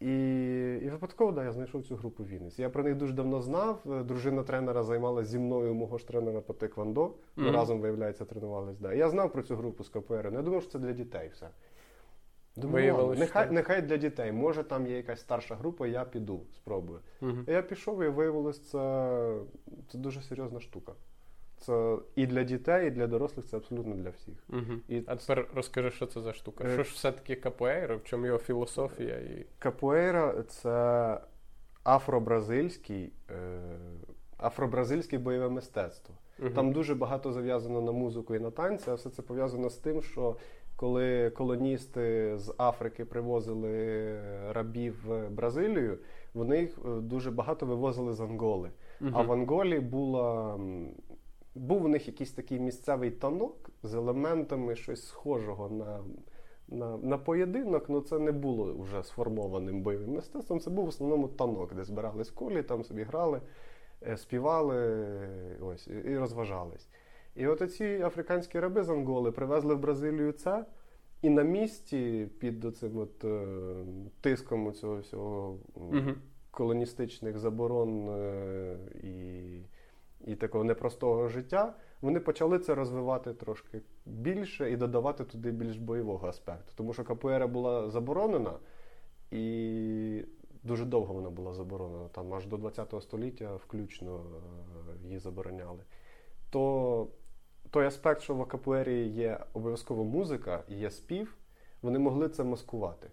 [0.00, 0.14] І,
[0.82, 2.58] і випадково да, я знайшов цю групу Вінниць.
[2.58, 4.04] Я про них дуже давно знав.
[4.06, 7.14] Дружина тренера займалася зі мною, мого ж тренера по теквондо.
[7.36, 7.54] Ми Мгм.
[7.54, 8.78] разом, виявляється, тренувались.
[8.78, 8.92] Да.
[8.92, 10.30] Я знав про цю групу з КПР.
[10.32, 11.48] Я думав, що це для дітей все.
[12.56, 14.32] Думаю, Виявилось, що нехай, нехай для дітей.
[14.32, 17.00] Може, там є якась старша група, я піду, спробую.
[17.48, 19.34] І я пішов і виявилось, це,
[19.92, 20.92] це дуже серйозна штука.
[21.60, 24.34] Це і для дітей, і для дорослих це абсолютно для всіх.
[24.48, 24.82] Мгм.
[24.88, 26.64] І А тепер розкажи, що це за штука.
[26.64, 29.46] Е, Що ж все-таки капуейра, в чому його філософія і.
[29.58, 31.20] Капуейра це
[31.84, 33.60] афро-бразильський, е,
[34.38, 36.14] афро-бразильське бойове мистецтво.
[36.38, 36.54] Мгм.
[36.54, 40.02] Там дуже багато зав'язано на музику і на танці, а все це пов'язано з тим,
[40.02, 40.36] що
[40.80, 44.14] коли колоністи з Африки привозили
[44.52, 45.98] рабів в Бразилію,
[46.34, 48.70] вони їх е, дуже багато вивозили з Анголи.
[49.00, 49.12] Мгм.
[49.16, 50.58] А в Анголі була,
[51.54, 56.00] був у них якийсь такий місцевий танок з елементами щось схожого на,
[56.68, 60.60] на, на поєдинок, але це не було вже сформованим бойовим мистецтвом.
[60.60, 63.40] Це був в основному танок, де збирались в колі, там собі грали,
[64.06, 66.88] е, співали е, ось, і розважались.
[67.40, 70.64] І от ці африканські раби з Анголи привезли в Бразилію це.
[71.22, 73.46] І на місці під оцим от, е,
[74.20, 76.14] тиском цього всього Мгм.
[76.50, 79.60] колоністичних заборон е, і,
[80.30, 86.28] і такого непростого життя, вони почали це розвивати трошки більше і додавати туди більш бойового
[86.28, 86.72] аспекту.
[86.76, 88.52] Тому що КПР була заборонена,
[89.30, 90.24] і
[90.62, 92.08] дуже довго вона була заборонена.
[92.08, 95.80] Там аж до ХХ століття включно е, її забороняли.
[96.50, 97.08] То
[97.70, 101.36] той аспект, що в КПРі є обов'язково музика і є спів,
[101.82, 103.08] вони могли це маскувати.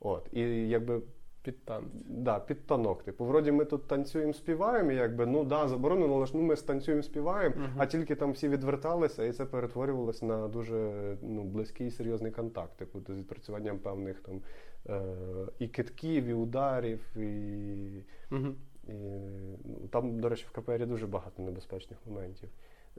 [0.00, 1.02] От, і якби
[1.42, 1.88] Під танці.
[2.08, 3.02] Да, під танок.
[3.02, 6.56] Типу, вроді ми тут танцюємо, співаємо, і якби ну да, заборонено, але ж ну ми
[6.56, 7.74] станцюємо, співаємо, Мгм.
[7.76, 10.90] а тільки там всі відверталися, і це перетворювалося на дуже
[11.22, 14.40] ну, близький і серйозний контакт, типу, з відпрацюванням певних там
[14.88, 15.02] е,
[15.58, 18.54] і китків, і ударів, і, Мгм.
[18.88, 18.92] і
[19.64, 22.48] ну, там, до речі, в КПР дуже багато небезпечних моментів.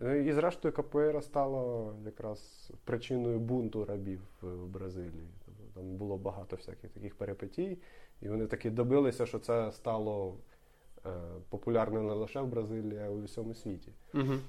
[0.01, 5.27] Е, І зрештою КПР стала якраз причиною бунту рабів в Бразилії.
[5.45, 7.77] Тобто Там було багато всяких таких перипетій,
[8.21, 10.37] і вони таки добилися, що це стало
[11.05, 11.09] е,
[11.49, 13.91] популярним не лише в Бразилії, а й у всьому світі.
[14.13, 14.41] Мгм.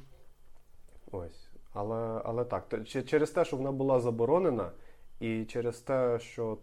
[1.10, 1.48] Ось.
[1.72, 4.72] Але, але так, через те, що вона була заборонена,
[5.20, 6.58] і через те, що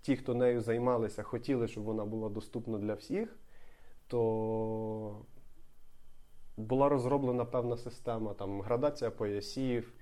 [0.00, 3.36] ті, хто нею займалися, хотіли, щоб вона була доступна для всіх,
[4.06, 5.24] то
[6.56, 9.92] була розроблена певна система, там градація поясів,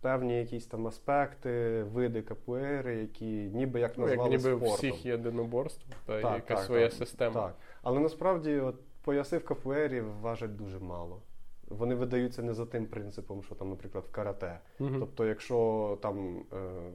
[0.00, 4.68] певні якісь там аспекти, види капуери, які ніби як Ну, як назвали ніби спортом.
[4.74, 7.40] всіх є єдиноборство, та Так, якась так, своя так, система.
[7.40, 7.56] Так.
[7.82, 11.22] Але насправді от, пояси в капуері важать дуже мало.
[11.68, 14.58] Вони видаються не за тим принципом, що там, наприклад, в карате.
[14.78, 15.00] Мгм.
[15.00, 16.44] Тобто, якщо там.
[16.52, 16.90] Е,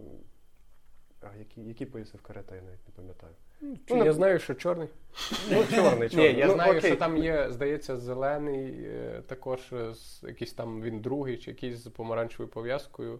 [1.21, 3.33] а які, які пояси в карате, я навіть не пам'ятаю.
[3.61, 4.87] Чи Ну, я знаю, що чорний.
[5.51, 6.89] Ну, чорний, Ні, я ну, знаю, окей.
[6.91, 9.93] що там є, здається, зелений, е, також е,
[10.23, 13.19] якийсь там він другий, чи якийсь з помаранчевою пов'язкою.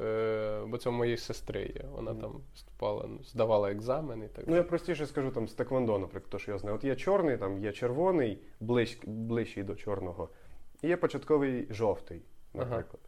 [0.00, 1.84] Е, Бо це в моєї сестри є.
[1.92, 2.20] Вона Мгм.
[2.20, 4.44] там вступала, здавала екзамен і так.
[4.48, 6.76] Ну, я простіше скажу там з теквондо, наприклад, то, що я знаю.
[6.76, 10.28] От є чорний, там є червоний, ближ, ближчий до чорного,
[10.82, 12.22] і є початковий жовтий,
[12.54, 12.64] Ага.
[12.64, 13.00] наприклад.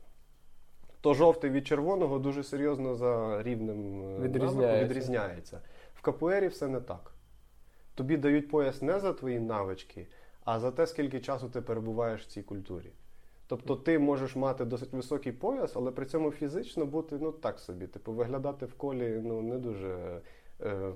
[1.01, 4.85] То жовтий від червоного дуже серйозно за рівнем Відрізняється.
[4.85, 5.60] відрізняється.
[6.05, 7.14] Капуері все не так.
[7.94, 10.06] Тобі дають пояс не за твої навички,
[10.44, 12.93] а за те, скільки часу ти перебуваєш в цій культурі.
[13.47, 17.86] Тобто ти можеш мати досить високий пояс, але при цьому фізично бути ну так собі.
[17.86, 20.20] Типу, виглядати в колі ну, не дуже
[20.60, 20.93] е,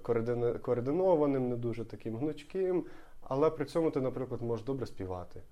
[0.62, 2.84] координованим, не дуже таким гнучким.
[3.22, 5.42] Але при цьому ти, наприклад, можеш добре співати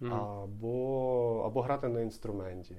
[0.00, 0.12] Мгм.
[0.12, 2.76] або, або грати на інструменті,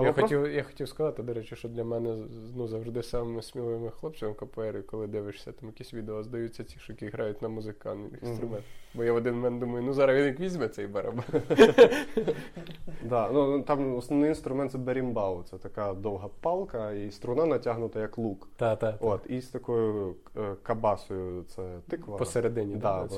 [0.00, 2.16] Або я, хотів, я хотів сказати, до речі, що для мене
[2.56, 7.06] ну, завжди самими сміливими хлопцями КПР, коли дивишся там якісь відео, здаються ті, що які
[7.06, 8.64] грають на музикальний інструмент.
[8.94, 11.24] Бо я в один момент думаю, ну зараз він як візьме цей барабан.
[13.02, 15.42] Да, ну, там основний інструмент це берімбау.
[15.42, 18.48] Це така довга палка і струна натягнута як лук.
[19.00, 22.16] От, і з такою е, кабасою це тиква.
[22.16, 23.08] Посередині, да,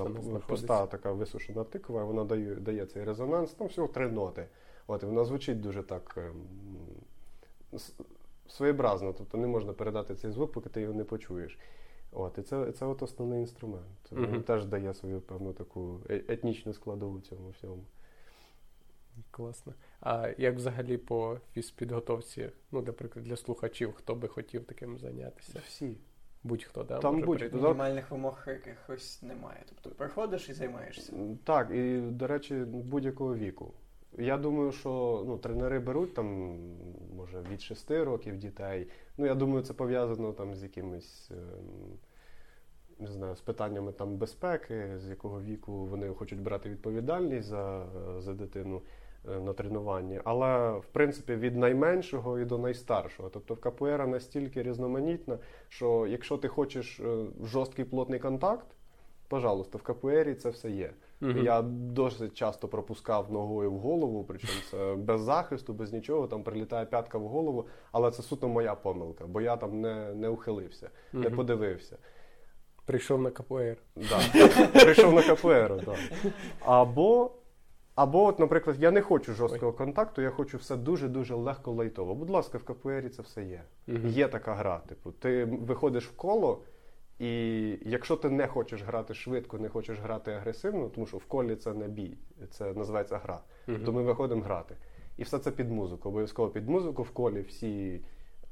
[0.47, 2.25] пуста така висушена тиква, вона
[2.61, 4.47] дає цей резонанс, там всього три ноти.
[4.87, 6.47] От, і вона звучить дуже так ем,
[8.49, 11.59] своєобразно, тобто не можна передати цей звук, поки ти його не почуєш.
[12.13, 14.13] От, і це, це от основний інструмент.
[14.13, 14.43] Він Мгм.
[14.43, 17.85] теж дає свою певну таку е- етнічну складову цьому всьому.
[19.31, 19.75] Класно.
[20.01, 25.61] А як взагалі по фізпідготовці, ну, наприклад, для слухачів, хто би хотів таким зайнятися?
[25.67, 25.97] Всі.
[26.45, 26.99] Будь-хто, да?
[26.99, 27.57] Там будь- прийти?
[27.59, 27.63] Да.
[27.69, 29.63] Мінімальних вимог якихось немає.
[29.69, 31.13] Тобто приходиш і займаєшся.
[31.45, 33.73] Так, і, до речі, будь-якого віку.
[34.19, 36.57] Я думаю, що ну, тренери беруть там,
[37.17, 38.89] може, від 6 років дітей.
[39.17, 41.31] Ну, я думаю, це пов'язано там з якимись.
[41.31, 41.99] ем,
[42.99, 47.87] Не знаю, з питаннями там безпеки, з якого віку вони хочуть брати відповідальність за,
[48.19, 48.83] за дитину
[49.29, 50.21] е, на тренуванні.
[50.25, 53.29] Але в принципі від найменшого і до найстаршого.
[53.29, 58.67] Тобто в КПР настільки різноманітна, що якщо ти хочеш е, жорсткий плотний контакт,
[59.29, 60.93] пожалуйста, в КПРі це все є.
[61.23, 61.45] Мгм.
[61.45, 66.87] Я досить часто пропускав ногою в голову, причому це без захисту, без нічого, там прилітає
[66.87, 71.31] п'ятка в голову, але це суто моя помилка, бо я там не, не ухилився, не
[71.31, 71.99] подивився.
[72.85, 73.77] Прийшов на КПР.
[73.97, 74.19] Да.
[74.73, 75.97] Прийшов на КПР, да.
[76.61, 77.31] Або,
[77.95, 82.15] або, от, наприклад, я не хочу жорсткого контакту, я хочу все дуже-дуже легко лайтово.
[82.15, 83.63] Будь ласка, в КПРі це все є.
[83.87, 84.09] Мгм.
[84.09, 84.81] Є така гра.
[84.89, 86.63] Типу, ти виходиш в коло,
[87.23, 91.57] і якщо ти не хочеш грати швидко, не хочеш грати агресивно, тому що в колі
[91.57, 92.19] це не бій,
[92.51, 93.41] це називається гра.
[93.67, 93.85] Мгм.
[93.85, 94.77] То ми виходимо грати.
[95.17, 96.09] І все це під музику.
[96.09, 98.01] Обов'язково під музику в колі всі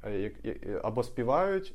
[0.03, 1.73] е, як- або співають,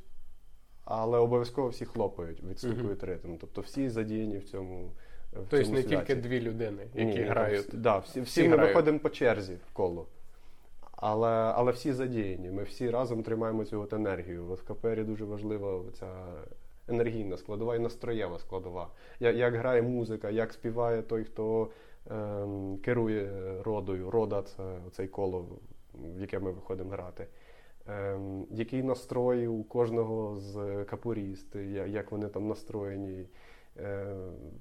[0.84, 3.36] але обов'язково всі хлопають, відстукують ритм.
[3.40, 4.90] Тобто всі задіяні в цьому.
[5.32, 5.88] Тобто не святі.
[5.88, 7.60] тільки дві людини, які Ні, грають.
[7.66, 8.68] всі- да, всі, всі, всі ми грають.
[8.74, 10.06] виходимо по черзі в коло.
[10.92, 12.50] Але, але всі задіяні.
[12.50, 14.50] Ми всі разом тримаємо цю от енергію.
[14.50, 16.06] От в КПРі дуже важлива ця
[16.88, 18.88] енергійна складова і настроєва складова.
[19.20, 21.70] Я- Як грає музика, як співає той, хто
[22.10, 23.30] ем, керує
[23.62, 24.10] родою.
[24.10, 25.46] Рода це цей коло,
[25.94, 27.26] в яке ми виходимо грати.
[27.88, 31.56] Ем, який настрой у кожного з капуріст,
[31.86, 33.26] як вони там настроєні.
[33.78, 34.16] Е,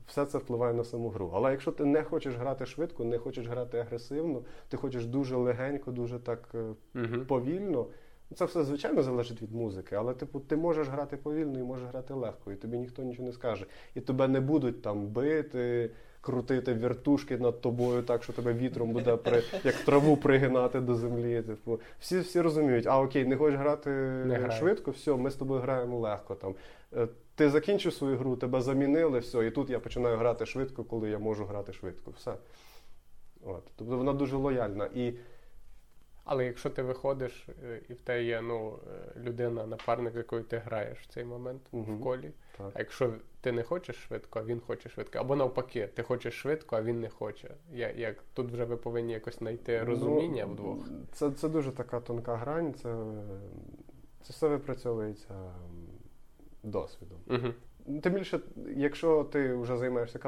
[0.08, 1.32] Все це впливає на саму гру.
[1.34, 5.92] Але якщо ти не хочеш грати швидко, не хочеш грати агресивно, ти хочеш дуже легенько,
[5.92, 7.26] дуже так е, Мгм.
[7.26, 7.88] повільно.
[8.36, 12.14] Це все звичайно залежить від музики, але типу ти можеш грати повільно і можеш грати
[12.14, 13.66] легко, і тобі ніхто нічого не скаже.
[13.96, 15.92] І тебе не будуть там бити,
[16.22, 21.42] крутити вертушки над тобою, так що тебе вітром буде при як траву пригинати до землі.
[21.42, 23.90] Типу, всі, всі розуміють, а окей, не хочеш грати
[24.26, 24.52] грай.
[24.52, 26.36] швидко, все, ми з тобою граємо легко.
[26.36, 26.56] Там
[26.98, 31.10] Е, ти закінчив свою гру, тебе замінили, все, і тут я починаю грати швидко, коли
[31.10, 32.12] я можу грати швидко.
[32.12, 32.34] Все.
[33.46, 33.64] От.
[33.76, 34.90] Тобто вона дуже лояльна.
[34.96, 35.14] І
[36.26, 38.80] Але якщо ти виходиш е, і в тебе є ну,
[39.16, 41.98] е, людина, напарник, з якою ти граєш в цей момент Мгм.
[41.98, 42.32] в колі.
[42.58, 42.72] Так.
[42.74, 46.76] А якщо ти не хочеш швидко, а він хоче швидко, або навпаки, ти хочеш швидко,
[46.76, 47.52] а він не хоче.
[47.74, 50.90] Я, як тут вже ви повинні якось знайти розуміння Ну, вдвох.
[51.12, 52.96] Це, це дуже така тонка грань, це,
[54.22, 55.54] це все випрацьовується
[56.64, 57.18] досвідом.
[57.28, 57.54] Угу.
[58.02, 58.40] Тим більше,
[58.76, 60.20] якщо ти вже займаєшся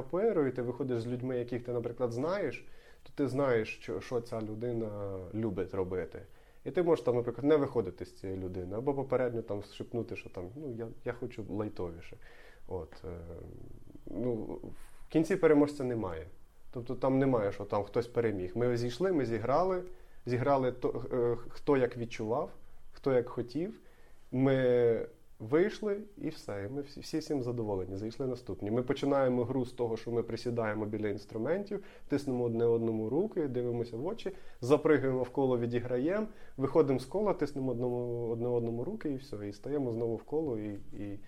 [0.47, 2.65] і ти виходиш з людьми, яких ти, наприклад, знаєш,
[3.07, 6.21] то ти знаєш, що, що ця людина любить робити.
[6.65, 10.29] І ти можеш там, наприклад, не виходити з цієї людини, або попередньо там шепнути, що
[10.29, 12.17] там ну я, я хочу лайтовіше.
[12.67, 13.17] От, е,
[14.05, 14.33] ну,
[15.05, 16.27] в кінці переможця немає.
[16.71, 18.51] Тобто там немає, що там хтось переміг.
[18.55, 19.83] Ми зійшли, ми зіграли,
[20.25, 22.51] зіграли то, е, хто як відчував,
[22.91, 23.79] хто як хотів.
[24.31, 24.55] Ми
[25.39, 26.65] вийшли і все.
[26.69, 27.97] І ми всі, всі всім задоволені.
[27.97, 28.71] Зайшли наступні.
[28.71, 33.97] Ми починаємо гру з того, що ми присідаємо біля інструментів, тиснемо одне одному руки, дивимося
[33.97, 34.31] в очі,
[34.61, 36.27] запригуємо в коло, відіграємо,
[36.57, 39.47] виходимо з кола, тиснемо одному, одне одному руки і все.
[39.47, 41.19] І стаємо знову в коло і, і,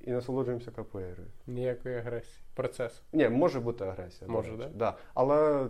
[0.00, 1.20] і насолоджуємося КПР.
[1.46, 2.44] Ніякої агресії.
[2.54, 3.02] Процес.
[3.12, 4.30] Ні, може бути агресія.
[4.30, 4.62] Може, речі.
[4.62, 4.78] да?
[4.78, 4.96] Да.
[5.14, 5.68] Але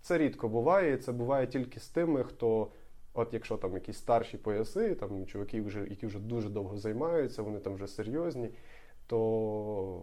[0.00, 0.94] це рідко буває.
[0.94, 2.68] і Це буває тільки з тими, хто,
[3.14, 7.58] от якщо там якісь старші пояси, там чуваки, вже, які вже дуже довго займаються, вони
[7.58, 8.50] там вже серйозні,
[9.06, 10.02] то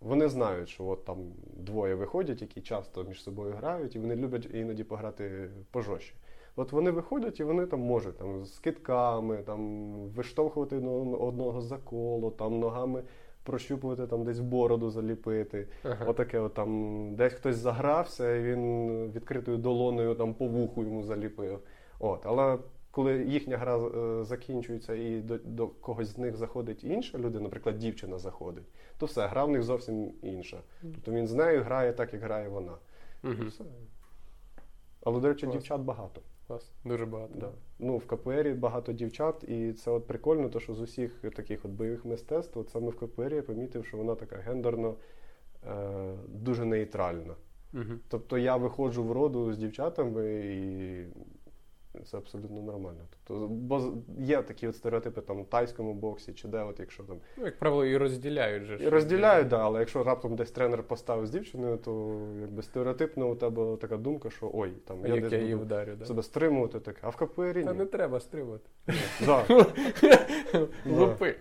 [0.00, 4.48] вони знають, що от там двоє виходять, які часто між собою грають, і вони люблять
[4.54, 6.14] іноді пограти пожорстче.
[6.56, 12.30] От вони виходять і вони там можуть там, з китками, там, виштовхувати одного за коло,
[12.30, 13.02] там, ногами
[13.42, 15.68] прощупувати, там десь бороду заліпити.
[15.82, 16.04] Ага.
[16.04, 21.60] Отаке, от там десь хтось загрався, і він відкритою долоною там по вуху йому заліпив.
[21.98, 22.58] От, але
[22.90, 27.78] коли їхня гра е, закінчується і до, до когось з них заходить інша людина, наприклад,
[27.78, 28.64] дівчина заходить,
[28.98, 30.60] то все, гра в них зовсім інша.
[30.82, 32.72] Тобто він з нею грає так, як грає вона.
[33.22, 33.48] Мгм.
[33.48, 33.64] Все.
[35.04, 35.52] Але, до речі, Клас.
[35.52, 36.20] дівчат багато.
[36.46, 36.72] Клас.
[36.84, 37.34] Дуже багато.
[37.34, 37.50] Да.
[37.78, 41.70] Ну, в КПРі багато дівчат, і це от прикольно, то що з усіх таких от
[41.70, 44.94] бойових мистецтв, от саме в КПРі я помітив, що вона така гендерно
[45.66, 47.34] е, дуже нейтральна.
[47.72, 48.00] Мгм.
[48.08, 51.06] Тобто я виходжу в роду з дівчатами і
[52.04, 53.00] це абсолютно нормально.
[53.24, 57.16] Тобто, бо є такі от стереотипи там в тайському боксі чи де, от якщо там.
[57.36, 58.78] Ну, як правило, і розділяють же.
[58.80, 63.34] І розділяють, да, але якщо раптом десь тренер поставив з дівчиною, то якби стереотипно у
[63.34, 66.04] тебе така думка, що ой, там я як десь я її вдарю, да?
[66.04, 66.98] себе стримувати таке.
[67.02, 67.78] А в КПРі Та ні.
[67.78, 68.70] не треба стримувати.
[70.86, 71.36] Лупи.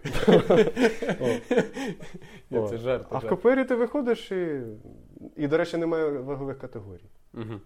[2.70, 3.08] Це жарт.
[3.10, 3.28] А в.
[3.28, 4.62] КПРі ти виходиш і.
[5.36, 7.10] І, до речі, немає вагових категорій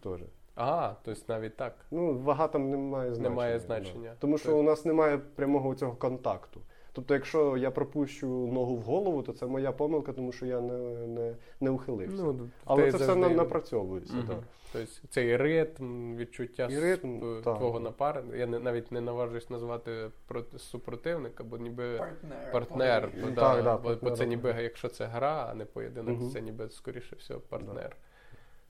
[0.03, 0.19] теж.
[0.55, 1.75] А, тобто навіть так.
[1.91, 3.29] Ну, вага там не має значення.
[3.29, 3.59] Немає да.
[3.59, 4.13] значення.
[4.19, 6.61] Тому що Тобто- у нас немає прямого цього контакту.
[6.93, 11.07] Тобто, якщо я пропущу ногу в голову, то це моя помилка, тому що я не,
[11.07, 12.23] не, не ухилився.
[12.23, 14.13] Ну, Але це все на- напрацьовується.
[14.13, 14.25] Мгм.
[14.27, 14.35] Да.
[14.73, 17.57] Тобто цей ритм, відчуття І ритм, сп- так.
[17.57, 18.37] твого напарника.
[18.37, 22.51] Я не- навіть не наважуюсь назвати проти- супротивника, бо ніби Партнер.
[22.51, 23.01] партнер.
[23.01, 26.29] Так, бо, да, да, бо, бо це ніби, якщо це гра, а не поєдинок, Мгм.
[26.29, 27.95] це ніби скоріше всього партнер.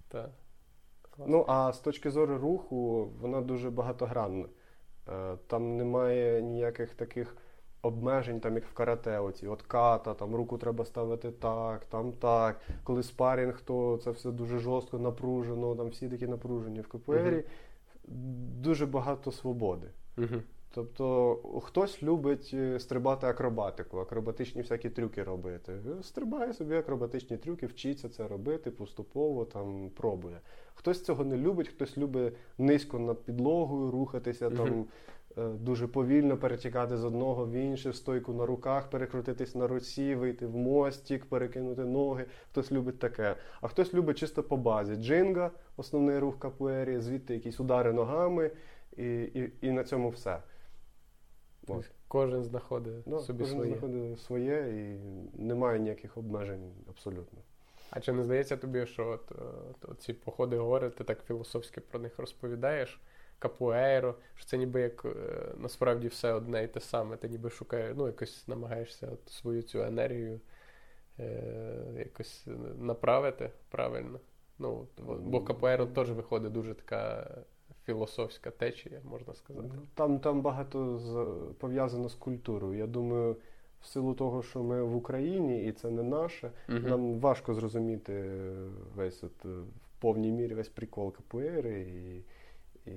[0.07, 0.29] Так.
[1.27, 4.45] Ну а з точки зору руху, вона дуже багатогранна.
[5.09, 7.37] Е, Там немає ніяких таких
[7.81, 12.61] обмежень, там як в карате, оці от ката, там руку треба ставити так, там так.
[12.83, 16.81] Коли спарінг, то це все дуже жорстко напружено, там всі такі напружені.
[16.81, 17.43] В КПРі Мгм.
[18.61, 19.87] дуже багато свободи.
[20.17, 20.41] Мгм.
[20.73, 25.73] Тобто хтось любить е, стрибати акробатику, акробатичні всякі трюки робити.
[26.01, 30.39] Стрибає собі акробатичні трюки, вчиться це робити поступово, там пробує.
[30.79, 34.85] Хтось цього не любить, хтось любить низько над підлогою рухатися, там
[35.37, 40.47] е, дуже повільно перетікати з одного в інше, стойку на руках, перекрутитись на руці, вийти
[40.47, 42.25] в мостик, перекинути ноги.
[42.51, 43.35] Хтось любить таке.
[43.61, 44.95] А хтось любить чисто по базі.
[44.95, 48.51] Джинга, основний рух капуері, звідти якісь удари ногами,
[48.97, 50.39] і, і, і на цьому все.
[51.67, 53.71] Тобто Кожен знаходить Да, собі кожен своє.
[53.71, 54.99] знаходить своє і
[55.41, 57.39] немає ніяких обмежень абсолютно.
[57.89, 59.35] А чи не здається тобі, що от, е,
[59.81, 63.01] от ці походи гори, ти так філософськи про них розповідаєш?
[63.39, 65.11] Капуейро, що це ніби як е,
[65.57, 67.17] насправді все одне і те саме.
[67.17, 70.39] Ти ніби шукаєш, ну якось намагаєшся от свою цю енергію
[71.19, 72.47] е, якось
[72.77, 74.19] направити правильно.
[74.59, 77.27] Ну, от, бо капуейро теж виходить дуже така
[77.85, 79.69] філософська течія, можна сказати.
[79.93, 81.27] Там, там багато з,
[81.59, 82.79] пов'язано з культурою.
[82.79, 83.35] Я думаю,
[83.81, 86.89] в силу того, що ми в Україні і це не наше, Мгм.
[86.89, 88.41] нам важко зрозуміти
[88.95, 92.23] весь от, е, в повній мірі весь прикол капуери і,
[92.89, 92.93] і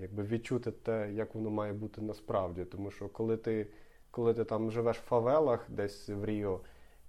[0.00, 2.64] якби відчути те, як воно має бути насправді.
[2.64, 3.66] Тому що коли ти,
[4.10, 6.60] коли ти там живеш в фавелах десь в Ріо,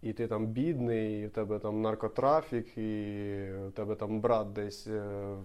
[0.02, 4.88] і ти там бідний, і в тебе там наркотрафік, і у тебе там брат десь
[4.88, 5.02] е,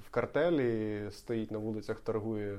[0.06, 2.58] в картелі стоїть на вулицях, торгує,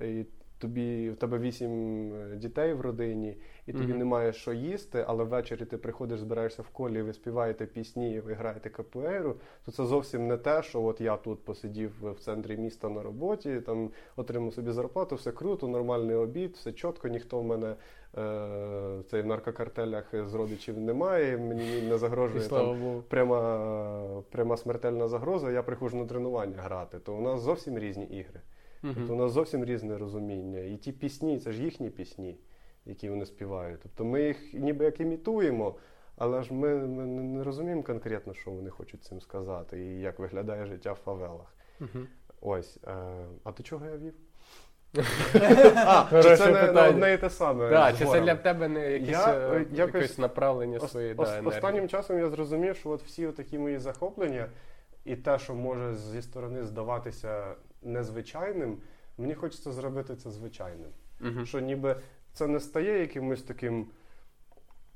[0.00, 0.24] і
[0.58, 1.70] тобі в тебе вісім
[2.14, 3.36] е, дітей в родині,
[3.66, 3.98] і тобі Мгм.
[3.98, 8.34] немає що їсти, але ввечері ти приходиш, збираєшся в колі, ви співаєте пісні, і ви
[8.34, 12.88] граєте капуеру, то це зовсім не те, що от я тут посидів в центрі міста
[12.88, 17.74] на роботі, там отримав собі зарплату, все круто, нормальний обід, все чітко, ніхто в мене
[18.18, 25.08] е, цей в наркокартелях з родичів немає, мені не І загрожує там пряма, пряма смертельна
[25.08, 28.40] загроза, я приходжу на тренування грати, то у нас зовсім різні ігри.
[28.82, 30.58] Тобто у нас зовсім різне розуміння.
[30.60, 32.36] І ті пісні, це ж їхні пісні,
[32.86, 33.80] які вони співають.
[33.82, 35.74] Тобто ми їх ніби як імітуємо,
[36.16, 40.66] але ж ми, ми не розуміємо конкретно, що вони хочуть цим сказати, і як виглядає
[40.66, 41.54] життя в фавелах.
[41.80, 42.06] Мгм.
[42.40, 42.78] Ось.
[42.86, 42.90] Е,
[43.44, 44.14] а до чого я вів?
[45.86, 46.88] А, Чи це не, не питання.
[46.88, 47.70] одне і те саме?
[47.70, 51.14] Да, чи це для тебе не якісь, Я, е, е, якось- якесь направлення Ос- своєї
[51.14, 51.48] ос- да, енергії?
[51.48, 54.46] Останнім часом я зрозумів, що от всі такі мої захоплення
[55.04, 58.78] і те, що може зі сторони здаватися незвичайним,
[59.18, 60.90] мені хочеться зробити це звичайним.
[61.20, 61.46] Мгм.
[61.46, 62.00] Що ніби
[62.32, 63.86] це не стає якимось таким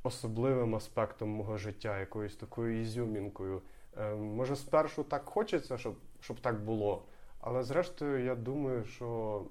[0.02, 3.62] особливим аспектом мого життя, якоюсь такою ізюмінкою.
[3.98, 7.04] Е, може, спершу так хочеться, щоб, щоб так було,
[7.40, 9.42] але зрештою я думаю, що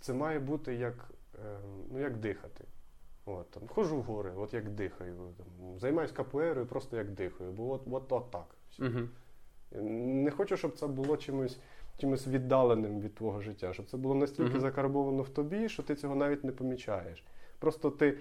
[0.00, 1.58] це має бути як, е,
[1.90, 2.64] ну, як дихати.
[3.24, 5.34] От, там, ходжу в гори, от як дихаю.
[5.36, 7.52] Там, займаюсь капуерою, просто як дихаю.
[7.52, 8.46] Бо от, от, от так.
[8.70, 9.08] Все.
[9.80, 11.58] Не хочу, щоб це було чимось,
[11.96, 14.60] чимось віддаленим від твого життя, щоб це було настільки Мгм.
[14.60, 17.24] закарбовано в тобі, що ти цього навіть не помічаєш.
[17.58, 18.18] Просто ти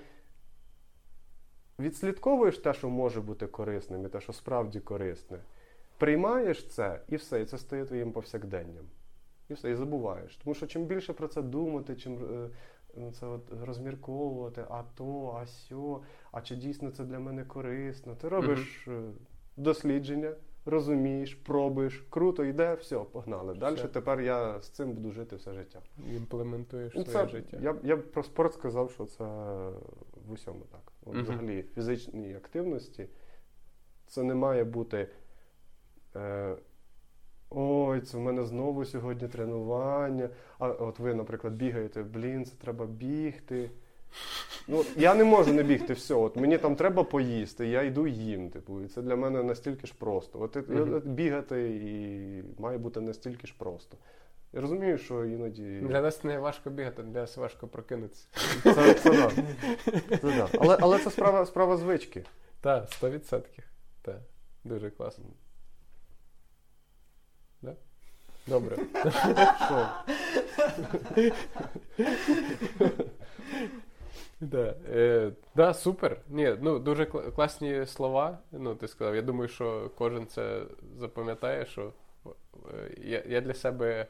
[1.80, 5.39] відслідковуєш те, що може бути корисним, і те, що справді корисне,
[5.97, 8.85] приймаєш це і все, і це стає твоїм повсякденням.
[9.49, 10.38] І все, і забуваєш.
[10.38, 12.49] Тому що чим більше про це думати, чим е,
[12.97, 18.15] ну, це от розмірковувати, а то, а сьо, а чи дійсно це для мене корисно,
[18.15, 19.02] ти робиш е,
[19.57, 20.34] дослідження,
[20.65, 23.53] розумієш, пробуєш, круто йде, все, погнали.
[23.53, 23.87] Далі Все.
[23.87, 25.79] тепер я з цим буду жити все життя.
[26.15, 27.57] Імплементуєш Ну, своє це, життя.
[27.61, 29.23] Я, я про спорт сказав, що це
[30.27, 30.91] в усьому так.
[31.05, 31.23] От Мгм.
[31.23, 33.07] Взагалі, фізичній активності
[34.07, 35.07] це не має бути.
[36.15, 36.55] Е,
[37.49, 40.29] Ой, це в мене знову сьогодні тренування.
[40.59, 43.71] А от ви, наприклад, бігаєте, блін, це треба бігти.
[44.67, 46.13] Ну, я не можу не бігти, все.
[46.13, 48.49] От мені там треба поїсти, я йду їм.
[48.49, 50.41] Типу, і це для мене настільки ж просто.
[50.41, 53.97] От, от бігати і має бути настільки ж просто.
[54.53, 55.79] Я розумію, що іноді.
[55.81, 58.27] Для нас не важко бігати, для нас важко прокинутися.
[58.63, 59.31] Це, це, да.
[60.17, 60.49] це да.
[60.59, 62.23] Але, але це справа, справа звички.
[62.61, 63.41] Так, 100%.
[64.01, 64.19] Так,
[64.63, 65.25] дуже класно.
[67.61, 67.75] Да?
[68.47, 68.77] Добре.
[69.65, 69.87] Що?
[74.40, 76.22] Да, е, да, супер.
[76.30, 78.40] Ні, ну дуже кла- класні слова.
[78.52, 79.16] Ну, ти сказав.
[79.16, 80.66] Я думаю, що кожен це
[80.98, 81.94] запам'ятає, що
[82.74, 84.07] е, я, я для себе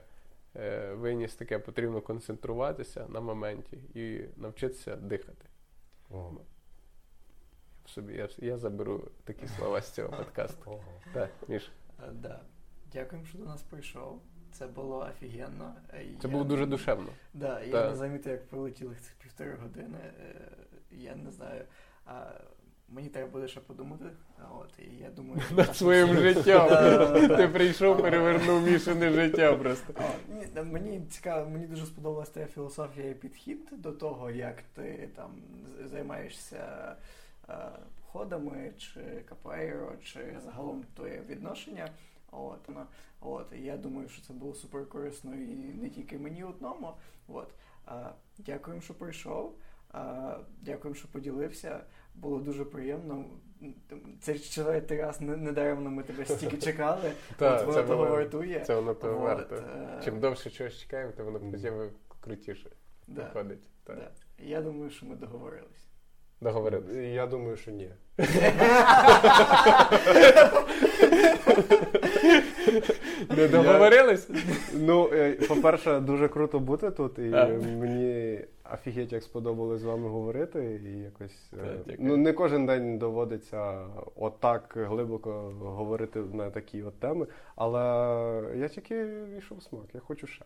[0.56, 5.46] е, виніс таке, потрібно концентруватися на моменті і навчитися дихати.
[6.12, 6.32] О,
[7.86, 10.72] Собі я, я заберу такі слова з цього подкасту.
[10.72, 10.84] ого.
[11.14, 11.72] Так, Міш.
[12.04, 12.42] Е, Да.
[12.94, 14.22] Дякуємо, що до нас прийшов.
[14.57, 15.73] Це було офігенно.
[15.94, 17.07] Е, Це я- було дуже душевно.
[17.34, 19.98] Да, я не замітив, як пролетіли цих півтори години.
[19.98, 20.36] Е,
[20.91, 21.61] Я не знаю.
[22.06, 22.26] А,
[22.90, 24.06] мені треба буде ще подумати.
[24.60, 26.69] От, і я думаю, Над своїм життям.
[27.38, 29.94] Ти прийшов, перевернув Мішине життя просто.
[30.30, 35.32] Ні, мені цікаво, мені дуже сподобалася твоя філософія і підхід до того, як ти там
[35.91, 36.95] займаєшся
[37.49, 37.56] е,
[38.02, 38.99] походами, чи
[39.30, 41.90] капоейро, чи загалом твоє відношення.
[42.32, 42.86] От, ну,
[43.22, 46.94] от, я думаю, що це було супер корисно і не тільки мені одному.
[47.28, 47.48] От.
[47.86, 49.56] А, дякуємо, що прийшов.
[49.92, 51.80] А, дякуємо, що поділився.
[52.16, 53.26] Було дуже приємно.
[54.22, 57.12] Це четвертий раз не- недаремно ми тебе стільки чекали.
[57.40, 58.60] От воно того вартує.
[58.60, 59.56] Це воно того варто.
[59.56, 61.90] е, Чим довше чогось чекаємо, то воно потім
[62.20, 62.70] крутіше
[63.08, 63.64] виходить.
[64.40, 65.88] Я думаю, що ми договорились.
[66.42, 66.96] Договорились.
[66.96, 67.90] Я думаю, що ні.
[73.38, 74.30] Не договорились?
[74.74, 77.22] Ну, е, по-перше, дуже круто бути тут, і
[77.80, 78.40] мені
[78.74, 80.82] офігеть, як сподобалось з вами говорити.
[80.86, 81.54] І якось
[81.88, 87.28] е, ну, не кожен день доводиться отак глибоко говорити на такі от теми.
[87.56, 87.80] Але
[88.56, 90.46] я тільки війшов в смак, я хочу ще.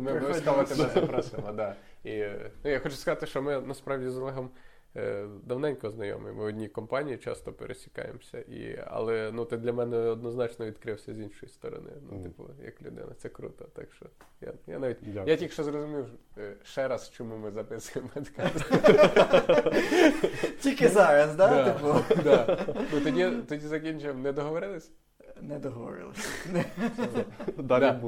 [0.00, 1.74] Ми обов'язково тебе запросимо, да.
[2.04, 2.24] І
[2.64, 4.50] ну, я хочу сказати, що ми насправді з Олегом
[5.44, 6.24] давненько знайомі.
[6.24, 8.38] Ми в одній компанії часто пересікаємося.
[8.38, 11.90] І, але ну, ти для мене однозначно відкрився з іншої сторони.
[12.02, 12.22] Ну, Мгм.
[12.22, 13.64] типу, як людина, це круто.
[13.64, 14.06] Так що
[14.40, 15.24] я, я навіть Дякую.
[15.26, 16.06] я тільки що зрозумів
[16.38, 18.72] е, ще раз, чому ми записуємо подкаст.
[20.60, 21.48] Тільки зараз, да?
[22.24, 22.74] Да, Типу.
[22.92, 24.20] Ну, тоді, тоді закінчуємо.
[24.20, 24.90] Не договорились?
[25.40, 26.28] не договорились.
[27.58, 28.00] Далі Да.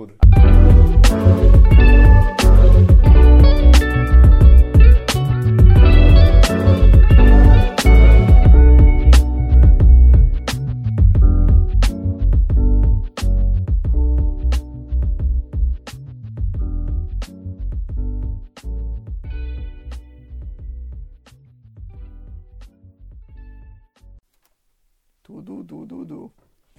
[25.74, 25.94] Буде.
[25.94, 26.30] Ту-ду-ду-ду-ду.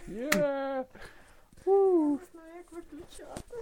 [0.07, 0.29] Не
[2.31, 3.57] Знаю, як виключати.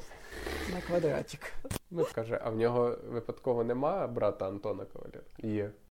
[0.73, 1.53] На квадратик.
[1.91, 5.23] Ну, каже, а в нього випадково нема брата Антона Ковалєва?
[5.37, 5.71] Є.